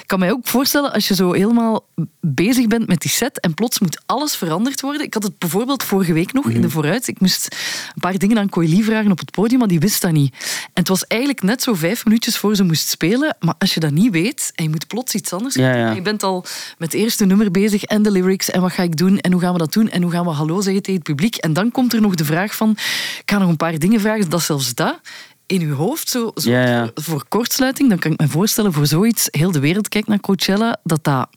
ik 0.00 0.06
kan 0.06 0.18
mij 0.18 0.30
ook 0.32 0.46
voorstellen, 0.48 0.92
als 0.92 1.08
je 1.08 1.14
zo 1.14 1.32
helemaal 1.32 1.86
bezig 2.20 2.66
bent 2.66 2.86
met 2.88 3.00
die 3.00 3.10
set 3.10 3.40
en 3.40 3.54
plots 3.54 3.78
moet 3.78 4.00
alles 4.06 4.36
veranderd 4.36 4.80
worden. 4.80 5.02
Ik 5.02 5.14
had 5.14 5.22
het 5.22 5.38
bijvoorbeeld 5.38 5.82
vorige 5.82 6.12
week 6.12 6.32
nog 6.32 6.44
Mhm. 6.44 6.54
in 6.54 6.60
de 6.60 6.70
vooruit. 6.70 7.08
Ik 7.08 7.20
moest 7.20 7.56
een 7.94 8.00
paar 8.00 8.18
dingen 8.18 8.38
aan 8.38 8.48
Coeli 8.48 8.82
vragen 8.84 9.10
op 9.10 9.18
het 9.18 9.30
podium, 9.30 9.58
maar 9.58 9.68
die 9.68 9.80
wist 9.80 10.02
dat 10.02 10.12
niet. 10.12 10.34
En 10.62 10.70
het 10.72 10.88
was 10.88 11.06
eigenlijk 11.06 11.42
net 11.42 11.62
zo 11.62 11.74
vijf 11.74 12.04
minuutjes 12.04 12.36
voor 12.38 12.54
ze 12.56 12.62
moest 12.64 12.88
spelen. 12.88 13.36
Maar 13.40 13.54
als 13.58 13.74
je 13.74 13.80
dat 13.80 13.90
niet 13.90 14.12
weet 14.12 14.52
en 14.54 14.64
je 14.64 14.70
moet 14.70 14.86
plots 14.86 15.14
iets 15.14 15.32
anders 15.32 15.54
doen, 15.54 15.64
ja. 15.64 15.92
je 15.92 16.02
bent 16.02 16.22
al 16.22 16.40
met 16.78 16.92
het 16.92 17.00
eerste 17.00 17.24
nummer 17.24 17.50
bezig 17.50 17.82
en 17.84 18.02
de 18.02 18.10
lyrics 18.10 18.50
en 18.50 18.60
wat 18.60 18.72
ga 18.72 18.82
ik 18.82 18.96
doen 18.96 19.18
en 19.18 19.32
hoe 19.32 19.40
gaan 19.40 19.52
we 19.52 19.58
dat 19.58 19.72
doen 19.72 19.90
en 19.90 20.02
hoe 20.02 20.10
gaan 20.12 20.24
we 20.24 20.30
hallo 20.30 20.60
zeggen 20.60 20.82
tegen 20.90 21.04
het 21.04 21.16
publiek. 21.16 21.36
En 21.36 21.52
dan 21.52 21.70
komt 21.70 21.92
er 21.92 22.00
nog 22.00 22.14
de 22.14 22.24
vraag 22.24 22.54
van, 22.54 22.70
ik 23.20 23.22
ga 23.24 23.38
nog 23.38 23.48
een 23.48 23.56
paar 23.56 23.78
dingen 23.78 24.00
vragen, 24.00 24.30
dat 24.30 24.42
zelfs 24.42 24.74
dat 24.74 25.00
in 25.46 25.60
uw 25.60 25.74
hoofd 25.74 26.08
zo, 26.08 26.30
zo 26.34 26.50
Ja, 26.50 26.66
ja. 26.66 26.90
Voor, 26.94 27.24
kortsluiting, 27.28 27.88
dan 27.88 27.98
kan 27.98 28.12
ik 28.12 28.20
me 28.20 28.28
voorstellen 28.28 28.72
voor 28.72 28.86
zoiets, 28.86 29.28
heel 29.30 29.50
de 29.50 29.60
wereld 29.60 29.88
kijkt 29.88 30.08
naar 30.08 30.20
Coachella, 30.20 30.76
dat 30.82 31.04
dat 31.04 31.28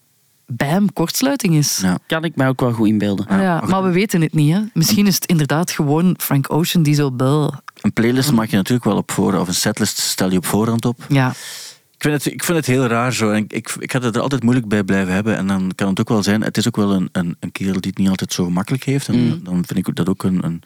bij 0.46 0.68
hem 0.68 0.94
kortsluiting 0.94 1.56
is. 1.56 1.80
Ja. 1.82 1.98
kan 2.08 2.24
ik 2.24 2.36
mij 2.36 2.48
ook 2.48 2.60
wel 2.60 2.72
goed 2.72 2.88
inbeelden. 2.88 3.26
Ja, 3.30 3.64
maar 3.68 3.84
we 3.84 3.90
weten 3.90 4.22
het 4.22 4.34
niet. 4.34 4.54
Hè. 4.54 4.62
Misschien 4.74 5.08
is 5.08 5.16
het 5.16 5.26
inderdaad 5.26 5.72
gewoon 5.72 6.16
Frank 6.18 6.54
Ocean 6.54 6.84
die 6.84 6.94
zo 6.94 7.12
bel. 7.12 7.54
Een 7.82 7.94
playlist 7.94 8.32
maak 8.32 8.50
je 8.50 8.56
natuurlijk 8.56 8.86
wel 8.86 8.98
op 8.98 9.12
voorhand, 9.12 9.42
of 9.42 9.48
een 9.48 9.54
setlist 9.54 9.98
stel 9.98 10.32
je 10.32 10.38
op 10.38 10.46
voorhand 10.46 10.86
op. 10.86 11.06
Ja, 11.10 11.34
vind 12.04 12.24
het, 12.24 12.34
ik 12.34 12.44
vind 12.44 12.58
het 12.58 12.68
heel 12.68 12.86
raar 12.86 13.14
zo. 13.14 13.32
En 13.32 13.46
ik, 13.48 13.76
ik 13.80 13.92
had 13.92 14.04
het 14.04 14.16
er 14.16 14.22
altijd 14.22 14.44
moeilijk 14.44 14.68
bij 14.68 14.84
blijven 14.84 15.14
hebben. 15.14 15.36
En 15.38 15.48
dan 15.48 15.72
kan 15.76 15.88
het 15.88 16.00
ook 16.00 16.10
wel 16.10 16.24
zijn, 16.24 16.42
het 16.42 16.58
is 16.58 16.68
ook 16.68 16.76
wel 16.76 16.94
een, 16.94 17.10
een, 17.12 17.36
een 17.40 17.52
kerel 17.52 17.82
die 17.82 17.90
het 17.90 17.98
niet 17.98 18.10
altijd 18.10 18.34
zo 18.34 18.44
gemakkelijk 18.44 18.84
heeft. 18.84 19.08
En 19.08 19.40
dan 19.44 19.64
vind 19.66 19.88
ik 19.88 19.96
dat 19.96 20.10
ook 20.10 20.24
een, 20.24 20.44
een... 20.44 20.62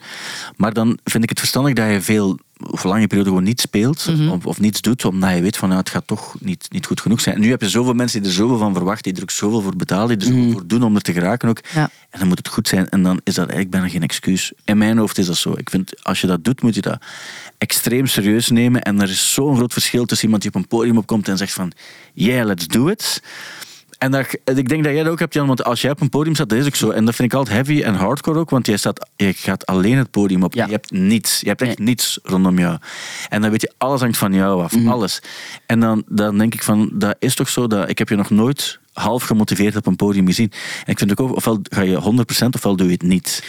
Maar 0.56 0.72
dan 0.72 0.98
vind 1.04 1.22
ik 1.22 1.28
het 1.28 1.38
verstandig 1.38 1.72
dat 1.72 1.90
je 1.90 2.00
veel 2.00 2.38
voor 2.60 2.90
lange 2.90 3.06
periode 3.06 3.28
gewoon 3.28 3.44
niet 3.44 3.60
speelt 3.60 4.06
Mhm. 4.08 4.28
of, 4.28 4.46
of 4.46 4.60
niets 4.60 4.80
doet, 4.80 5.04
omdat 5.04 5.34
je 5.34 5.40
weet 5.40 5.56
van 5.56 5.68
nou, 5.68 5.80
het 5.80 5.90
gaat 5.90 6.06
toch 6.06 6.36
niet, 6.40 6.66
niet 6.70 6.86
goed 6.86 7.00
genoeg 7.00 7.20
zijn. 7.20 7.34
En 7.34 7.40
nu 7.40 7.50
heb 7.50 7.60
je 7.60 7.68
zoveel 7.68 7.92
mensen 7.92 8.20
die 8.20 8.30
er 8.30 8.36
zoveel 8.36 8.58
van 8.58 8.74
verwachten, 8.74 9.04
die 9.04 9.14
er 9.14 9.22
ook 9.22 9.30
zoveel 9.30 9.60
voor 9.60 9.76
betalen, 9.76 10.18
die 10.18 10.28
er 10.28 10.34
zoveel 10.34 10.52
voor 10.52 10.66
doen 10.66 10.82
om 10.82 10.94
er 10.94 11.02
te 11.02 11.12
geraken 11.12 11.48
ook. 11.48 11.60
Ja. 11.74 11.90
En 12.10 12.18
dan 12.18 12.28
moet 12.28 12.38
het 12.38 12.48
goed 12.48 12.68
zijn. 12.68 12.88
En 12.88 13.02
dan 13.02 13.20
is 13.24 13.34
dat 13.34 13.44
eigenlijk 13.48 13.70
bijna 13.70 13.88
geen 13.88 14.02
excuus. 14.02 14.52
In 14.64 14.78
mijn 14.78 14.98
hoofd 14.98 15.18
is 15.18 15.26
dat 15.26 15.36
zo. 15.36 15.52
Ik 15.56 15.70
vind, 15.70 16.04
als 16.04 16.20
je 16.20 16.26
dat 16.26 16.44
doet, 16.44 16.62
moet 16.62 16.74
je 16.74 16.80
dat 16.80 16.98
extreem 17.58 18.06
serieus 18.06 18.48
nemen. 18.48 18.82
En 18.82 19.00
er 19.00 19.08
is 19.10 19.32
zo'n 19.32 19.56
groot 19.56 19.72
verschil 19.72 20.04
tussen 20.04 20.24
iemand 20.24 20.42
die 20.42 20.52
op 20.54 20.60
een 20.60 20.68
podium 20.68 20.98
opkomt 20.98 21.28
en 21.28 21.36
zegt 21.36 21.52
van, 21.52 21.72
yeah, 22.14 22.46
let's 22.46 22.66
do 22.66 22.88
it. 22.88 23.22
En 23.98 24.10
dat, 24.10 24.26
ik 24.44 24.68
denk 24.68 24.84
dat 24.84 24.92
jij 24.92 25.02
dat 25.02 25.12
ook 25.12 25.18
hebt, 25.18 25.34
Jan, 25.34 25.46
want 25.46 25.64
als 25.64 25.80
jij 25.80 25.90
op 25.90 26.00
een 26.00 26.08
podium 26.08 26.34
staat, 26.34 26.48
dat 26.48 26.58
is 26.58 26.66
ook 26.66 26.74
zo. 26.74 26.90
En 26.90 27.04
dat 27.04 27.14
vind 27.14 27.32
ik 27.32 27.38
altijd 27.38 27.56
heavy 27.56 27.82
en 27.82 27.94
hardcore 27.94 28.38
ook, 28.38 28.50
want 28.50 28.66
jij 28.66 28.76
staat, 28.76 29.08
je 29.16 29.32
gaat 29.32 29.66
alleen 29.66 29.96
het 29.96 30.10
podium 30.10 30.42
op. 30.42 30.54
Ja. 30.54 30.64
Je 30.64 30.70
hebt 30.70 30.90
niets. 30.90 31.40
Je 31.40 31.48
hebt 31.48 31.62
echt 31.62 31.78
Nee. 31.78 31.86
niets 31.86 32.18
rondom 32.22 32.58
jou. 32.58 32.78
En 33.28 33.40
dan 33.40 33.50
weet 33.50 33.60
je, 33.60 33.72
alles 33.78 34.00
hangt 34.00 34.16
van 34.16 34.32
jou 34.32 34.62
af. 34.62 34.72
Mhm. 34.76 34.88
Alles. 34.88 35.22
En 35.66 35.80
dan, 35.80 36.02
dan 36.08 36.38
denk 36.38 36.54
ik 36.54 36.62
van, 36.62 36.90
dat 36.92 37.16
is 37.18 37.34
toch 37.34 37.48
zo, 37.48 37.66
dat 37.66 37.88
ik 37.88 37.98
heb 37.98 38.08
je 38.08 38.16
nog 38.16 38.30
nooit 38.30 38.78
half 38.92 39.22
gemotiveerd 39.22 39.76
op 39.76 39.86
een 39.86 39.96
podium 39.96 40.26
gezien. 40.26 40.52
En 40.84 40.92
ik 40.92 40.98
vind 40.98 41.20
ook, 41.20 41.36
ofwel 41.36 41.60
ga 41.62 41.80
je 41.80 42.00
100% 42.44 42.54
ofwel 42.54 42.76
doe 42.76 42.86
je 42.86 42.92
het 42.92 43.02
niet. 43.02 43.42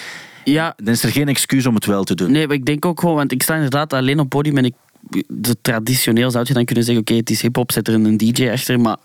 Ja, 0.44 0.74
Dan 0.78 0.94
is 0.94 1.04
er 1.04 1.12
geen 1.12 1.28
excuus 1.28 1.66
om 1.66 1.76
het 1.76 1.86
wel 1.86 2.04
te 2.04 2.16
doen. 2.16 2.32
Nee, 2.32 2.48
maar 2.48 2.56
ik 2.56 2.66
denk 2.66 2.86
ook 2.86 3.00
gewoon, 3.00 3.16
want 3.16 3.32
ik 3.32 3.44
sta 3.44 3.56
inderdaad 3.56 3.94
alleen 3.94 4.20
op 4.20 4.30
podium 4.30 4.58
en 4.58 4.66
ik, 4.66 4.74
de, 5.28 5.56
traditioneel 5.62 6.32
zou 6.32 6.46
je 6.48 6.54
dan 6.54 6.66
kunnen 6.66 6.84
zeggen, 6.84 7.04
oké, 7.04 7.14
het 7.14 7.30
is 7.30 7.42
hip-hop, 7.42 7.72
zet 7.72 7.88
er 7.88 7.94
een 7.94 8.18
DJ 8.18 8.50
achter, 8.50 8.80
maar 8.80 8.98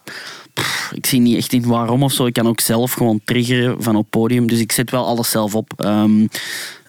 pff, 0.55 0.93
ik 0.95 1.07
zie 1.07 1.21
niet 1.21 1.37
echt 1.37 1.53
in 1.53 1.67
waarom 1.67 2.03
of 2.03 2.13
zo. 2.13 2.27
Ik 2.27 2.33
kan 2.33 2.47
ook 2.49 2.61
zelf 2.61 2.93
gewoon 2.93 3.21
triggeren 3.25 3.83
van 3.83 3.97
op 3.97 4.11
podium, 4.11 4.47
dus 4.47 4.61
ik 4.61 4.73
zet 4.73 4.91
wel 4.91 5.07
alles 5.07 5.31
zelf 5.31 5.55
op. 5.55 5.73
Ehm, 5.77 6.21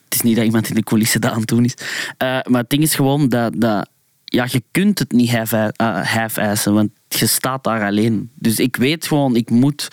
het 0.04 0.14
is 0.14 0.22
niet 0.22 0.36
dat 0.36 0.46
iemand 0.46 0.70
in 0.70 0.76
de 0.76 0.84
coulissen 0.84 1.22
dat 1.22 1.32
aan 1.32 1.39
het 1.39 1.48
doen 1.48 1.66
is. 1.66 1.74
Eh, 2.18 2.28
maar 2.28 2.62
het 2.62 2.70
ding 2.70 2.84
is 2.84 2.96
gewoon 2.96 3.30
dat, 3.30 3.54
dat 3.56 3.89
ja, 4.26 4.48
je 4.50 4.64
kunt 4.72 5.00
het 5.00 5.12
niet 5.12 5.34
eh, 5.34 5.68
half-assen, 6.04 6.74
want 6.74 6.89
je 7.08 7.28
staat 7.28 7.64
daar 7.64 7.86
alleen. 7.86 8.30
Dus 8.36 8.60
ik 8.60 8.76
weet 8.76 9.08
gewoon, 9.08 9.36
ik 9.36 9.49
moet 9.49 9.88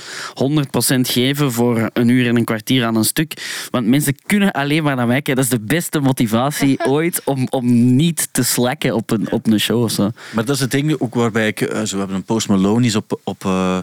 100% 0.97 1.01
geven 1.01 1.53
voor 1.53 1.91
een 1.93 2.09
uur 2.09 2.29
en 2.29 2.37
een 2.37 2.45
kwartier 2.45 2.85
aan 2.85 2.97
een 2.97 3.05
stuk. 3.05 3.67
Want 3.71 3.87
mensen 3.87 4.15
kunnen 4.27 4.53
alleen 4.53 4.83
maar 4.83 4.97
naar 4.97 5.07
mij 5.07 5.23
kijken. 5.23 5.35
Dat 5.35 5.45
is 5.45 5.51
de 5.51 5.75
beste 5.75 6.01
motivatie 6.01 6.85
ooit 6.87 7.21
om, 7.25 7.47
om 7.51 7.95
niet 7.97 8.29
te 8.33 8.43
slacken 8.43 8.95
op 8.95 9.11
een, 9.11 9.33
op 9.33 9.47
een 9.47 9.61
show 9.61 9.83
of 9.83 9.91
zo. 9.91 10.11
Maar 10.35 10.45
dat 10.45 10.55
is 10.55 10.61
het 10.61 10.71
ding 10.71 11.01
ook 11.01 11.15
waarbij 11.15 11.47
ik... 11.47 11.61
eh, 11.61 11.83
Zo, 11.83 11.93
we 11.93 11.99
hebben 11.99 12.17
een 12.17 12.23
Post 12.23 12.49
Malone 12.49 12.87
is 12.87 12.97
op, 12.97 13.21
op 13.25 13.45
uh, 13.45 13.79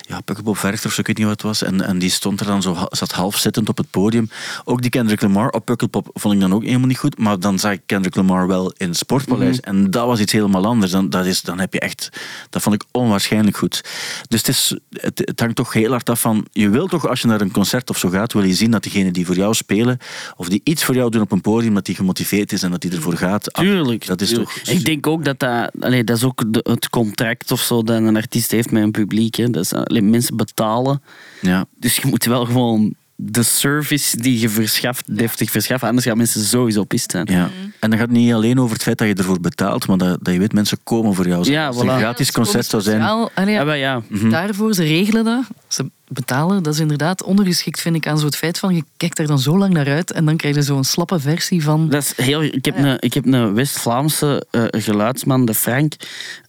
ja, 0.00 0.20
Pukkelpop 0.24 0.58
Werchter 0.58 0.86
of 0.86 0.92
zo, 0.94 1.00
ik 1.00 1.06
weet 1.06 1.16
niet 1.18 1.26
wat 1.26 1.34
het 1.34 1.46
was. 1.46 1.62
En, 1.62 1.80
en 1.86 1.98
die 1.98 2.10
stond 2.10 2.40
er 2.40 2.46
dan 2.46 2.62
zo, 2.62 2.76
zat 2.90 3.12
half 3.12 3.36
zittend 3.36 3.68
op 3.68 3.76
het 3.76 3.90
podium. 3.90 4.30
Ook 4.64 4.80
die 4.80 4.90
Kendrick 4.90 5.20
Lamar 5.20 5.50
op 5.50 5.64
Pukkelpop 5.64 6.10
vond 6.12 6.34
ik 6.34 6.40
dan 6.40 6.54
ook 6.54 6.64
helemaal 6.64 6.86
niet 6.86 6.98
goed. 6.98 7.18
Maar 7.18 7.40
dan 7.40 7.58
zag 7.58 7.72
ik 7.72 7.80
Kendrick 7.86 8.14
Lamar 8.14 8.46
wel 8.46 8.72
in 8.76 8.88
het 8.88 8.96
Sportpaleis. 8.96 9.60
En 9.60 9.90
dat 9.90 10.06
was 10.06 10.20
iets 10.20 10.32
helemaal 10.32 10.66
anders. 10.66 10.92
Dan, 10.92 11.10
dat 11.10 11.26
is, 11.26 11.42
dan 11.42 11.58
heb 11.60 11.72
je 11.72 11.80
echt... 11.80 12.08
Dat 12.50 12.62
vond 12.62 12.69
ik 12.72 12.84
onwaarschijnlijk 12.90 13.56
goed. 13.56 13.80
Dus 14.28 14.38
het, 14.38 14.48
is, 14.48 14.76
het, 14.90 15.22
het 15.24 15.40
hangt 15.40 15.56
toch 15.56 15.72
heel 15.72 15.90
hard 15.90 16.10
af 16.10 16.20
van... 16.20 16.46
Je 16.52 16.68
wil 16.68 16.86
toch, 16.86 17.08
als 17.08 17.20
je 17.20 17.26
naar 17.26 17.40
een 17.40 17.50
concert 17.50 17.90
of 17.90 17.98
zo 17.98 18.08
gaat, 18.08 18.32
wil 18.32 18.42
je 18.44 18.54
zien 18.54 18.70
dat 18.70 18.82
diegenen 18.82 19.12
die 19.12 19.26
voor 19.26 19.36
jou 19.36 19.54
spelen, 19.54 19.98
of 20.36 20.48
die 20.48 20.60
iets 20.64 20.84
voor 20.84 20.94
jou 20.94 21.10
doen 21.10 21.22
op 21.22 21.32
een 21.32 21.40
podium, 21.40 21.74
dat 21.74 21.84
die 21.86 21.94
gemotiveerd 21.94 22.52
is 22.52 22.62
en 22.62 22.70
dat 22.70 22.80
die 22.80 22.90
ervoor 22.92 23.16
gaat. 23.16 23.52
Ah, 23.52 23.64
Tuurlijk. 23.64 24.06
Dat 24.06 24.20
is 24.20 24.28
tuurlijk. 24.28 24.50
toch... 24.50 24.74
Ik 24.74 24.84
denk 24.84 25.06
ook 25.06 25.24
dat 25.24 25.38
dat... 25.38 25.70
Allee, 25.80 26.04
dat 26.04 26.16
is 26.16 26.24
ook 26.24 26.42
de- 26.52 26.66
het 26.70 26.88
contract 26.88 27.52
of 27.52 27.60
zo 27.60 27.82
dat 27.82 27.96
een 27.96 28.16
artiest 28.16 28.50
heeft 28.50 28.70
met 28.70 28.82
een 28.82 28.90
publiek. 28.90 29.34
Hè. 29.34 29.50
Dat 29.50 29.64
is, 29.64 29.72
allee, 29.72 30.02
mensen 30.02 30.36
betalen. 30.36 31.02
Ja. 31.40 31.64
Dus 31.78 31.96
je 31.96 32.06
moet 32.06 32.24
wel 32.24 32.44
gewoon 32.44 32.94
de 33.22 33.42
service 33.42 34.16
die 34.16 34.40
je 34.40 34.48
verschaft, 34.48 35.16
deftig 35.16 35.50
verschaffen. 35.50 35.88
Anders 35.88 36.06
gaan 36.06 36.16
mensen 36.16 36.44
sowieso 36.44 36.84
pist 36.84 37.10
zijn. 37.10 37.26
Ja. 37.30 37.50
En 37.80 37.90
dan 37.90 37.98
gaat 37.98 38.08
het 38.08 38.16
niet 38.16 38.32
alleen 38.32 38.60
over 38.60 38.72
het 38.72 38.82
feit 38.82 38.98
dat 38.98 39.08
je 39.08 39.14
ervoor 39.14 39.40
betaalt, 39.40 39.86
maar 39.86 39.96
dat, 39.98 40.18
dat 40.22 40.32
je 40.34 40.40
weet, 40.40 40.52
mensen 40.52 40.78
komen 40.84 41.14
voor 41.14 41.26
jou. 41.28 41.50
Ja, 41.50 41.66
Als 41.66 41.76
het 41.76 41.86
een 41.88 41.98
gratis 41.98 42.32
concert 42.32 42.66
zou 42.66 42.82
zijn. 42.82 42.96
Speciaal, 42.96 43.30
allee, 43.34 43.54
Ja, 43.54 43.72
ja. 43.72 44.02
Daarvoor, 44.30 44.74
ze 44.74 44.82
regelen 44.82 45.24
dat. 45.24 45.44
Ze 45.68 45.90
betalen. 46.12 46.62
Dat 46.62 46.74
is 46.74 46.80
inderdaad 46.80 47.22
ondergeschikt, 47.22 47.80
vind 47.80 47.96
ik, 47.96 48.06
aan 48.06 48.18
zo 48.18 48.26
het 48.26 48.36
feit 48.36 48.58
van 48.58 48.74
je 48.74 48.84
kijkt 48.96 49.16
daar 49.16 49.26
dan 49.26 49.38
zo 49.38 49.58
lang 49.58 49.72
naar 49.72 49.88
uit 49.88 50.10
en 50.10 50.24
dan 50.24 50.36
krijg 50.36 50.54
je 50.54 50.62
zo'n 50.62 50.84
slappe 50.84 51.20
versie 51.20 51.62
van... 51.62 51.88
Dat 51.88 52.02
is 52.02 52.24
heel, 52.24 52.42
ik, 52.42 52.64
heb 52.64 52.76
een, 52.76 52.96
ik 52.98 53.14
heb 53.14 53.26
een 53.26 53.54
West-Vlaamse 53.54 54.46
eh, 54.50 54.64
geluidsman, 54.70 55.44
de 55.44 55.54
Frank, 55.54 55.94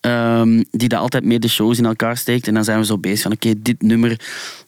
ehm, 0.02 0.64
die 0.72 0.90
dat 0.90 1.00
altijd 1.00 1.24
mee 1.24 1.40
de 1.40 1.48
shows 1.48 1.78
in 1.78 1.86
elkaar 1.86 2.18
steekt. 2.18 2.48
En 2.48 2.54
dan 2.54 2.64
zijn 2.64 2.80
we 2.80 2.86
zo 2.86 2.98
bezig 2.98 3.22
van, 3.22 3.32
oké, 3.32 3.54
dit 3.58 3.82
nummer, 3.82 4.20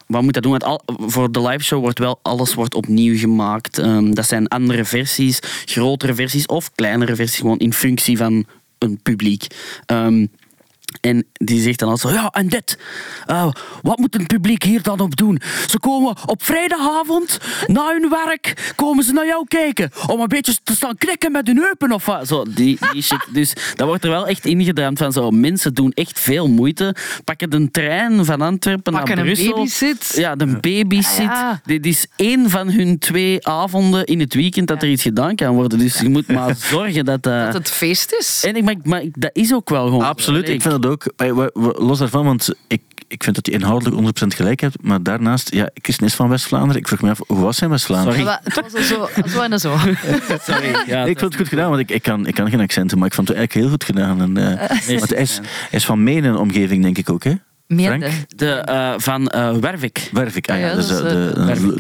wat 0.08 0.22
moet 0.22 0.34
dat 0.34 0.44
doen? 0.44 0.52
Want 0.52 0.64
al, 0.64 0.82
voor 0.86 1.32
de 1.32 1.42
live 1.42 1.64
show 1.64 1.80
wordt 1.80 2.00
wel 2.00 2.20
alles 2.22 2.54
wordt 2.54 2.76
opnieuw 2.76 3.18
gemaakt. 3.18 3.78
Ehm, 3.78 4.14
dat 4.14 4.28
zijn 4.28 4.48
andere 4.48 4.86
versies, 4.86 5.40
grotere 5.66 6.16
versies 6.16 6.46
of 6.46 6.72
kleinere 6.76 7.16
versies, 7.16 7.40
gewoon 7.40 7.60
in 7.60 7.74
functie 7.74 8.18
van 8.18 8.46
een 8.78 9.00
publiek. 9.04 9.48
Ehm, 9.86 10.26
en 11.02 11.26
die 11.34 11.62
zegt 11.62 11.80
dan 11.80 11.90
altijd 11.90 12.14
zo, 12.16 12.20
ja, 12.22 12.30
en 12.30 12.48
dit. 12.50 12.78
eh, 13.26 13.48
wat 13.82 13.98
moet 13.98 14.14
het 14.14 14.28
publiek 14.28 14.64
hier 14.64 14.82
dan 14.82 15.00
op 15.00 15.16
doen? 15.16 15.42
Ze 15.70 15.80
komen 15.80 16.16
op 16.26 16.44
vrijdagavond, 16.44 17.38
na 17.68 17.88
hun 17.92 18.10
werk, 18.10 18.74
komen 18.76 19.04
ze 19.04 19.14
naar 19.14 19.26
jou 19.26 19.46
kijken. 19.48 19.92
Om 20.08 20.20
een 20.22 20.28
beetje 20.28 20.56
te 20.64 20.76
staan 20.76 20.98
knikken 20.98 21.32
met 21.32 21.48
hun 21.48 21.58
heupen 21.58 21.92
of 21.92 22.06
wat. 22.06 22.28
Zo, 22.28 22.44
die, 22.50 22.78
die 22.92 23.02
shit. 23.02 23.26
Dus 23.32 23.54
dat 23.76 23.88
wordt 23.88 24.04
er 24.04 24.10
wel 24.10 24.28
echt 24.28 24.46
ingedaan 24.46 24.98
van 24.98 25.12
zo, 25.12 25.30
mensen 25.32 25.74
doen 25.74 25.92
echt 25.92 26.20
veel 26.20 26.48
moeite. 26.50 26.96
Pakken 27.24 27.50
de 27.50 27.72
trein 27.72 28.26
van 28.26 28.42
Antwerpen 28.42 28.94
Pakken 28.94 29.16
naar 29.18 29.26
een 29.28 29.34
Brussel. 29.34 29.54
babysit. 29.56 30.14
Ja, 30.16 30.36
de 30.36 30.46
babysit. 30.46 31.18
Ja. 31.18 31.62
Dit 31.66 31.86
is 31.86 32.06
één 32.16 32.50
van 32.50 32.70
hun 32.70 33.00
twee 33.00 33.48
avonden 33.48 34.06
in 34.06 34.20
het 34.20 34.34
weekend 34.34 34.68
dat 34.68 34.82
er 34.84 34.90
iets 34.90 35.02
gedaan 35.02 35.36
kan 35.36 35.54
worden. 35.56 35.80
Dus 35.80 36.00
je 36.00 36.10
moet 36.10 36.28
maar 36.28 36.56
zorgen 36.72 37.06
dat... 37.06 37.26
eh, 37.28 37.46
Dat 37.46 37.54
het 37.54 37.70
feest 37.72 38.14
is. 38.20 38.44
en 38.48 38.56
ik, 38.56 38.86
maar, 38.86 39.04
dat 39.12 39.30
is 39.34 39.54
ook 39.54 39.70
wel 39.70 39.86
gewoon. 39.86 40.04
Absoluut, 40.04 40.50
ik 40.50 40.62
vind 40.62 40.74
ook. 40.86 41.14
Los 41.78 42.00
daarvan, 42.00 42.26
want 42.26 42.50
ik, 42.68 42.82
ik 43.08 43.24
vind 43.24 43.36
dat 43.36 43.46
hij 43.46 43.56
inhoudelijk 43.56 44.22
100% 44.24 44.28
gelijk 44.28 44.60
hebt. 44.60 44.76
Maar 44.82 45.04
daarnaast, 45.04 45.54
ja, 45.54 45.70
Christen 45.74 46.06
is 46.06 46.14
van 46.14 46.30
West-Vlaanderen. 46.30 46.82
Ik 46.82 46.88
vroeg 46.88 47.02
me 47.02 47.10
af, 47.10 47.20
hoe 47.28 47.40
was 47.40 47.60
hij 47.60 47.68
in 47.68 47.74
West-Vlaanderen? 47.74 48.20
Sorry. 48.20 48.40
Het 48.44 48.62
was 48.62 48.74
al 48.76 48.82
zo, 48.82 49.30
zo 49.30 49.42
en 49.42 49.60
zo. 49.66 49.78
Sorry. 50.42 50.84
Ja, 50.86 51.04
ik 51.04 51.20
vond 51.20 51.32
het 51.32 51.36
goed 51.42 51.48
gedaan, 51.48 51.70
want 51.70 51.82
ik, 51.82 51.90
ik, 51.90 52.02
kan, 52.02 52.28
ik 52.28 52.34
kan 52.34 52.50
geen 52.50 52.60
accenten, 52.62 52.98
maar 52.98 53.08
ik 53.08 53.14
vond 53.14 53.28
het 53.28 53.38
eigenlijk 53.38 53.66
heel 53.66 53.76
goed 53.78 53.84
gedaan. 53.84 54.22
En, 54.22 54.38
eh, 54.38 54.98
want 55.00 55.10
hij 55.10 55.22
is, 55.22 55.36
hij 55.38 55.80
is 55.80 55.86
van 55.86 56.04
Menen 56.04 56.38
omgeving, 56.38 56.84
denk 56.84 56.98
ik 56.98 57.10
ook, 57.10 57.24
hè? 57.24 57.34
Frank? 57.68 58.06
De, 58.36 58.50
eh, 58.50 58.94
van 58.98 59.28
eh 59.28 59.56
Wervik. 59.56 60.10
Wervik, 60.12 60.50
ah, 60.50 60.60
ja, 60.60 60.68
Ja, 60.68 60.76
dus, 60.76 60.88
de, 60.88 61.32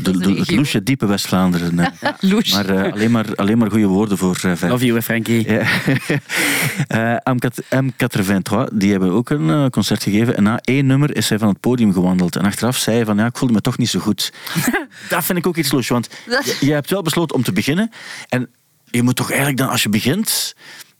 de, 0.01 0.17
de- 0.17 0.33
het 0.39 0.51
loesje 0.51 0.83
diepe 0.83 1.05
West-Vlaanderen. 1.05 1.93
Loes. 2.19 2.53
Maar 2.53 2.69
eh, 2.69 2.93
alleen, 2.93 3.11
maar 3.11 3.35
alleen 3.35 3.57
maar 3.57 3.69
goede 3.69 3.85
woorden 3.85 4.17
voor 4.17 4.41
uh, 4.45 4.51
Love 4.61 4.85
you, 4.85 5.01
Frankie. 5.01 5.51
Ja. 5.51 5.61
Eh, 6.87 7.15
M83, 7.15 8.73
die 8.73 8.91
hebben 8.91 9.11
ook 9.11 9.29
een 9.29 9.69
concert 9.69 10.03
gegeven. 10.03 10.37
En 10.37 10.43
na 10.43 10.59
één 10.61 10.85
nummer 10.85 11.15
is 11.15 11.29
hij 11.29 11.37
van 11.37 11.47
het 11.47 11.59
podium 11.59 11.93
gewandeld. 11.93 12.35
En 12.35 12.45
achteraf 12.45 12.77
zei 12.77 12.95
hij 12.95 13.05
van, 13.05 13.17
ja, 13.17 13.25
ik 13.25 13.37
voelde 13.37 13.53
me 13.53 13.61
toch 13.61 13.77
niet 13.77 13.89
zo 13.89 13.99
goed. 13.99 14.33
dat 15.09 15.25
vind 15.25 15.37
ik 15.37 15.47
ook 15.47 15.57
iets 15.57 15.71
los, 15.71 15.87
want 15.87 16.09
je, 16.25 16.57
je 16.59 16.71
hebt 16.73 16.89
wel 16.89 17.01
besloten 17.01 17.35
om 17.35 17.43
te 17.43 17.51
beginnen. 17.53 17.91
En 18.29 18.49
je 18.85 19.03
moet 19.03 19.15
toch 19.15 19.27
eigenlijk 19.29 19.59
dan, 19.59 19.69
als 19.69 19.83
je 19.83 19.89
begint... 19.89 20.53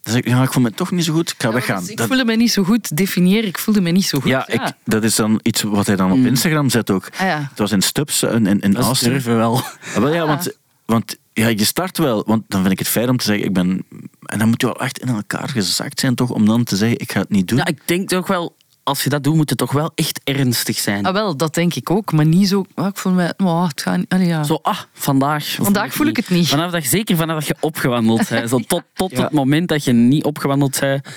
Dan 0.04 0.14
zeg 0.14 0.22
ik, 0.22 0.28
ja, 0.28 0.44
ik 0.44 0.52
voel 0.52 0.64
me 0.64 0.72
toch 0.72 0.92
niet 0.92 1.06
zo 1.06 1.14
goed, 1.14 1.30
ik 1.30 1.36
ga 1.38 1.52
weggaan. 1.52 1.80
Dus 1.80 1.90
ik 1.90 1.98
Dat- 1.98 2.08
voelde 2.08 2.26
me 2.26 2.36
niet 2.36 2.52
zo 2.52 2.64
goed. 2.64 2.98
Definieer, 2.98 3.44
ik 3.44 3.58
voelde 3.58 3.82
me 3.82 3.92
niet 3.92 4.06
zo 4.06 4.20
goed. 4.20 4.30
ja, 4.30 4.48
ik, 4.48 4.62
dat 4.84 5.04
is 5.04 5.16
dan 5.16 5.40
iets 5.44 5.62
wat 5.62 5.88
hij 5.88 5.96
dan 5.96 6.12
op 6.12 6.18
Instagram 6.18 6.70
zet 6.70 6.92
ook. 6.92 7.10
Ah, 7.18 7.20
ja. 7.28 7.48
Het 7.50 7.60
was 7.60 7.72
in 7.72 7.82
Stubbs, 7.82 8.24
in, 8.24 8.46
in, 8.48 8.60
in 8.60 8.72
Dat 8.72 9.00
durven 9.00 9.36
wel. 9.38 9.56
Ah, 9.96 10.02
wel, 10.02 10.14
ja, 10.14 10.26
want, 10.28 10.52
want 10.86 11.18
ja, 11.34 11.48
je 11.48 11.66
start 11.66 11.98
wel, 11.98 12.24
want 12.28 12.44
dan 12.48 12.60
vind 12.62 12.72
ik 12.74 12.80
het 12.80 12.88
fijn 12.88 13.10
om 13.10 13.18
te 13.18 13.26
zeggen, 13.26 13.46
ik 13.46 13.54
ben... 13.54 13.86
En 14.26 14.40
dan 14.40 14.48
moet 14.50 14.62
je 14.62 14.68
wel 14.68 14.80
echt 14.82 15.00
in 15.00 15.08
elkaar 15.08 15.50
gezakt 15.50 16.00
zijn, 16.00 16.16
toch, 16.16 16.30
om 16.30 16.46
dan 16.46 16.64
te 16.64 16.76
zeggen, 16.76 17.00
ik 17.00 17.12
ga 17.12 17.20
het 17.20 17.30
niet 17.30 17.48
doen. 17.48 17.58
Ja, 17.58 17.66
ik 17.68 17.80
denk 17.86 18.10
toch 18.10 18.28
wel, 18.28 18.56
als 18.84 19.04
je 19.04 19.10
dat 19.10 19.24
doet, 19.24 19.36
moet 19.36 19.50
het 19.50 19.58
toch 19.58 19.72
wel 19.72 19.92
echt 19.96 20.20
ernstig 20.24 20.78
zijn. 20.78 21.06
Ah, 21.06 21.14
wel, 21.14 21.38
dat 21.38 21.54
denk 21.54 21.74
ik 21.76 21.90
ook. 21.92 22.12
Maar 22.12 22.26
niet 22.26 22.48
zo... 22.48 22.66
ah, 22.74 22.88
ik 22.88 22.98
voel 22.98 23.14
me... 23.14 23.34
Oh, 23.38 23.68
het 23.68 23.82
gaat 23.82 23.98
niet... 23.98 24.10
allee, 24.10 24.28
ja. 24.28 24.44
Zo, 24.44 24.60
ah, 24.62 24.80
vandaag. 24.94 25.56
Vandaag 25.62 25.94
voel 25.94 26.08
ik 26.08 26.16
het 26.18 26.30
niet. 26.30 26.48
Vanaf 26.48 26.72
dat 26.72 26.84
je, 26.84 26.90
zeker 26.90 27.16
vanaf 27.18 27.36
dat 27.36 27.48
je 27.48 27.56
opgewandeld 27.60 28.30
bent. 28.30 28.50
Zo 28.50 28.60
tot 28.68 28.84
tot 28.94 29.12
Ja. 29.18 29.22
het 29.24 29.32
moment 29.32 29.68
dat 29.68 29.84
je 29.84 29.92
niet 29.92 30.24
opgewandeld 30.24 30.80
bent. 30.80 31.08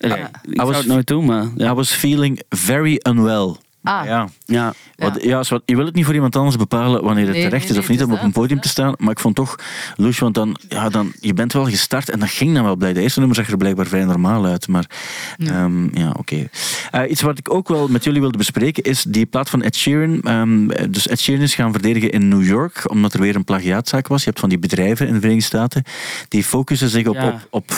Allee, 0.00 0.18
Ja. 0.18 0.30
Ik 0.42 0.50
I 0.50 0.54
zou 0.54 0.66
was- 0.68 0.76
het 0.76 0.86
nooit 0.86 1.06
doen, 1.06 1.24
maar... 1.24 1.44
I 1.58 1.72
was 1.72 1.90
feeling 1.90 2.42
very 2.48 3.00
unwell. 3.08 3.54
Ah. 3.82 4.04
Ja. 4.04 4.28
Ja. 4.44 4.74
Ja, 5.20 5.42
zwart, 5.42 5.62
je 5.66 5.76
wil 5.76 5.84
het 5.84 5.94
niet 5.94 6.04
voor 6.04 6.14
iemand 6.14 6.36
anders 6.36 6.56
bepalen 6.56 7.02
wanneer 7.02 7.24
het 7.24 7.32
Nee, 7.34 7.44
terecht 7.44 7.62
nee, 7.62 7.72
is 7.72 7.78
of 7.78 7.88
nee, 7.88 7.96
niet 7.96 8.06
om 8.06 8.12
op 8.12 8.22
een 8.22 8.32
podium 8.32 8.60
te 8.60 8.68
staan. 8.68 8.94
Maar 8.98 9.10
ik 9.10 9.20
vond 9.20 9.34
toch, 9.34 9.56
Loes, 9.96 10.18
want 10.18 10.34
dan, 10.34 10.56
ja, 10.68 10.88
dan, 10.88 11.12
je 11.20 11.34
bent 11.34 11.52
wel 11.52 11.64
gestart 11.64 12.10
en 12.10 12.18
dat 12.18 12.30
ging 12.30 12.54
dan 12.54 12.64
wel 12.64 12.76
blij. 12.76 12.92
De 12.92 13.00
eerste 13.00 13.18
nummer 13.18 13.36
zag 13.36 13.50
er 13.50 13.56
blijkbaar 13.56 13.86
vrij 13.86 14.04
normaal 14.04 14.44
uit. 14.44 14.68
Maar 14.68 14.90
ja, 15.36 15.68
ja 15.92 16.14
oké. 16.18 16.48
Eh, 16.90 17.10
iets 17.10 17.20
wat 17.20 17.38
ik 17.38 17.54
ook 17.54 17.68
wel 17.68 17.88
met 17.88 18.04
jullie 18.04 18.20
wilde 18.20 18.38
bespreken 18.38 18.82
is 18.82 19.02
die 19.02 19.26
plaat 19.26 19.50
van 19.50 19.62
Ed 19.62 19.76
Sheeran. 19.76 20.20
Ehm, 20.20 20.90
dus 20.90 21.08
Ed 21.08 21.20
Sheeran 21.20 21.42
is 21.42 21.54
gaan 21.54 21.72
verdedigen 21.72 22.10
in 22.10 22.28
New 22.28 22.44
York, 22.44 22.90
omdat 22.90 23.12
er 23.14 23.20
weer 23.20 23.36
een 23.36 23.44
plagiaatzaak 23.44 24.08
was. 24.08 24.18
Je 24.20 24.28
hebt 24.28 24.40
van 24.40 24.48
die 24.48 24.58
bedrijven 24.58 25.06
in 25.06 25.12
de 25.14 25.20
Verenigde 25.20 25.46
Staten, 25.46 25.82
die 26.28 26.44
focussen 26.44 26.88
zich 26.88 27.06
op, 27.06 27.14
Ja. 27.14 27.26
op, 27.26 27.46
op 27.50 27.70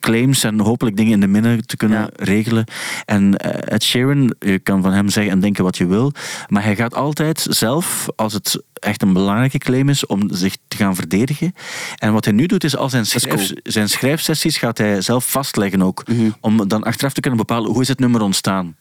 claims 0.00 0.44
en 0.44 0.60
hopelijk 0.60 0.96
dingen 0.96 1.12
in 1.12 1.20
de 1.20 1.26
minnen 1.26 1.66
te 1.66 1.76
kunnen 1.76 1.98
Ja. 2.00 2.08
regelen. 2.14 2.64
En 3.04 3.36
eh, 3.38 3.74
Ed 3.74 3.82
Sheeran, 3.84 4.34
je 4.38 4.58
kan 4.58 4.82
van 4.82 4.92
hem 4.92 5.08
zeggen 5.08 5.32
en 5.32 5.40
denken 5.40 5.64
wat 5.64 5.76
je 5.76 5.86
wil, 5.86 6.12
maar 6.48 6.62
hij 6.62 6.76
gaat 6.76 6.94
altijd 6.94 7.46
zelf, 7.50 8.06
als 8.16 8.32
het 8.32 8.62
echt 8.74 9.02
een 9.02 9.12
belangrijke 9.12 9.58
claim 9.58 9.88
is, 9.88 10.06
om 10.06 10.28
zich 10.34 10.56
te 10.68 10.76
gaan 10.76 10.94
verdedigen. 10.94 11.54
En 11.96 12.12
wat 12.12 12.24
hij 12.24 12.34
nu 12.34 12.46
doet, 12.46 12.64
is 12.64 12.76
al 12.76 12.88
zijn, 12.88 13.06
schrijf, 13.06 13.34
cool. 13.46 13.58
zijn 13.62 13.88
schrijfsessies 13.88 14.56
gaat 14.58 14.78
hij 14.78 15.00
zelf 15.00 15.30
vastleggen 15.30 15.82
ook, 15.82 16.02
Mhm. 16.08 16.30
om 16.40 16.68
dan 16.68 16.82
achteraf 16.82 17.12
te 17.12 17.20
kunnen 17.20 17.38
bepalen 17.38 17.70
hoe 17.70 17.82
is 17.82 17.88
het 17.88 17.98
nummer 17.98 18.20
ontstaan. 18.20 18.76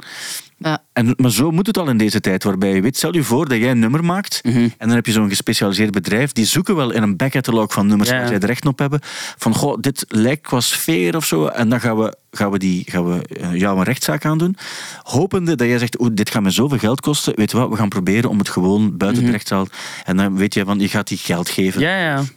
Ja. 0.58 0.84
En, 0.94 1.14
maar 1.18 1.32
zo 1.32 1.52
moet 1.52 1.68
het 1.68 1.78
al 1.78 1.90
in 1.90 1.98
deze 1.98 2.20
tijd, 2.20 2.44
waarbij 2.44 2.74
je 2.76 2.82
weet, 2.82 2.98
stel 2.98 3.14
je 3.16 3.24
voor 3.24 3.48
dat 3.50 3.58
jij 3.58 3.72
een 3.72 3.80
nummer 3.80 4.04
maakt 4.04 4.40
Mhm. 4.44 4.58
en 4.58 4.72
dan 4.88 4.90
heb 4.96 5.06
je 5.06 5.12
zo'n 5.12 5.30
gespecialiseerd 5.30 5.92
bedrijf, 5.92 6.32
die 6.32 6.46
zoeken 6.46 6.76
wel 6.76 6.92
in 6.92 7.04
een 7.04 7.16
backcatalog 7.16 7.74
van 7.74 7.88
nummers 7.88 8.10
Ja. 8.10 8.18
waar 8.18 8.28
zij 8.28 8.40
er 8.40 8.46
recht 8.46 8.66
op 8.66 8.80
hebben, 8.80 9.00
van 9.38 9.54
goh, 9.56 9.78
dit 9.80 10.06
lijkt 10.08 10.42
qua 10.42 10.60
sfeer 10.60 11.16
of 11.16 11.26
zo, 11.26 11.46
en 11.46 11.70
dan 11.70 11.80
gaan 11.82 11.98
we, 11.98 12.16
gaan 12.32 12.52
we, 12.52 12.60
die, 12.60 12.84
gaan 12.92 13.06
we 13.06 13.22
eh, 13.28 13.56
jou 13.56 13.78
een 13.78 13.84
rechtszaak 13.84 14.26
aandoen, 14.26 14.56
hopende 15.04 15.56
dat 15.56 15.68
jij 15.68 15.78
zegt, 15.78 16.00
oeh, 16.00 16.10
dit 16.14 16.30
gaat 16.30 16.42
me 16.42 16.50
zoveel 16.50 16.78
geld 16.78 17.02
kosten, 17.02 17.34
weet 17.36 17.52
je 17.52 17.58
wat, 17.58 17.70
we 17.70 17.76
gaan 17.76 17.90
proberen 17.90 18.30
om 18.30 18.38
het 18.38 18.50
gewoon 18.50 18.98
buiten 18.98 19.24
de 19.26 19.32
rechtszaal, 19.32 19.68
en 20.04 20.18
dan 20.18 20.36
weet 20.38 20.54
je 20.54 20.66
van, 20.66 20.80
je 20.80 20.88
gaat 20.88 21.08
die 21.08 21.18
geld 21.18 21.50
geven. 21.50 21.82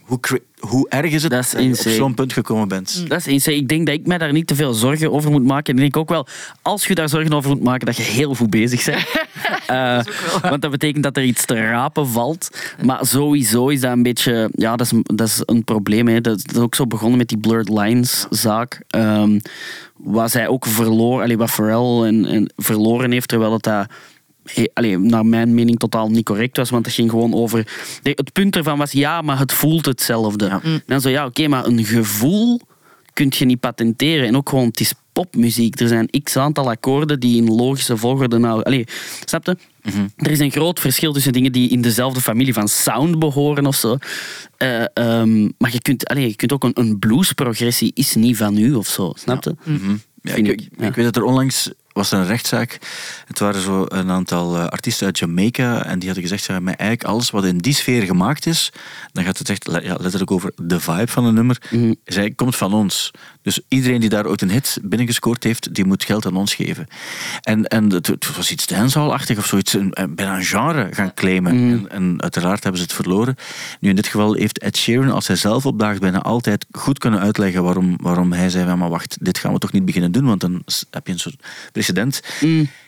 Hoe, 0.01 0.19
hoe 0.59 0.89
erg 0.89 1.11
is 1.11 1.23
het 1.23 1.31
Dat 1.31 1.51
je 1.57 1.69
op 1.69 1.75
zo'n 1.75 2.13
punt 2.13 2.33
gekomen 2.33 2.67
bent? 2.67 3.03
Dat 3.07 3.17
is 3.19 3.27
insane. 3.27 3.55
Ik 3.57 3.67
denk 3.67 3.85
dat 3.85 3.95
ik 3.95 4.07
mij 4.07 4.17
daar 4.17 4.31
niet 4.31 4.47
te 4.47 4.55
veel 4.55 4.73
zorgen 4.73 5.11
over 5.11 5.31
moet 5.31 5.43
maken. 5.45 5.73
Ik 5.73 5.79
denk 5.79 5.97
ook 5.97 6.09
wel, 6.09 6.27
als 6.61 6.85
je 6.87 6.95
daar 6.95 7.09
zorgen 7.09 7.33
over 7.33 7.49
moet 7.49 7.63
maken, 7.63 7.85
dat 7.85 7.97
je 7.97 8.03
heel 8.03 8.35
goed 8.35 8.46
bezig 8.49 8.85
bent. 8.85 9.05
Eh, 9.67 9.99
want 10.41 10.61
dat 10.61 10.71
betekent 10.71 11.03
dat 11.03 11.17
er 11.17 11.23
iets 11.23 11.45
te 11.45 11.53
rapen 11.55 12.07
valt. 12.07 12.49
Maar 12.83 13.05
sowieso 13.05 13.67
is 13.67 13.79
dat 13.81 13.91
een 13.91 14.03
beetje... 14.03 14.49
Ja, 14.51 14.75
dat 14.75 14.85
is, 14.85 14.91
een- 14.91 15.05
dat 15.15 15.27
is 15.27 15.41
een 15.45 15.63
probleem. 15.63 16.07
Hè. 16.07 16.21
Dat, 16.21 16.41
dat 16.45 16.55
is 16.55 16.61
ook 16.61 16.75
zo 16.75 16.87
begonnen 16.87 17.17
met 17.17 17.27
die 17.27 17.37
Blurred 17.37 17.69
Lines 17.69 18.25
zaak. 18.29 18.81
Ehm 18.87 19.39
waar 19.97 20.29
zij 20.29 20.47
ook 20.47 20.65
verloren... 20.65 21.23
Allee, 21.23 21.37
wat 21.37 21.49
Pharrell 21.51 22.07
en, 22.07 22.25
en 22.25 22.53
verloren 22.55 23.11
heeft, 23.11 23.27
terwijl 23.27 23.59
dat... 23.59 23.87
he- 24.45 24.69
allee, 24.73 24.97
naar 24.97 25.25
mijn 25.25 25.53
mening 25.53 25.79
totaal 25.79 26.09
niet 26.09 26.25
correct 26.25 26.57
was, 26.57 26.69
want 26.69 26.85
het 26.85 26.95
ging 26.95 27.09
gewoon 27.09 27.33
over... 27.33 27.67
Het 28.03 28.33
punt 28.33 28.55
ervan 28.55 28.77
was, 28.77 28.91
ja, 28.91 29.21
maar 29.21 29.39
het 29.39 29.53
voelt 29.53 29.85
hetzelfde. 29.85 30.47
En 30.63 30.83
dan 30.85 31.01
zo, 31.01 31.09
ja, 31.09 31.25
oké, 31.25 31.47
maar 31.47 31.65
een 31.65 31.85
gevoel 31.85 32.61
kun 33.13 33.27
je 33.37 33.45
niet 33.45 33.59
patenteren. 33.59 34.27
En 34.27 34.35
ook 34.37 34.49
gewoon, 34.49 34.65
het 34.67 34.79
is 34.79 34.93
popmuziek. 35.21 35.79
Er 35.79 35.87
zijn 35.87 36.09
x 36.23 36.37
aantal 36.37 36.69
akkoorden 36.69 37.19
die 37.19 37.37
in 37.37 37.55
logische 37.55 37.97
volgorde 37.97 38.37
nou... 38.37 38.63
Allee, 38.63 38.85
snap 39.25 39.45
je? 39.45 39.57
Er 40.15 40.31
is 40.31 40.39
een 40.39 40.51
groot 40.51 40.79
verschil 40.79 41.13
tussen 41.13 41.33
dingen 41.33 41.51
die 41.51 41.69
in 41.69 41.81
dezelfde 41.81 42.21
familie 42.21 42.53
van 42.53 42.67
sound 42.67 43.19
behoren 43.19 43.65
of 43.65 43.75
zo. 43.75 43.97
Eh, 44.57 44.83
ehm, 44.93 45.49
maar 45.57 45.71
je 45.71 45.81
kunt, 45.81 46.07
allee, 46.07 46.27
je 46.27 46.35
kunt 46.35 46.53
ook 46.53 46.63
een, 46.63 46.79
een 46.79 46.99
bluesprogressie 46.99 47.91
is 47.93 48.15
niet 48.15 48.37
van 48.37 48.57
u 48.57 48.73
of 48.73 48.87
zo, 48.87 49.11
snap 49.15 49.43
je? 49.43 49.55
Ja, 50.21 50.33
Vind 50.33 50.47
ik, 50.47 50.61
ik, 50.61 50.61
ik 50.61 50.79
ja. 50.79 50.91
weet 50.91 51.05
dat 51.05 51.15
er 51.15 51.23
onlangs 51.23 51.71
was 51.97 52.11
er 52.11 52.19
een 52.19 52.25
rechtszaak. 52.25 52.77
Het 53.25 53.39
waren 53.39 53.61
zo 53.61 53.85
een 53.87 54.09
aantal 54.11 54.55
eh, 54.55 54.67
artiesten 54.67 55.05
uit 55.05 55.19
Jamaica 55.19 55.85
en 55.85 55.99
die 55.99 56.07
hadden 56.07 56.27
gezegd, 56.27 56.45
ja, 56.45 56.59
met 56.59 56.75
eigenlijk 56.75 57.09
alles 57.09 57.29
wat 57.29 57.45
in 57.45 57.57
die 57.57 57.73
sfeer 57.73 58.03
gemaakt 58.03 58.45
is, 58.45 58.71
dan 59.11 59.23
gaat 59.23 59.37
het 59.37 59.49
echt 59.49 59.65
ja, 59.65 59.95
letterlijk 59.99 60.31
over 60.31 60.51
de 60.55 60.79
vibe 60.79 61.07
van 61.07 61.25
een 61.25 61.33
nummer. 61.33 61.61
Mhm. 61.69 61.93
Zij 62.03 62.31
komt 62.31 62.55
van 62.55 62.73
ons. 62.73 63.11
Dus 63.47 63.59
iedereen 63.67 63.99
die 63.99 64.09
daar 64.09 64.27
ooit 64.27 64.41
een 64.41 64.49
hit 64.49 64.79
binnengescoord 64.83 65.43
heeft, 65.43 65.73
die 65.73 65.85
moet 65.85 66.03
geld 66.03 66.25
aan 66.25 66.35
ons 66.35 66.55
geven. 66.55 66.87
En, 67.41 67.65
en 67.65 67.89
het, 67.91 68.07
het 68.07 68.35
was 68.35 68.51
iets 68.51 68.67
dancehall-achtig 68.67 69.37
of 69.37 69.45
zoiets, 69.45 69.73
een, 69.73 69.93
bijna 70.09 70.35
een 70.35 70.43
genre 70.43 70.87
gaan 70.91 71.13
claimen. 71.13 71.55
Mhm. 71.55 71.73
En, 71.73 71.91
en 71.91 72.21
uiteraard 72.21 72.63
hebben 72.63 72.81
ze 72.81 72.87
het 72.87 72.95
verloren. 72.95 73.35
Nu 73.79 73.89
in 73.89 73.95
dit 73.95 74.07
geval 74.07 74.33
heeft 74.33 74.59
Ed 74.59 74.77
Sheeran, 74.77 75.11
als 75.11 75.27
hij 75.27 75.35
zelf 75.35 75.65
opdaagt, 75.65 75.99
bijna 75.99 76.21
altijd 76.21 76.65
goed 76.71 76.99
kunnen 76.99 77.19
uitleggen 77.19 77.63
waarom, 77.63 77.97
waarom 78.01 78.33
hij 78.33 78.49
zei, 78.49 78.65
van, 78.65 78.77
maar 78.77 78.89
wacht, 78.89 79.17
dit 79.21 79.37
gaan 79.37 79.53
we 79.53 79.59
toch 79.59 79.71
niet 79.71 79.85
beginnen 79.85 80.11
doen, 80.11 80.25
want 80.25 80.41
dan 80.41 80.61
heb 80.91 81.07
je 81.07 81.13
een 81.13 81.19
soort 81.19 81.43
precedent. 81.71 82.21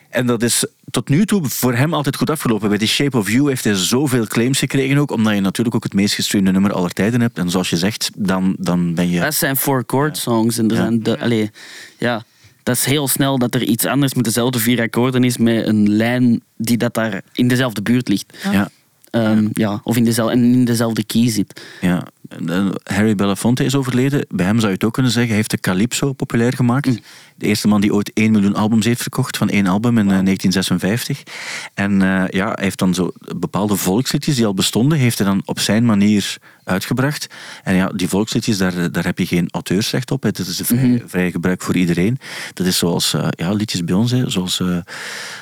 En 0.09 0.25
dat 0.25 0.43
is 0.43 0.65
tot 0.91 1.09
nu 1.09 1.25
toe 1.25 1.41
voor 1.45 1.73
hem 1.75 1.93
altijd 1.93 2.15
goed 2.15 2.29
afgelopen. 2.29 2.69
Bij 2.69 2.77
The 2.77 2.85
Shape 2.87 3.17
of 3.17 3.31
You 3.31 3.47
heeft 3.47 3.63
hij 3.63 3.73
zoveel 3.75 4.25
claims 4.27 4.59
gekregen 4.59 4.97
ook, 4.97 5.11
omdat 5.11 5.33
je 5.33 5.41
natuurlijk 5.41 5.75
ook 5.75 5.83
het 5.83 5.93
meest 5.93 6.13
gestreamde 6.13 6.51
nummer 6.51 6.73
aller 6.73 6.91
tijden 6.93 7.21
hebt. 7.21 7.37
En 7.37 7.49
zoals 7.49 7.69
je 7.69 7.77
zegt, 7.77 8.11
dan, 8.17 8.55
dan 8.59 8.93
ben 8.93 9.09
je... 9.09 9.19
Dat 9.19 9.35
zijn 9.35 9.55
four 9.57 9.83
chord 9.87 10.17
songs. 10.17 10.57
En 10.57 10.65
er 10.69 10.75
Ja. 10.75 10.81
zijn 10.81 11.03
de, 11.03 11.19
allee, 11.19 11.51
ja, 11.97 12.23
dat 12.63 12.75
is 12.75 12.85
heel 12.85 13.07
snel 13.07 13.37
dat 13.37 13.55
er 13.55 13.63
iets 13.63 13.85
anders 13.85 14.13
met 14.13 14.23
dezelfde 14.23 14.59
vier 14.59 14.81
akkoorden 14.81 15.23
is, 15.23 15.37
met 15.37 15.67
een 15.67 15.89
lijn 15.89 16.41
die 16.57 16.77
dat 16.77 16.93
daar 16.93 17.21
in 17.33 17.47
dezelfde 17.47 17.81
buurt 17.81 18.07
ligt. 18.07 18.37
Ja, 18.51 18.69
Ehm, 19.09 19.47
ja, 19.53 19.79
of 19.83 19.97
in 19.97 20.03
dezelfde, 20.03 20.33
en 20.33 20.43
in 20.43 20.65
dezelfde 20.65 21.03
key 21.03 21.29
zit. 21.29 21.61
ja. 21.81 22.07
En, 22.29 22.49
eh, 22.49 22.69
Harry 22.95 23.15
Belafonte 23.15 23.63
is 23.63 23.75
overleden. 23.75 24.25
Bij 24.29 24.45
hem 24.45 24.55
zou 24.57 24.67
je 24.67 24.73
het 24.73 24.83
ook 24.83 24.93
kunnen 24.93 25.11
zeggen. 25.11 25.29
Hij 25.29 25.39
heeft 25.39 25.51
de 25.51 25.59
Calypso 25.59 26.13
populair 26.13 26.53
gemaakt. 26.53 26.99
De 27.39 27.47
eerste 27.47 27.67
man 27.67 27.81
die 27.81 27.93
ooit 27.93 28.11
1 28.13 28.31
miljoen 28.31 28.55
albums 28.55 28.85
heeft 28.85 29.01
verkocht 29.01 29.37
van 29.37 29.49
één 29.49 29.67
album 29.67 29.97
in 29.97 30.11
eh, 30.11 30.23
1956. 30.23 31.23
En 31.73 32.01
eh, 32.01 32.23
ja, 32.27 32.45
hij 32.45 32.63
heeft 32.63 32.79
dan 32.79 32.93
zo 32.93 33.11
bepaalde 33.37 33.75
volksliedjes 33.75 34.35
die 34.35 34.45
al 34.45 34.53
bestonden, 34.53 34.97
heeft 34.97 35.17
hij 35.17 35.27
dan 35.27 35.41
op 35.45 35.59
zijn 35.59 35.85
manier 35.85 36.37
uitgebracht. 36.69 37.27
En 37.63 37.75
ja, 37.75 37.87
die 37.87 38.07
volksliedjes, 38.07 38.57
daar, 38.57 38.91
daar 38.91 39.03
heb 39.03 39.17
je 39.17 39.25
geen 39.25 39.47
auteursrecht 39.51 40.11
op. 40.11 40.23
hè. 40.23 40.31
Dat 40.31 40.47
is 40.47 40.59
een 40.59 40.65
vrij, 40.65 41.03
vrij 41.05 41.31
gebruik 41.31 41.61
voor 41.61 41.75
iedereen. 41.75 42.19
Dat 42.53 42.67
is 42.67 42.77
zoals 42.77 43.13
eh, 43.13 43.27
ja, 43.29 43.51
liedjes 43.51 43.83
bij 43.83 43.95
ons. 43.95 44.11
Hè. 44.11 44.29
Zoals, 44.29 44.59
eh, 44.59 44.67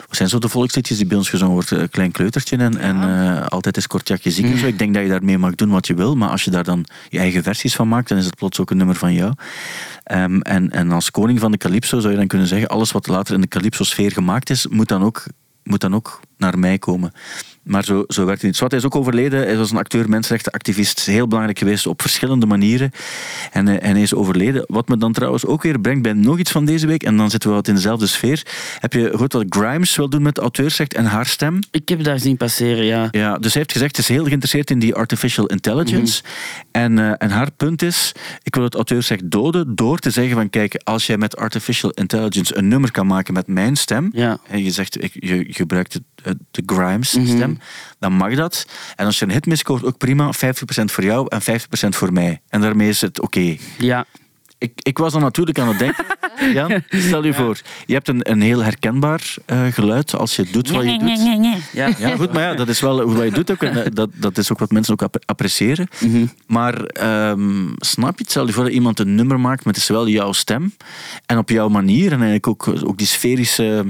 wat 0.08 0.16
zijn 0.16 0.30
zo 0.30 0.40
de 0.40 0.50
volksliedjes 0.50 0.98
die 0.98 1.08
bij 1.08 1.18
ons 1.18 1.30
gezongen 1.30 1.54
wordt? 1.54 1.90
Klein 1.90 2.12
kleutertje 2.12 2.58
en, 2.58 2.78
en 2.78 3.02
eh, 3.02 3.46
altijd 3.46 3.78
is 3.78 3.88
Kortjakje 3.88 4.32
ziek. 4.32 4.46
en 4.46 4.58
zo. 4.58 4.68
Ik 4.68 4.80
denk 4.80 4.94
dat 4.94 5.04
je 5.04 5.10
daarmee 5.10 5.38
mag 5.38 5.56
doen 5.56 5.70
wat 5.70 5.88
je 5.88 5.94
wil, 5.94 6.16
maar 6.16 6.30
als 6.30 6.44
je 6.44 6.52
daar 6.52 6.64
dan 6.64 6.86
je 7.10 7.20
eigen 7.20 7.44
versies 7.44 7.76
van 7.76 7.88
maakt, 7.88 8.10
dan 8.10 8.18
is 8.18 8.26
het 8.26 8.36
plots 8.36 8.60
ook 8.60 8.72
een 8.72 8.78
nummer 8.78 8.96
van 8.96 9.14
jou. 9.14 9.34
Ehm, 10.04 10.40
en, 10.40 10.72
en 10.72 10.92
als 10.92 11.12
koning 11.12 11.40
van 11.40 11.52
de 11.52 11.58
Calypso 11.58 11.87
zou 11.88 12.10
je 12.10 12.16
dan 12.16 12.28
kunnen 12.28 12.48
zeggen, 12.48 12.68
alles 12.68 12.92
wat 12.92 13.08
later 13.08 13.36
in 13.36 13.42
de 13.42 13.48
Calypso-sfeer 13.48 14.12
gemaakt 14.12 14.50
is, 14.50 14.68
moet 14.68 14.88
dan 14.88 15.04
ook, 15.04 15.24
moet 15.64 15.82
dan 15.82 15.96
ook 15.96 16.20
naar 16.38 16.60
mij 16.60 16.78
komen. 16.78 17.12
Maar 17.68 17.84
zo, 17.84 18.04
zo 18.08 18.26
werkt 18.26 18.42
het 18.42 18.44
niet. 18.50 18.56
Swat, 18.56 18.72
hij 18.72 18.80
is 18.80 18.86
ook 18.86 18.96
overleden. 18.96 19.40
Hij 19.40 19.58
was 19.58 19.72
een 19.72 19.78
acteur, 19.78 20.10
mensenrechtenactivist. 20.10 21.06
Heel 21.06 21.28
belangrijk 21.28 21.60
geweest 21.60 21.88
op 21.88 22.02
verschillende 22.02 22.46
manieren. 22.46 22.92
En, 23.52 23.68
eh, 23.68 23.88
en 23.88 23.92
hij 23.94 24.02
is 24.02 24.14
overleden. 24.14 24.64
Wat 24.68 24.88
me 24.88 24.98
dan 24.98 25.14
trouwens 25.14 25.46
ook 25.46 25.62
weer 25.64 25.80
brengt 25.80 26.02
bij 26.02 26.14
nog 26.14 26.38
iets 26.40 26.52
van 26.52 26.66
deze 26.66 26.88
week. 26.88 27.04
En 27.04 27.18
dan 27.18 27.30
zitten 27.30 27.50
we 27.50 27.56
wat 27.56 27.68
in 27.68 27.76
dezelfde 27.76 28.08
sfeer. 28.08 28.46
Heb 28.80 28.94
je 28.94 29.10
gehoord 29.12 29.34
wat 29.34 29.46
Grimes 29.50 29.96
wil 29.96 30.10
doen 30.10 30.22
met 30.22 30.38
auteursrecht 30.38 30.94
en 30.94 31.06
haar 31.06 31.26
stem? 31.26 31.60
Ik 31.72 31.90
heb 31.90 32.04
daar 32.04 32.20
zien 32.20 32.38
passeren, 32.38 32.86
ja. 32.86 33.08
Ja, 33.12 33.38
dus 33.38 33.52
hij 33.54 33.62
heeft 33.62 33.72
gezegd, 33.72 33.96
ze 33.96 34.02
is 34.02 34.08
heel 34.08 34.24
geïnteresseerd 34.26 34.70
in 34.72 34.80
die 34.80 34.96
artificial 34.96 35.46
intelligence. 35.46 36.22
en, 36.72 37.00
eh, 37.00 37.12
en 37.18 37.30
haar 37.30 37.52
punt 37.52 37.82
is, 37.82 38.12
ik 38.44 38.56
wil 38.56 38.64
het 38.64 38.76
auteursrecht 38.76 39.32
doden 39.32 39.76
door 39.76 40.00
te 40.00 40.10
zeggen 40.10 40.34
van, 40.36 40.50
kijk, 40.50 40.82
als 40.84 41.06
jij 41.08 41.18
met 41.18 41.38
artificial 41.38 41.92
intelligence 41.92 42.58
een 42.58 42.68
nummer 42.68 42.92
kan 42.92 43.08
maken 43.08 43.34
met 43.34 43.48
mijn 43.48 43.76
stem, 43.76 44.10
Ja. 44.14 44.38
en 44.48 44.64
je 44.64 44.72
zegt, 44.72 45.04
ik, 45.04 45.12
je, 45.14 45.36
je 45.36 45.54
gebruikt 45.54 45.94
het, 45.94 46.04
de 46.52 46.64
Grimes 46.66 47.10
stem, 47.10 47.60
dan 48.00 48.14
mag 48.14 48.36
dat. 48.36 48.68
En 48.96 49.06
als 49.06 49.20
je 49.20 49.26
een 49.26 49.32
hit 49.32 49.46
miscoort, 49.46 49.84
ook 49.84 49.98
prima, 49.98 50.34
50% 50.34 50.38
voor 50.68 51.04
jou 51.04 51.28
en 51.30 51.42
50% 51.42 51.44
voor 51.90 52.14
mij. 52.14 52.42
En 52.50 52.62
daarmee 52.62 52.90
is 52.90 53.02
het 53.02 53.22
oké. 53.22 53.58
Ja. 53.78 54.06
Ik, 54.60 54.72
ik 54.76 54.98
was 54.98 55.14
dan 55.14 55.22
natuurlijk 55.22 55.60
aan 55.60 55.68
het 55.68 55.80
denken, 55.80 56.06
Jan, 56.54 56.82
stel 56.90 57.24
je 57.26 57.34
voor, 57.34 57.60
je 57.86 57.94
hebt 57.94 58.08
een, 58.08 58.32
een 58.32 58.42
heel 58.42 58.64
herkenbaar 58.64 59.36
eh, 59.46 59.66
geluid 59.72 60.16
als 60.16 60.36
je 60.36 60.44
doet 60.52 60.70
wat 60.70 60.84
je 60.84 61.00
doet. 61.00 61.10
Ja. 61.72 61.88
Ja, 61.98 62.16
goed, 62.16 62.34
maar 62.34 62.42
ja, 62.44 62.54
dat 62.54 62.68
is 62.68 62.80
wel 62.80 63.02
hoe 63.02 63.14
wat 63.16 63.24
je 63.24 63.32
doet 63.32 63.52
ook. 63.52 63.64
En 63.64 63.84
eh, 63.86 63.92
dat, 63.94 64.10
dat 64.14 64.38
is 64.38 64.52
ook 64.52 64.60
wat 64.60 64.72
mensen 64.72 64.94
ook 64.94 65.02
app- 65.02 65.24
appreciëren. 65.26 65.88
Maar 66.48 66.84
ehm, 66.84 67.68
snap 67.78 68.18
je 68.18 68.22
het? 68.24 68.30
Stel 68.32 68.46
je 68.48 68.54
voor 68.54 68.64
dat 68.64 68.74
iemand 68.74 69.00
een 69.00 69.16
nummer 69.16 69.40
maakt 69.40 69.66
met 69.66 69.76
dus 69.76 69.88
wel 69.88 70.08
jouw 70.08 70.32
stem 70.32 70.74
en 71.26 71.38
op 71.38 71.50
jouw 71.50 71.70
manier. 71.70 72.06
En 72.12 72.22
eigenlijk 72.22 72.48
ook, 72.48 72.68
ook 72.84 72.98
die 72.98 73.08
sferische 73.08 73.86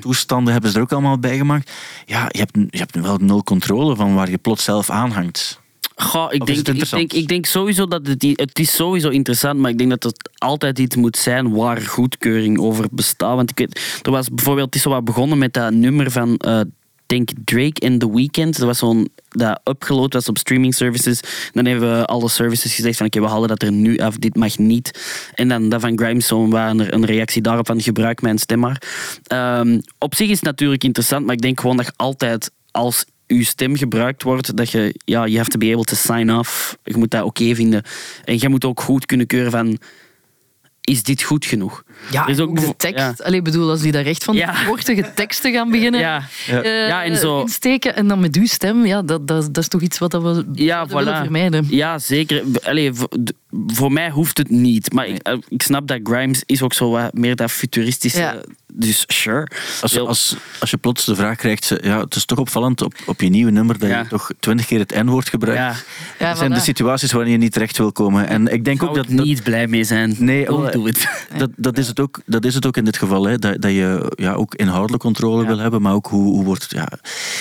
toestanden 0.00 0.52
hebben 0.52 0.70
ze 0.70 0.76
er 0.76 0.82
ook 0.82 0.92
allemaal 0.92 1.18
bij 1.18 1.36
gemaakt. 1.36 1.70
Ja, 2.06 2.26
je 2.28 2.38
hebt, 2.38 2.54
je 2.70 2.78
hebt 2.78 3.00
wel 3.00 3.16
nul 3.16 3.42
controle 3.44 3.96
van 3.96 4.14
waar 4.14 4.30
je 4.30 4.38
plots 4.38 4.64
zelf 4.64 4.90
aanhangt. 4.90 5.59
Goh, 5.96 6.32
ik, 6.32 6.40
Of 6.40 6.46
denk, 6.46 6.68
ik, 6.68 6.90
denk, 6.90 7.12
ik 7.12 7.28
denk 7.28 7.46
sowieso 7.46 7.86
dat 7.86 8.06
het, 8.06 8.22
het 8.22 8.58
is 8.58 8.74
sowieso 8.74 9.08
interessant, 9.08 9.58
maar 9.58 9.70
ik 9.70 9.78
denk 9.78 9.90
dat 9.90 10.02
het 10.02 10.30
altijd 10.38 10.78
iets 10.78 10.96
moet 10.96 11.16
zijn 11.16 11.52
waar 11.54 11.80
goedkeuring 11.80 12.58
over 12.58 12.86
bestaat. 12.90 13.36
Want 13.36 13.50
ik 13.50 13.58
weet, 13.58 14.00
er 14.02 14.10
was 14.10 14.28
bijvoorbeeld, 14.28 14.66
het 14.66 14.74
is 14.74 14.82
zo 14.82 14.90
wat 14.90 15.04
begonnen 15.04 15.38
met 15.38 15.52
dat 15.52 15.72
nummer 15.72 16.10
van, 16.10 16.36
eh 16.36 16.60
denk 17.10 17.30
Drake 17.44 17.80
in 17.80 17.98
The 17.98 18.12
Weeknd. 18.12 18.58
Dat 18.58 18.66
was 18.66 18.78
zo'n, 18.78 19.08
dat 19.28 19.60
upgeload 19.64 20.12
was 20.12 20.28
op 20.28 20.38
streaming 20.38 20.74
services. 20.74 21.20
Dan 21.52 21.64
hebben 21.64 21.98
we 21.98 22.04
alle 22.04 22.28
services 22.28 22.74
gezegd 22.74 22.96
van, 22.96 23.06
oké, 23.06 23.20
we 23.20 23.26
halen 23.26 23.48
dat 23.48 23.62
er 23.62 23.72
nu 23.72 23.98
af, 23.98 24.16
dit 24.16 24.36
mag 24.36 24.58
niet. 24.58 25.00
En 25.34 25.48
dan 25.48 25.68
dat 25.68 25.80
van 25.80 25.98
Grimestone, 25.98 26.50
waar 26.50 26.70
een, 26.70 26.94
een 26.94 27.04
reactie 27.04 27.42
daarop 27.42 27.66
van, 27.66 27.80
gebruik 27.80 28.22
mijn 28.22 28.38
stem 28.38 28.58
maar. 28.58 28.82
Ehm, 29.26 29.80
op 29.98 30.14
zich 30.14 30.28
is 30.28 30.36
het 30.36 30.44
natuurlijk 30.44 30.84
interessant, 30.84 31.26
maar 31.26 31.34
ik 31.34 31.42
denk 31.42 31.60
gewoon 31.60 31.76
dat 31.76 31.86
je 31.86 31.92
altijd 31.96 32.50
als 32.70 33.04
uw 33.30 33.42
stem 33.42 33.76
gebruikt 33.76 34.22
wordt, 34.22 34.56
dat 34.56 34.70
je, 34.70 34.94
ja, 35.04 35.26
you 35.26 35.36
have 35.36 35.50
to 35.50 35.58
be 35.58 35.72
able 35.72 35.84
to 35.84 35.94
sign 35.94 36.30
off. 36.30 36.76
Je 36.82 36.96
moet 36.96 37.10
dat 37.10 37.22
oké 37.22 37.54
vinden. 37.54 37.82
En 38.24 38.36
je 38.38 38.48
moet 38.48 38.64
ook 38.64 38.80
goed 38.80 39.06
kunnen 39.06 39.26
keuren 39.26 39.50
van, 39.50 39.78
is 40.80 41.02
dit 41.02 41.22
goed 41.22 41.44
genoeg? 41.44 41.84
Ja, 42.10 42.24
Er 42.24 42.30
is 42.30 42.38
ook 42.38 42.60
de 42.60 42.76
tekst. 42.76 42.98
ja. 43.04 43.14
Allee, 43.24 43.42
bedoel, 43.42 43.70
als 43.70 43.80
die 43.80 43.92
daar 43.92 44.04
echt 44.04 44.24
van 44.24 44.34
die 44.34 44.42
Ja. 44.44 45.02
teksten 45.14 45.52
gaan 45.52 45.70
beginnen 45.70 46.00
Ja. 46.00 46.22
eh, 46.46 46.88
Ja, 46.88 47.04
en 47.04 47.16
zo- 47.16 47.40
insteken 47.40 47.96
en 47.96 48.08
dan 48.08 48.20
met 48.20 48.36
uw 48.36 48.46
stem, 48.46 48.86
ja, 48.86 49.02
dat, 49.02 49.26
dat, 49.26 49.44
dat 49.54 49.56
is 49.62 49.68
toch 49.68 49.80
iets 49.80 49.98
wat 49.98 50.12
we 50.12 50.44
Ja, 50.52 50.86
willen 50.86 51.16
vermijden. 51.16 51.66
Ja, 51.68 51.98
zeker. 51.98 52.42
Allee, 52.62 52.90
voor, 53.66 53.92
mij 53.92 54.10
hoeft 54.10 54.38
het 54.38 54.50
niet. 54.50 54.92
Maar 54.92 55.06
ik, 55.06 55.22
eh, 55.22 55.36
ik 55.48 55.62
snap 55.62 55.86
dat 55.88 56.00
Grimes 56.02 56.42
is 56.46 56.62
ook 56.62 56.72
zo 56.72 56.90
wat 56.90 57.12
meer 57.14 57.36
dat 57.36 57.50
futuristische. 57.50 58.18
Ja. 58.20 58.36
Dus 58.72 59.04
sure. 59.06 59.46
Als, 59.80 59.98
als, 59.98 60.36
als 60.60 60.70
je 60.70 60.76
plots 60.76 61.04
de 61.04 61.14
vraag 61.14 61.36
krijgt, 61.36 61.72
ja, 61.82 62.00
het 62.00 62.14
is 62.14 62.24
toch 62.24 62.38
opvallend 62.38 62.82
op, 62.82 62.94
op 63.06 63.20
je 63.20 63.28
nieuwe 63.28 63.50
nummer 63.50 63.78
dat 63.78 63.88
Ja. 63.88 63.98
je 64.00 64.06
toch 64.08 64.30
twintig 64.40 64.66
keer 64.66 64.78
het 64.78 64.94
N-woord 65.04 65.28
gebruikt. 65.28 65.60
Ja, 65.60 65.74
Ja, 66.18 66.28
dat 66.28 66.38
zijn 66.38 66.52
de 66.52 66.60
situaties 66.60 67.12
waarin 67.12 67.32
je 67.32 67.38
niet 67.38 67.52
terecht 67.52 67.78
wil 67.78 67.92
komen. 67.92 68.28
En 68.28 68.48
ik 68.52 68.64
denk 68.64 68.78
zou 68.78 68.90
ook 68.90 68.96
dat, 68.96 69.08
ik 69.08 69.16
dat, 69.16 69.26
niet 69.26 69.42
blij 69.42 69.66
mee 69.66 69.84
zijn. 69.84 70.14
Nee, 70.18 70.44
Don't 70.44 70.62
wel, 70.62 70.70
do 70.72 70.86
it. 70.86 71.08
dat, 71.36 71.50
dat, 71.56 71.78
is 71.78 71.88
het 71.90 72.00
ook, 72.00 72.20
dat 72.26 72.44
is 72.44 72.54
het 72.54 72.66
ook 72.66 72.76
in 72.76 72.84
dit 72.84 72.96
geval. 72.98 73.24
Hè, 73.24 73.38
dat, 73.38 73.60
dat 73.62 73.70
je 73.70 74.12
ja, 74.14 74.32
ook 74.32 74.54
inhoudelijk 74.54 75.02
controle 75.02 75.42
Ja. 75.42 75.48
wil 75.48 75.58
hebben, 75.58 75.82
maar 75.82 75.92
ook 75.94 76.06
hoe, 76.06 76.22
hoe 76.34 76.44
wordt 76.44 76.62
het... 76.62 76.70
Ja, 76.72 76.88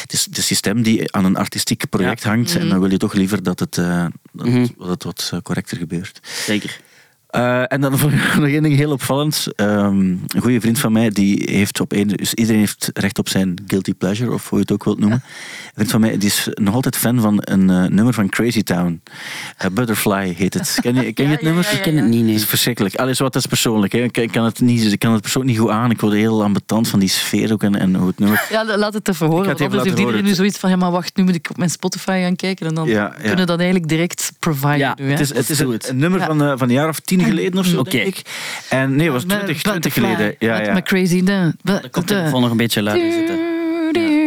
het 0.02 0.14
is 0.14 0.26
de 0.26 0.42
systeem 0.42 0.82
die 0.82 1.14
aan 1.14 1.26
een 1.26 1.36
artistiek 1.36 1.90
project 1.90 2.24
hangt. 2.24 2.56
En 2.56 2.70
dan 2.70 2.80
wil 2.80 2.92
je 2.92 2.98
toch 2.98 3.14
liever 3.14 3.44
dat 3.44 3.60
het, 3.60 3.78
eh, 3.78 4.06
dat, 4.32 4.46
Mhm. 4.48 4.66
dat 4.78 4.88
het 4.90 5.04
wat 5.04 5.30
eh, 5.34 5.40
correcter 5.42 5.78
gebeurt. 5.78 6.20
Zeker. 6.46 6.80
Eh, 7.30 7.64
en 7.68 7.82
dan 7.82 7.92
nog 8.40 8.48
één 8.48 8.64
ding 8.64 8.76
heel 8.76 8.92
opvallend. 8.92 9.48
Ehm, 9.56 10.00
een 10.00 10.42
goede 10.42 10.62
vriend 10.62 10.80
van 10.80 10.92
mij, 10.92 11.10
die 11.10 11.50
heeft 11.52 11.80
op 11.80 11.94
één, 11.94 12.08
dus 12.08 12.34
iedereen 12.34 12.60
heeft 12.60 12.90
recht 12.94 13.20
op 13.20 13.30
zijn 13.30 13.54
guilty 13.68 13.94
pleasure, 13.94 14.34
of 14.34 14.50
hoe 14.50 14.58
je 14.58 14.64
het 14.64 14.74
ook 14.74 14.84
wilt 14.84 15.00
noemen. 15.00 15.24
Een 15.24 15.72
vriend 15.74 15.92
van 15.92 16.00
mij 16.00 16.18
die 16.18 16.28
is 16.28 16.48
nog 16.54 16.74
altijd 16.74 16.98
fan 16.98 17.22
van 17.22 17.38
een 17.40 17.70
eh, 17.70 17.86
nummer 17.86 18.14
van 18.14 18.30
Crazy 18.30 18.64
Town. 18.64 19.02
Eh, 19.58 19.70
Butterfly 19.72 20.34
heet 20.38 20.54
het. 20.54 20.78
Ken 20.82 20.96
je, 20.96 21.12
ken 21.14 21.26
je 21.26 21.32
het 21.32 21.42
nummer? 21.42 21.70
Ik 21.72 21.82
ken 21.82 21.96
het 21.96 22.06
niet, 22.06 22.16
Het 22.16 22.26
nee. 22.26 22.36
is 22.36 22.46
verschrikkelijk. 22.46 22.96
Alles 22.96 23.20
wat 23.20 23.34
dat 23.34 23.42
is 23.42 23.48
persoonlijk. 23.48 23.92
Hè. 23.92 24.00
Ik, 24.00 24.32
kan 24.32 24.44
het 24.44 24.60
niet, 24.60 24.92
ik 24.92 25.00
kan 25.00 25.12
het 25.12 25.22
persoonlijk 25.22 25.54
niet 25.54 25.64
goed 25.66 25.72
aan. 25.72 25.92
Ik 25.92 26.02
word 26.02 26.14
heel 26.14 26.44
ambetant 26.44 26.88
van 26.88 27.00
die 27.00 27.10
sfeer 27.10 27.54
ook 27.54 27.64
en, 27.64 27.76
en 27.76 27.96
hoe 27.96 28.08
het 28.08 28.20
nummer. 28.20 28.48
Ja, 28.50 28.78
laat 28.78 28.94
het 28.94 29.08
even 29.08 29.28
horen. 29.28 29.44
Ik 29.44 29.50
het 29.50 29.62
anders 29.62 29.84
heeft 29.84 30.00
iedereen 30.00 30.24
nu 30.24 30.34
zoiets 30.34 30.58
van, 30.58 30.70
ja, 30.70 30.76
maar 30.76 30.92
wacht, 30.92 31.18
nu 31.18 31.24
moet 31.24 31.36
ik 31.36 31.48
op 31.50 31.58
mijn 31.58 31.70
Spotify 31.70 32.22
gaan 32.22 32.36
kijken 32.36 32.68
en 32.68 32.74
dan 32.74 32.88
Ja, 32.88 32.94
ja. 32.94 33.10
kunnen 33.10 33.38
we 33.38 33.46
dat 33.46 33.60
eigenlijk 33.60 33.88
direct 33.90 34.32
providen. 34.40 34.78
Ja, 34.78 34.96
nu, 35.00 35.06
hè. 35.06 35.12
Het 35.12 35.20
is, 35.20 35.34
het 35.34 35.50
is 35.50 35.60
een, 35.60 35.72
het. 35.72 35.90
een 35.90 35.98
nummer 35.98 36.20
van, 36.20 36.38
van 36.58 36.68
een 36.68 36.74
jaar 36.74 36.90
of 36.90 37.00
tien 37.00 37.19
geleden 37.24 37.60
of 37.60 37.66
zo, 37.66 37.80
Oké. 37.80 37.90
denk 37.90 38.06
ik. 38.08 38.22
En 38.70 38.96
nee, 38.96 39.06
het 39.06 39.14
was 39.14 39.26
Met 39.26 39.38
20, 39.38 39.62
20 39.62 39.74
Butterfly, 39.74 40.16
geleden. 40.16 40.36
Ja, 40.40 40.62
ja. 40.62 40.74
Met 40.74 40.84
Crazy 40.84 41.24
Dan. 41.24 41.54
De 41.62 41.82
koptelefoon 41.92 42.42
nog 42.42 42.52
een 42.52 42.58
beetje 42.58 42.82
luider 42.82 43.12
zitten. 43.12 43.36
Ja. 43.38 44.19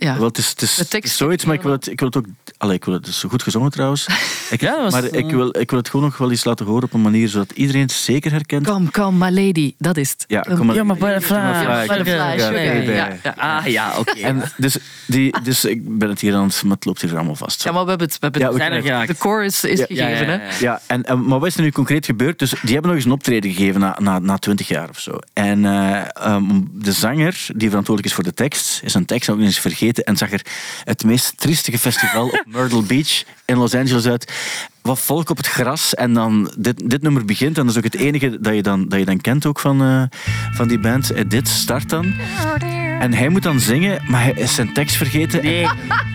Wel, 0.00 0.24
het 0.24 0.38
is, 0.38 0.48
het 0.48 0.62
is, 0.62 0.76
het 0.76 1.08
zoiets, 1.08 1.44
maar 1.44 1.54
ik 1.54 1.62
wil 1.62 1.72
het, 1.72 1.86
ik 1.88 1.98
wil 1.98 2.08
het 2.08 2.16
ook... 2.16 2.24
Allee, 2.56 2.74
ik 2.74 2.84
wil 2.84 2.94
het, 2.94 3.06
het 3.06 3.14
is 3.14 3.24
goed 3.28 3.42
gezongen 3.42 3.70
trouwens. 3.70 4.06
Ik, 4.50 4.60
Ja, 4.60 4.82
was, 4.82 4.92
maar 4.92 5.04
eh, 5.04 5.18
ik, 5.18 5.30
wil, 5.30 5.58
ik 5.58 5.70
wil 5.70 5.78
het 5.78 5.88
gewoon 5.90 6.06
nog 6.06 6.16
wel 6.18 6.30
eens 6.30 6.44
laten 6.44 6.66
horen 6.66 6.82
op 6.82 6.92
een 6.92 7.00
manier 7.00 7.28
zodat 7.28 7.50
iedereen 7.54 7.80
het 7.82 7.92
zeker 7.92 8.30
herkent. 8.30 8.66
Come, 8.66 8.90
come, 8.90 9.30
my 9.30 9.46
lady. 9.46 9.74
Dat 9.78 9.96
is 9.96 10.10
het. 10.10 10.24
Ja, 10.28 10.40
kom 10.40 10.66
maar. 10.66 10.74
Ja, 10.76 10.82
maar 10.84 10.96
Butterfly. 10.96 11.36
Ja, 11.36 11.82
ja, 11.82 12.50
ja, 12.50 12.72
Ja, 12.72 13.16
ja. 13.22 13.34
Ah 13.36 13.66
ja, 13.66 13.98
oké. 13.98 14.10
En 14.20 14.42
dus, 14.56 14.76
die, 15.06 15.34
dus 15.42 15.64
ik 15.64 15.98
ben 15.98 16.08
het 16.08 16.20
hier 16.20 16.34
aan 16.34 16.46
het... 16.46 16.62
Maar 16.62 16.74
het 16.74 16.84
loopt 16.84 17.00
hier 17.00 17.14
allemaal 17.16 17.34
vast. 17.34 17.64
Ja, 17.64 17.72
maar 17.72 17.82
we 17.82 17.88
hebben 17.88 18.06
het. 18.06 18.18
We 18.18 18.26
hebben 18.30 18.82
Ja, 18.84 19.00
we. 19.00 19.06
De 19.06 19.14
chorus 19.18 19.64
is 19.64 19.78
Ja, 19.78 19.86
gegeven. 19.86 20.26
ja, 20.26 20.32
ja, 20.32 20.32
ja. 20.32 20.38
Hè? 20.38 20.58
Ja, 20.58 20.80
en, 20.86 21.04
en, 21.04 21.24
maar 21.26 21.38
wat 21.38 21.48
is 21.48 21.56
er 21.56 21.62
nu 21.62 21.70
concreet 21.70 22.06
gebeurd? 22.06 22.38
Dus 22.38 22.50
die 22.50 22.72
hebben 22.72 22.86
nog 22.86 22.94
eens 22.94 23.04
een 23.04 23.12
optreden 23.12 23.52
gegeven 23.52 23.80
na, 23.80 23.96
na, 24.00 24.18
na 24.18 24.36
20 24.38 24.68
jaar 24.68 24.88
of 24.88 24.98
zo. 25.00 25.18
En 25.32 25.64
eh, 25.64 26.00
ehm, 26.12 26.44
de 26.72 26.92
zanger, 26.92 27.46
die 27.54 27.68
verantwoordelijk 27.68 28.06
is 28.06 28.14
voor 28.14 28.24
de 28.24 28.34
tekst, 28.34 28.80
is 28.84 28.92
zijn 28.92 29.04
tekst 29.04 29.28
ook 29.30 29.38
eens 29.40 29.58
vergeten 29.68 30.04
en 30.04 30.16
zag 30.16 30.32
er 30.32 30.42
het 30.84 31.04
meest 31.04 31.32
triestige 31.36 31.78
festival 31.78 32.24
op 32.24 32.44
Myrtle 32.54 32.82
Beach 32.82 33.24
in 33.44 33.56
Los 33.56 33.74
Angeles 33.74 34.06
uit. 34.06 34.32
Wat 34.82 35.00
volk 35.00 35.30
op 35.30 35.36
het 35.36 35.46
gras 35.46 35.94
en 35.94 36.12
dan 36.12 36.52
dit, 36.58 36.90
dit 36.90 37.02
nummer 37.02 37.24
begint 37.24 37.58
en 37.58 37.62
dat 37.62 37.72
is 37.72 37.78
ook 37.78 37.92
het 37.92 38.02
enige 38.02 38.40
dat 38.40 38.54
je 38.54 38.62
dan, 38.62 38.88
dat 38.88 38.98
je 38.98 39.04
dan 39.04 39.20
kent 39.20 39.46
ook 39.46 39.58
van, 39.58 39.82
eh, 39.82 40.02
van 40.52 40.68
die 40.68 40.78
band. 40.78 41.10
En 41.10 41.28
dit 41.28 41.48
start 41.48 41.88
dan. 41.88 42.14
En 43.00 43.12
hij 43.12 43.28
moet 43.28 43.42
dan 43.42 43.60
zingen, 43.60 44.02
maar 44.08 44.22
hij 44.22 44.32
is 44.32 44.54
zijn 44.54 44.72
tekst 44.72 44.96
vergeten. 44.96 45.42
Nee. 45.42 45.66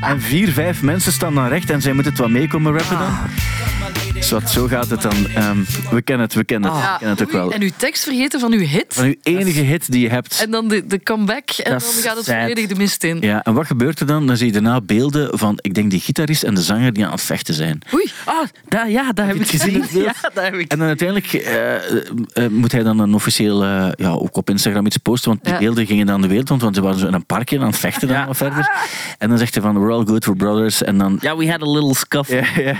En 0.01 0.21
vier, 0.21 0.51
vijf 0.51 0.81
mensen 0.81 1.11
staan 1.11 1.33
dan 1.33 1.47
recht 1.47 1.69
en 1.69 1.81
zij 1.81 1.93
moeten 1.93 2.11
het 2.11 2.21
wat 2.21 2.29
meekomen 2.29 2.77
rappen 2.77 2.97
dan. 2.97 4.02
Zo, 4.23 4.39
zo 4.47 4.67
gaat 4.67 4.89
het 4.89 5.01
dan. 5.01 5.27
Ehm, 5.35 5.57
we 5.91 6.01
kennen 6.01 6.25
het, 6.25 6.35
we 6.35 6.43
kennen 6.43 6.69
het, 6.71 6.79
we 6.79 6.85
Ja, 6.85 6.97
kennen 6.97 7.17
het 7.17 7.25
ook 7.25 7.31
wel. 7.31 7.51
En 7.51 7.61
uw 7.61 7.69
tekst 7.77 8.03
vergeten 8.03 8.39
van 8.39 8.51
uw 8.51 8.59
hit. 8.65 8.85
Van 8.87 9.05
uw 9.05 9.15
enige 9.23 9.59
hit 9.61 9.91
die 9.91 10.01
je 10.01 10.09
hebt. 10.09 10.41
En 10.41 10.51
dan 10.51 10.67
de, 10.67 10.85
de 10.87 11.03
comeback. 11.03 11.49
En 11.49 11.63
dan 11.71 11.79
Dat 11.79 12.01
gaat 12.03 12.15
het 12.15 12.25
sad. 12.25 12.35
volledig 12.39 12.67
de 12.67 12.75
mist 12.75 13.03
in. 13.03 13.17
Ja, 13.21 13.43
en 13.43 13.53
wat 13.53 13.65
gebeurt 13.65 13.99
er 13.99 14.05
dan? 14.07 14.27
Dan 14.27 14.37
zie 14.37 14.45
je 14.47 14.51
daarna 14.53 14.81
beelden 14.81 15.37
van, 15.37 15.57
ik 15.61 15.73
denk, 15.73 15.91
die 15.91 15.99
gitarist 15.99 16.43
en 16.43 16.53
de 16.55 16.61
zanger 16.61 16.93
die 16.93 17.05
aan 17.05 17.11
het 17.11 17.21
vechten 17.21 17.53
zijn. 17.53 17.81
Oei. 17.93 18.11
Ah, 18.25 18.35
dat, 18.69 18.81
ja, 18.91 19.11
dat 19.11 19.25
heb 19.25 19.35
ik 19.35 19.41
het 19.41 19.49
gezien, 19.49 19.67
gezien. 19.69 19.81
het 19.81 19.91
beeld? 19.91 20.05
Ja, 20.21 20.29
dat 20.33 20.43
heb 20.43 20.53
ik. 20.53 20.71
En 20.71 20.77
dan 20.77 20.87
uiteindelijk 20.87 21.33
eh, 21.33 21.75
eh, 21.75 22.49
moet 22.51 22.71
hij 22.71 22.83
dan 22.83 22.99
een 22.99 23.13
officieel, 23.13 23.63
eh, 23.63 23.87
ja, 23.95 24.09
ook 24.09 24.37
op 24.37 24.49
Instagram 24.49 24.85
iets 24.85 24.97
posten, 24.97 25.29
want 25.29 25.43
die 25.43 25.53
Ja. 25.53 25.59
beelden 25.59 25.85
gingen 25.85 26.05
dan 26.05 26.21
de 26.21 26.27
wereld 26.27 26.49
rond, 26.49 26.61
want 26.61 26.75
ze 26.75 26.81
waren 26.81 26.99
zo 26.99 27.07
in 27.07 27.13
een 27.13 27.25
parkje 27.25 27.59
aan 27.59 27.65
het 27.65 27.77
vechten 27.77 28.07
dan 28.07 28.17
Ja. 28.17 28.25
wat 28.27 28.37
verder. 28.37 28.71
En 29.17 29.29
dan 29.29 29.37
zegt 29.37 29.53
hij 29.53 29.63
van, 29.63 29.79
we're 29.79 29.93
all 29.93 30.05
good, 30.05 30.25
we're 30.25 30.37
brothers. 30.37 30.83
En 30.83 30.97
dan 30.97 31.17
Ja, 31.21 31.37
we 31.37 31.49
had 31.51 31.61
a 31.61 31.71
little 31.71 31.93
ja. 32.27 32.75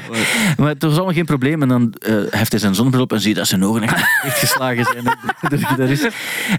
Maar 0.57 0.67
het 0.69 0.83
was 0.83 0.93
allemaal 0.95 1.13
geen 1.13 1.25
probleem. 1.37 1.61
En 1.61 1.67
dan 1.67 1.93
eh 1.99 2.13
heft 2.29 2.51
hij 2.51 2.59
zijn 2.59 2.75
zonnebril 2.75 3.03
op 3.03 3.13
en 3.13 3.19
zie 3.19 3.29
je 3.29 3.35
dat 3.35 3.47
zijn 3.47 3.63
ogen 3.65 3.81
echt 3.83 3.95
dichtgeslagen 4.23 4.85
zijn. 4.85 5.03
door 5.41 5.49
de 5.49 5.57
gitarist. 5.65 6.07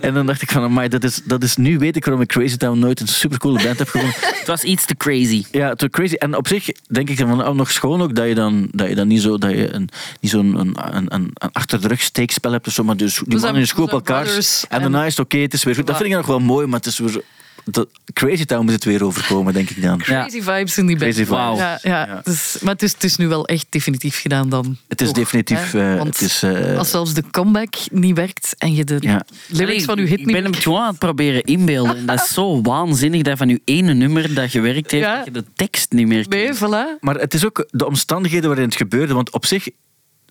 En 0.00 0.14
dan 0.14 0.26
dacht 0.26 0.42
ik 0.42 0.50
van, 0.50 0.62
amai, 0.62 0.88
dat 0.88 1.04
is, 1.04 1.20
dat 1.24 1.42
is... 1.42 1.56
Nu 1.56 1.78
weet 1.78 1.96
ik 1.96 2.04
waarom 2.04 2.22
ik 2.22 2.28
Crazy 2.28 2.56
Town 2.56 2.78
nooit 2.78 3.00
een 3.00 3.08
supercoole 3.08 3.62
band 3.62 3.78
heb 3.78 3.88
gewonnen. 3.88 4.16
Het 4.44 4.46
was 4.46 4.62
iets 4.62 4.84
te 4.84 4.96
crazy. 4.96 5.44
Ja, 5.50 5.74
was 5.74 5.88
crazy. 5.90 6.14
En 6.14 6.36
op 6.36 6.48
zich 6.48 6.68
denk 6.88 7.10
ik 7.10 7.18
dan 7.18 7.28
van, 7.28 7.46
oh, 7.46 7.54
nog 7.54 7.70
schoon 7.70 8.02
ook 8.02 8.14
dat 8.14 8.28
je 8.28 8.34
dan, 8.34 8.68
dat 8.70 8.88
je 8.88 8.94
dan 8.94 9.08
niet 9.08 9.22
zo 9.22 9.38
dat 9.38 9.50
je 9.50 9.74
een, 9.74 9.88
zo'n 10.20 10.58
een, 10.58 10.76
een, 10.96 11.14
een, 11.14 11.30
achter 11.52 11.80
de 11.80 11.88
rug 11.88 12.00
steekspel 12.00 12.52
hebt 12.52 12.66
of 12.66 12.72
zo, 12.72 12.84
maar 12.84 12.96
dus 12.96 13.14
die 13.14 13.24
zijn- 13.28 13.40
mannen 13.40 13.60
in 13.60 13.66
school 13.66 13.84
op 13.84 13.90
elkaar. 13.92 14.26
En 14.26 14.42
en- 14.68 14.80
daarna 14.80 15.04
is 15.04 15.16
het 15.16 15.26
oké, 15.26 15.38
het 15.38 15.54
is 15.54 15.62
weer 15.64 15.74
goed. 15.74 15.86
Dat 15.86 15.96
vind 15.96 16.08
ik 16.08 16.14
nog 16.16 16.26
wel 16.26 16.40
mooi, 16.40 16.66
maar 16.66 16.78
het 16.78 16.86
is 16.86 16.98
weer 16.98 17.08
zo... 17.08 17.20
Dat, 17.64 17.88
Crazy 18.12 18.44
Town 18.44 18.64
moet 18.64 18.72
het 18.72 18.84
weer 18.84 19.04
overkomen, 19.04 19.52
denk 19.54 19.70
ik 19.70 19.82
dan. 19.82 19.98
Crazy 19.98 20.42
vibes 20.42 20.78
in 20.78 20.86
die 20.86 20.96
band. 20.98 21.12
Crazy 21.14 21.24
vibes. 21.24 21.28
Wauw. 21.28 21.56
Ja, 21.56 21.78
ja. 21.82 22.06
Ja. 22.06 22.20
Dus, 22.24 22.56
maar 22.62 22.72
het 22.72 22.82
is, 22.82 22.92
het 22.92 23.04
is 23.04 23.16
nu 23.16 23.28
wel 23.28 23.46
echt 23.46 23.66
definitief 23.68 24.20
gedaan 24.20 24.48
dan. 24.48 24.76
Het 24.88 25.00
is 25.00 25.06
Toch, 25.06 25.16
definitief... 25.16 25.70
hè? 25.70 25.92
eh, 25.92 25.96
Want 25.98 26.06
het 26.18 26.20
is, 26.20 26.42
eh, 26.42 26.78
Als 26.78 26.90
zelfs 26.90 27.14
de 27.14 27.22
comeback 27.30 27.74
niet 27.90 28.16
werkt 28.16 28.54
en 28.58 28.74
je 28.74 28.84
de 28.84 28.96
Ja. 29.00 29.24
lyrics 29.48 29.62
Allee, 29.72 29.84
van 29.84 29.96
je 29.96 30.02
hit 30.02 30.18
ik 30.20 30.24
niet 30.26 30.34
ben 30.34 30.44
hem 30.44 30.54
gewoon 30.54 30.80
aan 30.80 30.88
het 30.88 30.98
proberen 30.98 31.42
inbeelden. 31.42 31.96
En 31.96 32.06
dat 32.06 32.20
is 32.20 32.32
zo 32.34 32.60
waanzinnig 32.72 33.22
dat 33.22 33.38
van 33.38 33.48
je 33.48 33.60
ene 33.64 33.94
nummer 33.94 34.34
dat 34.34 34.50
gewerkt 34.50 34.90
heeft, 34.90 35.04
Ja. 35.04 35.16
dat 35.16 35.24
je 35.24 35.30
de 35.30 35.44
tekst 35.54 35.92
niet 35.92 36.06
meer 36.06 36.26
Nee, 36.28 36.44
kent. 36.44 36.56
voilà. 36.58 37.00
Maar 37.00 37.14
het 37.14 37.34
is 37.34 37.44
ook 37.44 37.66
de 37.70 37.86
omstandigheden 37.86 38.48
waarin 38.48 38.66
het 38.66 38.76
gebeurde. 38.76 39.14
Want 39.14 39.30
op 39.32 39.46
zich, 39.46 39.68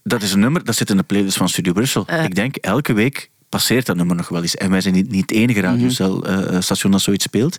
dat 0.04 0.22
is 0.22 0.34
een 0.34 0.40
nummer, 0.40 0.64
dat 0.64 0.76
zit 0.76 0.90
in 0.90 0.98
de 0.98 1.04
playlist 1.04 1.38
van 1.38 1.50
Studio 1.50 1.74
Brussel. 1.74 2.04
Eh. 2.08 2.24
Ik 2.24 2.36
denk, 2.36 2.56
elke 2.56 2.94
week 2.94 3.30
passeert 3.54 3.86
dat 3.86 3.96
nummer 3.96 4.16
nog 4.16 4.30
wel 4.30 4.42
eens. 4.42 4.56
En 4.56 4.70
wij 4.70 4.82
zijn 4.82 4.94
niet, 4.94 5.10
niet 5.12 5.30
het 5.30 5.32
enige 5.32 5.62
radiostation 5.62 6.92
dat 6.92 7.02
zoiets 7.02 7.26
speelt. 7.26 7.58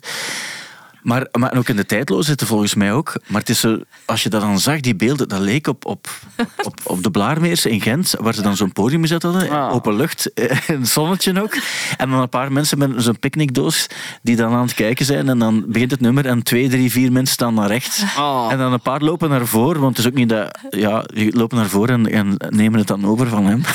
Maar, 1.05 1.27
maar 1.31 1.57
ook 1.57 1.69
in 1.69 1.75
de 1.75 1.85
tijdloze 1.85 2.27
zitten 2.27 2.47
volgens 2.47 2.75
mij 2.75 2.93
ook. 2.93 3.13
Maar 3.27 3.39
het 3.39 3.49
is 3.49 3.59
zo, 3.59 3.79
als 4.05 4.23
je 4.23 4.29
dat 4.29 4.41
dan 4.41 4.59
zag, 4.59 4.79
die 4.79 4.95
beelden, 4.95 5.27
dat 5.27 5.39
leek 5.39 5.67
op, 5.67 5.85
op, 5.85 6.07
op, 6.67 6.79
op 6.83 7.03
de 7.03 7.11
Blaarmeers 7.11 7.65
in 7.65 7.81
Gent, 7.81 8.15
waar 8.19 8.33
ze 8.33 8.41
dan 8.41 8.55
zo'n 8.55 8.71
podium 8.71 9.01
gezet 9.01 9.23
hadden. 9.23 9.49
Ah. 9.49 9.73
Open 9.73 9.95
lucht, 9.95 10.33
eh, 10.33 10.57
een 10.67 10.85
zonnetje 10.85 11.41
ook. 11.41 11.57
En 11.97 12.09
dan 12.09 12.19
een 12.21 12.29
paar 12.29 12.51
mensen 12.51 12.77
met 12.77 12.91
zo'n 12.97 13.19
picknickdoos 13.19 13.87
die 14.21 14.35
dan 14.35 14.53
aan 14.53 14.61
het 14.61 14.73
kijken 14.73 15.05
zijn. 15.05 15.29
En 15.29 15.39
dan 15.39 15.63
begint 15.67 15.91
het 15.91 15.99
nummer 15.99 16.25
en 16.25 16.43
twee, 16.43 16.69
drie, 16.69 16.91
vier 16.91 17.11
mensen 17.11 17.33
staan 17.33 17.53
naar 17.53 17.67
rechts. 17.67 18.03
Oh. 18.17 18.47
En 18.51 18.57
dan 18.57 18.73
een 18.73 18.81
paar 18.81 19.01
lopen 19.01 19.29
naar 19.29 19.45
voren, 19.47 19.81
want 19.81 19.97
het 19.97 20.05
is 20.05 20.11
ook 20.11 20.17
niet 20.17 20.29
dat... 20.29 20.57
Ja, 20.69 21.01
die 21.13 21.35
lopen 21.37 21.57
naar 21.57 21.69
voren 21.69 22.11
en, 22.11 22.37
en 22.37 22.55
nemen 22.55 22.79
het 22.79 22.87
dan 22.87 23.05
over 23.05 23.27
van 23.27 23.45
hem. 23.45 23.61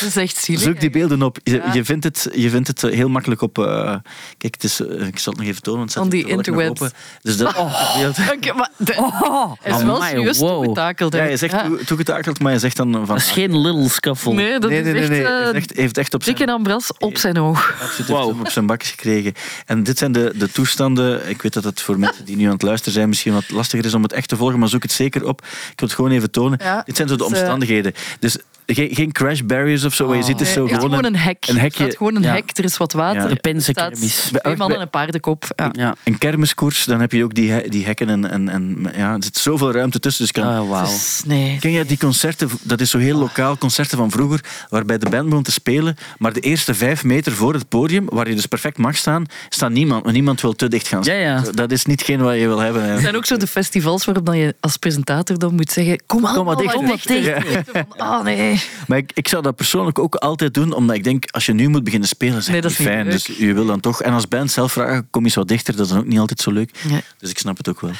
Dat 0.00 0.02
is 0.06 0.16
echt 0.16 0.36
zielig. 0.36 0.62
Zoek 0.62 0.80
die 0.80 0.90
beelden 0.90 1.22
op. 1.22 1.38
Je, 1.42 1.54
Ja. 1.54 1.72
je, 1.72 1.84
vindt, 1.84 2.04
het, 2.04 2.28
je 2.34 2.50
vindt 2.50 2.68
het 2.68 2.80
heel 2.80 3.08
makkelijk 3.08 3.40
op... 3.40 3.58
eh, 3.58 3.94
kijk, 4.38 4.54
het 4.54 4.64
is, 4.64 4.80
eh, 4.80 5.06
ik 5.06 5.18
zal 5.18 5.32
het 5.32 5.42
nog 5.42 5.50
even 5.50 5.62
tonen, 5.62 5.88
want 5.94 6.12
interwebs. 6.26 6.68
open. 6.80 6.92
Dus 7.22 7.36
dat 7.36 7.54
beeld... 7.98 8.16
Oké, 8.36 8.52
maar 8.52 8.70
de- 8.76 8.94
Oh, 8.96 9.52
hij 9.62 9.78
is 9.78 9.82
wel 9.84 10.02
serieus 10.02 10.38
wow. 10.38 10.62
toegetakeld. 10.62 11.14
Ja, 11.14 11.24
je 11.24 11.36
zegt 11.36 11.52
Ja. 11.52 11.70
toegetakeld, 11.86 12.40
maar 12.40 12.52
je 12.52 12.58
zegt 12.58 12.76
dan 12.76 12.92
van... 12.92 13.06
Dat 13.06 13.16
is 13.16 13.30
geen 13.30 13.58
little 13.60 13.88
scuffle. 13.88 14.32
Nee, 14.32 14.58
dat 14.58 14.70
nee, 14.70 14.82
nee, 14.82 14.92
is 14.94 15.08
nee, 15.08 15.22
echt, 15.22 15.28
nee. 15.28 15.36
eh, 15.38 15.42
Hij 15.42 15.42
heeft 15.44 15.54
echt, 15.56 15.72
hij 15.72 15.82
heeft 15.82 15.98
echt 15.98 16.14
op 16.14 16.22
zijn... 16.22 16.48
ambras 16.50 16.90
op 16.98 17.16
zijn 17.18 17.38
oog. 17.38 17.74
Absoluut, 17.82 18.08
Wow. 18.10 18.18
heeft 18.18 18.30
hem 18.30 18.40
op 18.40 18.48
zijn 18.50 18.66
bakjes 18.66 18.90
gekregen. 18.90 19.32
En 19.66 19.82
dit 19.82 19.98
zijn 19.98 20.12
de, 20.12 20.32
de 20.36 20.50
toestanden. 20.52 21.28
Ik 21.28 21.42
weet 21.42 21.52
dat 21.52 21.64
het 21.64 21.80
voor 21.80 21.98
mensen 21.98 22.24
die 22.24 22.36
nu 22.36 22.44
aan 22.46 22.52
het 22.52 22.62
luisteren 22.62 22.92
zijn 22.94 23.08
misschien 23.08 23.32
wat 23.32 23.50
lastiger 23.50 23.84
is 23.86 23.94
om 23.94 24.02
het 24.02 24.12
echt 24.12 24.28
te 24.28 24.36
volgen, 24.36 24.58
maar 24.58 24.68
zoek 24.68 24.82
het 24.82 24.92
zeker 24.92 25.26
op. 25.26 25.40
Ik 25.42 25.80
wil 25.80 25.88
het 25.88 25.92
gewoon 25.96 26.10
even 26.10 26.30
tonen. 26.30 26.58
Ja, 26.62 26.82
dit 26.84 26.96
zijn 26.96 27.08
zo 27.08 27.16
de 27.16 27.22
dus, 27.22 27.32
eh, 27.32 27.38
omstandigheden. 27.38 27.92
Dus 28.18 28.36
geen, 28.66 28.94
geen 28.94 29.12
crash 29.12 29.40
barriers 29.40 29.84
of 29.84 29.94
zo. 29.94 30.06
wat 30.06 30.16
je 30.26 30.44
zo 30.44 30.64
Nee, 30.64 30.74
gewoon, 30.74 30.80
gewoon 30.90 31.04
een 31.04 31.16
hek. 31.16 31.44
een 31.48 31.54
Er 31.54 31.60
hekje. 31.60 31.82
staat 31.84 31.96
gewoon 31.96 32.14
een 32.16 32.22
Ja. 32.22 32.32
hek, 32.34 32.50
er 32.58 32.64
is 32.64 32.76
wat 32.76 32.92
water. 32.92 33.20
Ja. 33.20 33.26
De 33.26 33.34
Er 33.34 33.40
pensenkermis. 33.40 34.30
twee 34.42 34.56
mannen 34.56 34.76
en 34.76 34.82
een 34.82 34.90
paardenkop. 34.90 35.44
Ja. 35.56 35.68
Ja. 35.72 35.94
Een 36.04 36.18
kermiskoers, 36.18 36.84
dan 36.84 37.00
heb 37.00 37.12
je 37.12 37.24
ook 37.24 37.34
die, 37.34 37.50
he- 37.50 37.68
die 37.68 37.84
hekken 37.84 38.08
en, 38.08 38.30
en, 38.30 38.48
en 38.48 38.86
ja, 38.96 39.14
er 39.14 39.22
zit 39.24 39.36
zoveel 39.38 39.72
ruimte 39.72 39.98
tussen. 40.00 40.22
Dus 40.22 40.32
kan, 40.32 40.44
Ah, 40.44 40.68
wauw. 40.68 40.84
Dus, 40.84 41.22
nee. 41.26 41.58
Ken 41.60 41.70
je 41.70 41.84
die 41.84 41.98
concerten, 41.98 42.48
dat 42.62 42.80
is 42.80 42.90
zo 42.90 42.98
heel 42.98 43.18
lokaal, 43.18 43.58
concerten 43.58 43.98
van 43.98 44.10
vroeger, 44.10 44.40
waarbij 44.68 44.98
de 44.98 45.08
band 45.10 45.28
begon 45.28 45.42
te 45.42 45.52
spelen, 45.52 45.96
maar 46.18 46.32
de 46.32 46.40
eerste 46.40 46.74
vijf 46.74 47.04
meter 47.04 47.32
voor 47.32 47.54
het 47.54 47.68
podium, 47.68 48.04
waar 48.08 48.28
je 48.28 48.34
dus 48.34 48.46
perfect 48.46 48.78
mag 48.78 48.96
staan, 48.96 49.26
staat 49.48 49.70
niemand, 49.70 50.02
want 50.02 50.14
niemand 50.14 50.40
wil 50.40 50.52
te 50.52 50.68
dicht 50.68 50.88
gaan 50.88 51.04
staan. 51.04 51.16
Ja, 51.16 51.20
ja. 51.20 51.42
Dat 51.52 51.70
is 51.70 51.84
niet 51.84 52.02
geen 52.02 52.20
wat 52.20 52.34
je 52.34 52.46
wil 52.46 52.58
hebben. 52.58 52.82
Er 52.82 53.00
zijn 53.00 53.16
ook 53.16 53.26
zo 53.26 53.36
de 53.36 53.46
festivals 53.46 54.04
waarop 54.04 54.26
dan 54.26 54.38
je 54.38 54.54
als 54.60 54.76
presentator 54.76 55.38
dan 55.38 55.54
moet 55.54 55.70
zeggen: 55.72 56.02
Kom, 56.06 56.24
allemaal 56.24 56.44
maar 56.44 56.56
dichter. 56.56 56.80
wat 56.86 57.02
dichter. 57.02 57.22
Ja. 57.24 57.62
Van, 57.72 58.06
Oh 58.06 58.22
nee. 58.24 58.51
Nee. 58.52 58.62
Maar 58.86 58.98
ik, 58.98 59.10
ik 59.14 59.28
zou 59.28 59.42
dat 59.42 59.56
persoonlijk 59.56 59.98
ook 59.98 60.14
altijd 60.14 60.54
doen, 60.54 60.72
omdat 60.72 60.96
ik 60.96 61.04
denk, 61.04 61.24
als 61.30 61.46
je 61.46 61.52
nu 61.52 61.68
moet 61.68 61.84
beginnen 61.84 62.08
spelen, 62.08 62.36
is 62.36 62.42
het 62.44 62.52
Nee, 62.52 62.60
dat 62.60 62.70
niet 62.78 62.88
fijn. 62.88 63.10
Dus 63.10 63.26
je 63.26 63.52
wil 63.54 63.66
dan 63.66 63.80
toch... 63.80 64.02
En 64.02 64.12
als 64.12 64.28
band 64.28 64.50
zelf 64.50 64.72
vragen, 64.72 65.06
kom 65.10 65.24
eens 65.24 65.34
wat 65.34 65.48
dichter, 65.48 65.76
dat 65.76 65.84
is 65.86 65.92
dan 65.92 66.00
ook 66.00 66.06
niet 66.06 66.18
altijd 66.18 66.40
zo 66.40 66.50
leuk. 66.50 66.70
Nee. 66.88 67.00
Dus 67.18 67.30
ik 67.30 67.38
snap 67.38 67.56
het 67.56 67.68
ook 67.68 67.80
wel. 67.80 67.90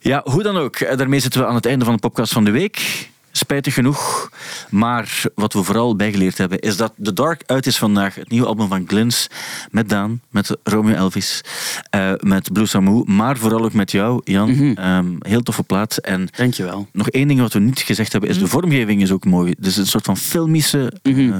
Ja, 0.00 0.20
hoe 0.24 0.42
dan 0.42 0.56
ook. 0.56 0.76
eh, 0.76 0.96
Daarmee 0.96 1.20
zitten 1.20 1.40
we 1.40 1.46
aan 1.46 1.54
het 1.54 1.66
einde 1.66 1.84
van 1.84 1.94
de 1.94 2.00
podcast 2.00 2.32
van 2.32 2.44
de 2.44 2.50
week. 2.50 3.08
Spijtig 3.36 3.74
genoeg. 3.74 4.30
Maar 4.70 5.22
wat 5.34 5.52
we 5.52 5.62
vooral 5.62 5.96
bijgeleerd 5.96 6.38
hebben, 6.38 6.58
is 6.58 6.76
dat 6.76 6.92
The 7.02 7.12
Dark 7.12 7.42
uit 7.46 7.66
is 7.66 7.78
vandaag. 7.78 8.14
Het 8.14 8.30
nieuwe 8.30 8.46
album 8.46 8.68
van 8.68 8.84
Glins. 8.86 9.26
Met 9.70 9.88
Daan, 9.88 10.20
met 10.30 10.56
Romeo 10.62 10.94
Elvis, 10.94 11.40
eh, 11.90 12.12
met 12.20 12.52
Blue 12.52 12.66
Samu. 12.66 13.02
Maar 13.06 13.36
vooral 13.36 13.64
ook 13.64 13.72
met 13.72 13.90
jou, 13.90 14.20
Jan. 14.24 14.50
Mhm. 14.50 14.72
Ehm, 14.78 15.06
heel 15.18 15.42
toffe 15.42 15.62
plaat. 15.62 15.96
En 15.96 16.28
Dankjewel. 16.36 16.88
nog 16.92 17.08
één 17.10 17.28
ding 17.28 17.40
wat 17.40 17.52
we 17.52 17.58
niet 17.58 17.80
gezegd 17.80 18.12
hebben, 18.12 18.30
is 18.30 18.38
de 18.38 18.46
vormgeving 18.46 19.02
is 19.02 19.10
ook 19.12 19.24
mooi. 19.24 19.54
Dus 19.58 19.76
een 19.76 19.86
soort 19.86 20.04
van 20.04 20.16
filmische... 20.16 20.92
eh, 21.02 21.36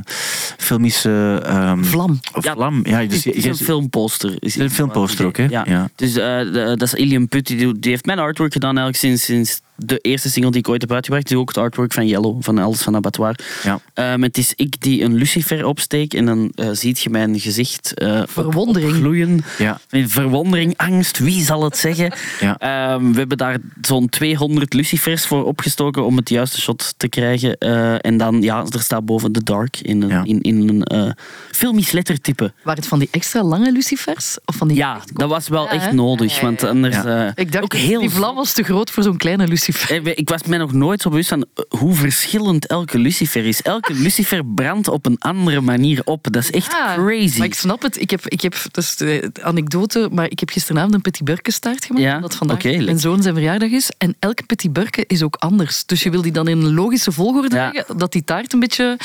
filmische 0.58 1.42
ehm, 1.44 1.82
Vlam. 1.84 2.20
Ja, 2.40 2.52
vlam. 2.54 2.80
Ja, 2.86 3.04
dus 3.04 3.24
het 3.24 3.34
is 3.34 3.44
een 3.44 3.56
filmposter. 3.56 4.34
Is 4.38 4.56
Een 4.56 4.70
filmposter 4.70 5.26
ook, 5.26 5.36
hè? 5.36 5.44
Ja. 5.44 5.64
Ja. 5.68 5.88
Dus 5.94 6.16
eh, 6.16 6.38
dat 6.52 6.82
is 6.82 6.94
Ilian 6.94 7.28
Putt, 7.28 7.46
die, 7.46 7.56
doet- 7.58 7.82
die 7.82 7.90
heeft 7.90 8.06
mijn 8.06 8.18
artwork 8.18 8.52
gedaan 8.52 8.76
eigenlijk 8.78 8.98
sinds, 8.98 9.24
sinds 9.24 9.60
de 9.76 9.98
eerste 9.98 10.30
single 10.30 10.50
die 10.50 10.60
ik 10.60 10.68
ooit 10.68 10.80
heb 10.80 10.92
uitgebracht. 10.92 11.26
Die 11.26 11.34
is 11.36 11.42
ook 11.42 11.48
het 11.48 11.58
artwork 11.58 11.92
van 11.92 12.06
Yellow, 12.06 12.36
van 12.42 12.58
Els 12.58 12.82
van 12.82 12.96
Abattoir. 12.96 13.38
Ja. 13.62 13.80
Ehm, 13.94 14.22
het 14.22 14.38
is 14.38 14.52
ik 14.56 14.80
die 14.80 15.02
een 15.02 15.14
lucifer 15.14 15.64
opsteek 15.66 16.14
en 16.14 16.26
dan 16.26 16.52
eh, 16.54 16.68
ziet 16.72 17.00
je 17.00 17.10
mijn 17.10 17.40
gezicht 17.40 17.94
eh, 17.94 18.20
op- 18.20 18.30
Verwondering. 18.30 19.44
Ja. 19.58 19.80
Met 19.90 20.10
Verwondering, 20.12 20.74
angst, 20.76 21.18
wie 21.18 21.42
zal 21.44 21.64
het 21.64 21.76
zeggen? 21.76 22.12
Ja. 22.40 22.58
Ehm, 22.58 23.12
we 23.12 23.18
hebben 23.18 23.36
daar 23.38 23.58
zo'n 23.82 24.08
200 24.08 24.72
lucifers 24.74 25.26
voor 25.26 25.44
opgestoken 25.44 26.04
om 26.04 26.16
het 26.16 26.28
juiste 26.28 26.60
shot 26.60 26.94
te 26.96 27.08
krijgen. 27.08 27.58
Eh, 27.58 27.94
en 28.06 28.16
dan, 28.16 28.42
ja, 28.42 28.64
er 28.72 28.80
staat 28.80 29.04
boven 29.04 29.32
The 29.32 29.42
Dark 29.42 29.76
in 29.80 30.02
een, 30.02 30.08
Ja. 30.08 30.22
in, 30.24 30.40
in 30.40 30.68
een 30.68 30.82
eh, 30.82 31.10
filmisch 31.50 31.90
lettertype. 31.92 32.52
Waren 32.62 32.78
het 32.80 32.88
van 32.88 32.98
die 32.98 33.08
extra 33.10 33.42
lange 33.42 33.72
lucifers? 33.72 34.38
Of 34.44 34.56
van 34.56 34.68
die 34.68 34.76
Ja, 34.76 35.00
dat 35.12 35.28
was 35.28 35.48
wel 35.48 35.64
Ja, 35.64 35.70
echt 35.70 35.92
nodig. 35.92 36.40
Want 36.40 36.64
anders... 36.64 36.94
Ja. 36.96 37.26
eh, 37.26 37.32
Ik 37.34 37.52
dacht, 37.52 37.64
ook 37.64 37.74
heel 37.74 38.00
die 38.00 38.10
vlam 38.10 38.34
was 38.34 38.52
te 38.52 38.62
groot 38.62 38.90
voor 38.90 39.02
zo'n 39.02 39.16
kleine 39.16 39.46
lucifer. 39.48 39.64
Eh, 39.68 40.06
Ik 40.14 40.28
was 40.28 40.42
mij 40.42 40.58
nog 40.58 40.72
nooit 40.72 41.00
zo 41.02 41.10
bewust 41.10 41.28
van 41.28 41.46
eh, 41.54 41.64
hoe 41.80 41.94
verschillend 41.94 42.66
elke 42.66 42.98
lucifer 42.98 43.46
is. 43.46 43.62
Elke 43.62 43.92
lucifer 43.94 44.44
brandt 44.46 44.88
op 44.88 45.06
een 45.06 45.16
andere 45.18 45.60
manier 45.60 46.00
op. 46.04 46.26
Dat 46.32 46.42
is 46.42 46.50
echt 46.50 46.72
Ja, 46.72 46.94
crazy. 46.96 47.38
Maar 47.38 47.46
ik 47.46 47.54
snap 47.54 47.82
het. 47.82 48.00
Ik 48.00 48.10
heb, 48.10 48.26
ik 48.28 48.40
heb 48.40 48.54
dus 48.70 48.96
de 48.96 49.30
anekdote, 49.42 50.08
maar 50.12 50.30
ik 50.30 50.40
heb 50.40 50.50
gisteravond 50.50 50.94
een 50.94 51.00
petit 51.00 51.24
burkenstaart 51.24 51.84
gemaakt. 51.84 52.04
Ja, 52.04 52.14
omdat 52.16 52.34
vandaag 52.34 52.62
mijn 52.62 52.98
zoon 52.98 53.22
zijn 53.22 53.34
verjaardag 53.34 53.70
is. 53.70 53.90
En 53.98 54.16
elke 54.18 54.42
petit 54.42 54.72
burke 54.72 55.04
is 55.06 55.22
ook 55.22 55.36
anders. 55.38 55.84
Dus 55.86 56.02
je 56.02 56.10
wil 56.10 56.22
die 56.22 56.32
dan 56.32 56.48
in 56.48 56.58
een 56.58 56.74
logische 56.74 57.12
volgorde 57.12 57.56
Ja. 57.56 57.70
leggen, 57.72 57.98
dat 57.98 58.12
die 58.12 58.24
taart 58.24 58.52
een 58.52 58.60
beetje... 58.60 58.98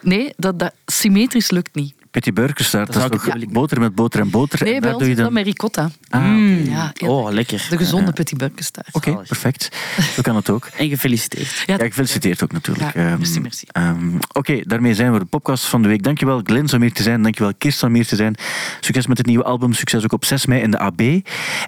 Nee, 0.00 0.32
dat, 0.36 0.58
dat 0.58 0.72
symmetrisch 0.86 1.50
lukt 1.50 1.74
niet. 1.74 1.94
Petit 2.14 2.34
Burgerstaart, 2.34 2.92
dat, 2.92 3.10
Dat 3.10 3.26
is 3.26 3.32
toch 3.32 3.46
boter 3.52 3.80
met 3.80 3.94
boter 3.94 4.20
en 4.20 4.30
boter? 4.30 4.64
Nee, 4.64 4.74
en 4.74 4.80
bij 4.80 4.90
daar 4.90 4.98
ons 4.98 4.98
doe 5.04 5.08
je 5.08 5.16
is 5.16 5.16
dat 5.22 5.24
dan... 5.32 5.34
met 5.34 5.44
ricotta. 5.52 5.90
Ah, 6.10 6.66
Ja, 6.66 6.90
heel 6.94 7.08
Oh, 7.08 7.30
lekker. 7.32 7.66
De 7.70 7.76
gezonde 7.76 8.12
petit 8.12 8.38
burkenstaart. 8.38 8.88
Oké, 8.92 9.14
perfect. 9.16 9.68
Zo 10.14 10.22
kan 10.22 10.36
het 10.36 10.50
ook. 10.50 10.66
En 10.76 10.88
gefeliciteerd. 10.88 11.62
Ja, 11.66 11.74
Ja, 11.78 11.84
gefeliciteerd 11.84 12.42
ook 12.42 12.52
natuurlijk. 12.52 12.94
Ja, 12.94 13.00
Ehm, 13.08 13.18
merci, 13.18 13.40
merci. 13.40 13.66
ehm, 13.72 14.16
Oké, 14.32 14.60
daarmee 14.64 14.94
zijn 14.94 15.12
we 15.12 15.18
de 15.18 15.24
podcast 15.24 15.64
van 15.64 15.82
de 15.82 15.88
week. 15.88 16.02
Dankjewel 16.02 16.40
Glens 16.44 16.72
om 16.74 16.80
hier 16.80 16.92
te 16.92 17.02
zijn. 17.02 17.22
Dankjewel 17.22 17.52
Kirsten 17.58 17.88
om 17.88 17.94
hier 17.94 18.06
te 18.06 18.16
zijn. 18.16 18.36
Succes 18.80 19.06
met 19.06 19.18
het 19.18 19.26
nieuwe 19.26 19.44
album. 19.44 19.72
Succes 19.72 20.04
ook 20.04 20.12
op 20.12 20.24
6 20.24 20.46
mei 20.46 20.62
in 20.62 20.70
de 20.70 20.78
AB. 20.78 21.00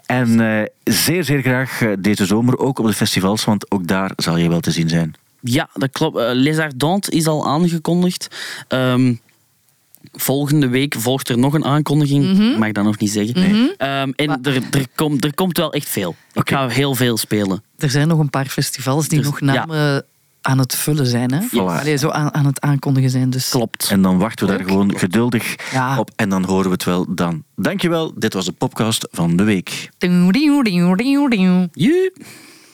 En 0.06 0.40
eh, 0.40 0.64
zeer, 0.84 1.24
zeer 1.24 1.40
graag 1.42 1.80
eh, 1.82 1.92
deze 1.98 2.26
zomer 2.26 2.58
ook 2.58 2.78
op 2.78 2.86
de 2.86 2.92
festivals, 2.92 3.44
want 3.44 3.70
ook 3.70 3.86
daar 3.86 4.10
zal 4.16 4.36
je 4.36 4.48
wel 4.48 4.60
te 4.60 4.70
zien 4.70 4.88
zijn. 4.88 5.14
Ja, 5.40 5.68
dat 5.74 5.90
klopt. 5.92 6.16
Eh, 6.16 6.28
Les 6.32 6.58
Ardentes 6.58 7.08
is 7.08 7.26
al 7.26 7.46
aangekondigd. 7.48 8.28
Ehm, 8.68 9.14
volgende 10.16 10.68
week 10.68 10.94
volgt 10.98 11.28
er 11.28 11.38
nog 11.38 11.54
een 11.54 11.64
aankondiging. 11.64 12.24
Mhm. 12.32 12.42
Ik 12.42 12.58
mag 12.58 12.72
dat 12.72 12.84
nog 12.84 12.98
niet 12.98 13.10
zeggen. 13.10 13.34
Ehm, 13.76 14.10
en 14.16 14.38
er, 14.42 14.54
er, 14.70 14.86
komt, 14.94 15.24
er 15.24 15.34
komt 15.34 15.58
wel 15.58 15.72
echt 15.72 15.88
veel. 15.88 16.14
Ik 16.32 16.48
ga 16.50 16.68
heel 16.68 16.94
veel 16.94 17.16
spelen. 17.16 17.62
Er 17.78 17.90
zijn 17.90 18.08
nog 18.08 18.18
een 18.18 18.30
paar 18.30 18.46
festivals 18.46 19.08
die 19.08 19.18
Dus, 19.18 19.26
nog 19.26 19.40
namen 19.40 20.04
aan 20.40 20.58
het 20.58 20.74
vullen 20.74 21.06
zijn. 21.06 21.32
Hè? 21.32 21.40
Voilà. 21.40 21.80
Allee, 21.80 21.96
zo 21.96 22.08
aan, 22.08 22.34
aan 22.34 22.46
het 22.46 22.60
aankondigen 22.60 23.10
zijn. 23.10 23.30
Dus. 23.30 23.48
Klopt. 23.48 23.88
En 23.90 24.02
dan 24.02 24.18
wachten 24.18 24.46
we 24.46 24.56
daar 24.56 24.66
gewoon 24.66 24.98
geduldig 24.98 25.56
Ja. 25.72 25.98
op 25.98 26.10
en 26.16 26.28
dan 26.28 26.44
horen 26.44 26.64
we 26.64 26.70
het 26.72 26.84
wel 26.84 27.14
dan. 27.14 27.42
Dankjewel, 27.56 28.12
dit 28.16 28.32
was 28.34 28.44
de 28.44 28.52
podcast 28.52 29.08
van 29.10 29.36
de 29.36 29.44
week. 29.44 29.90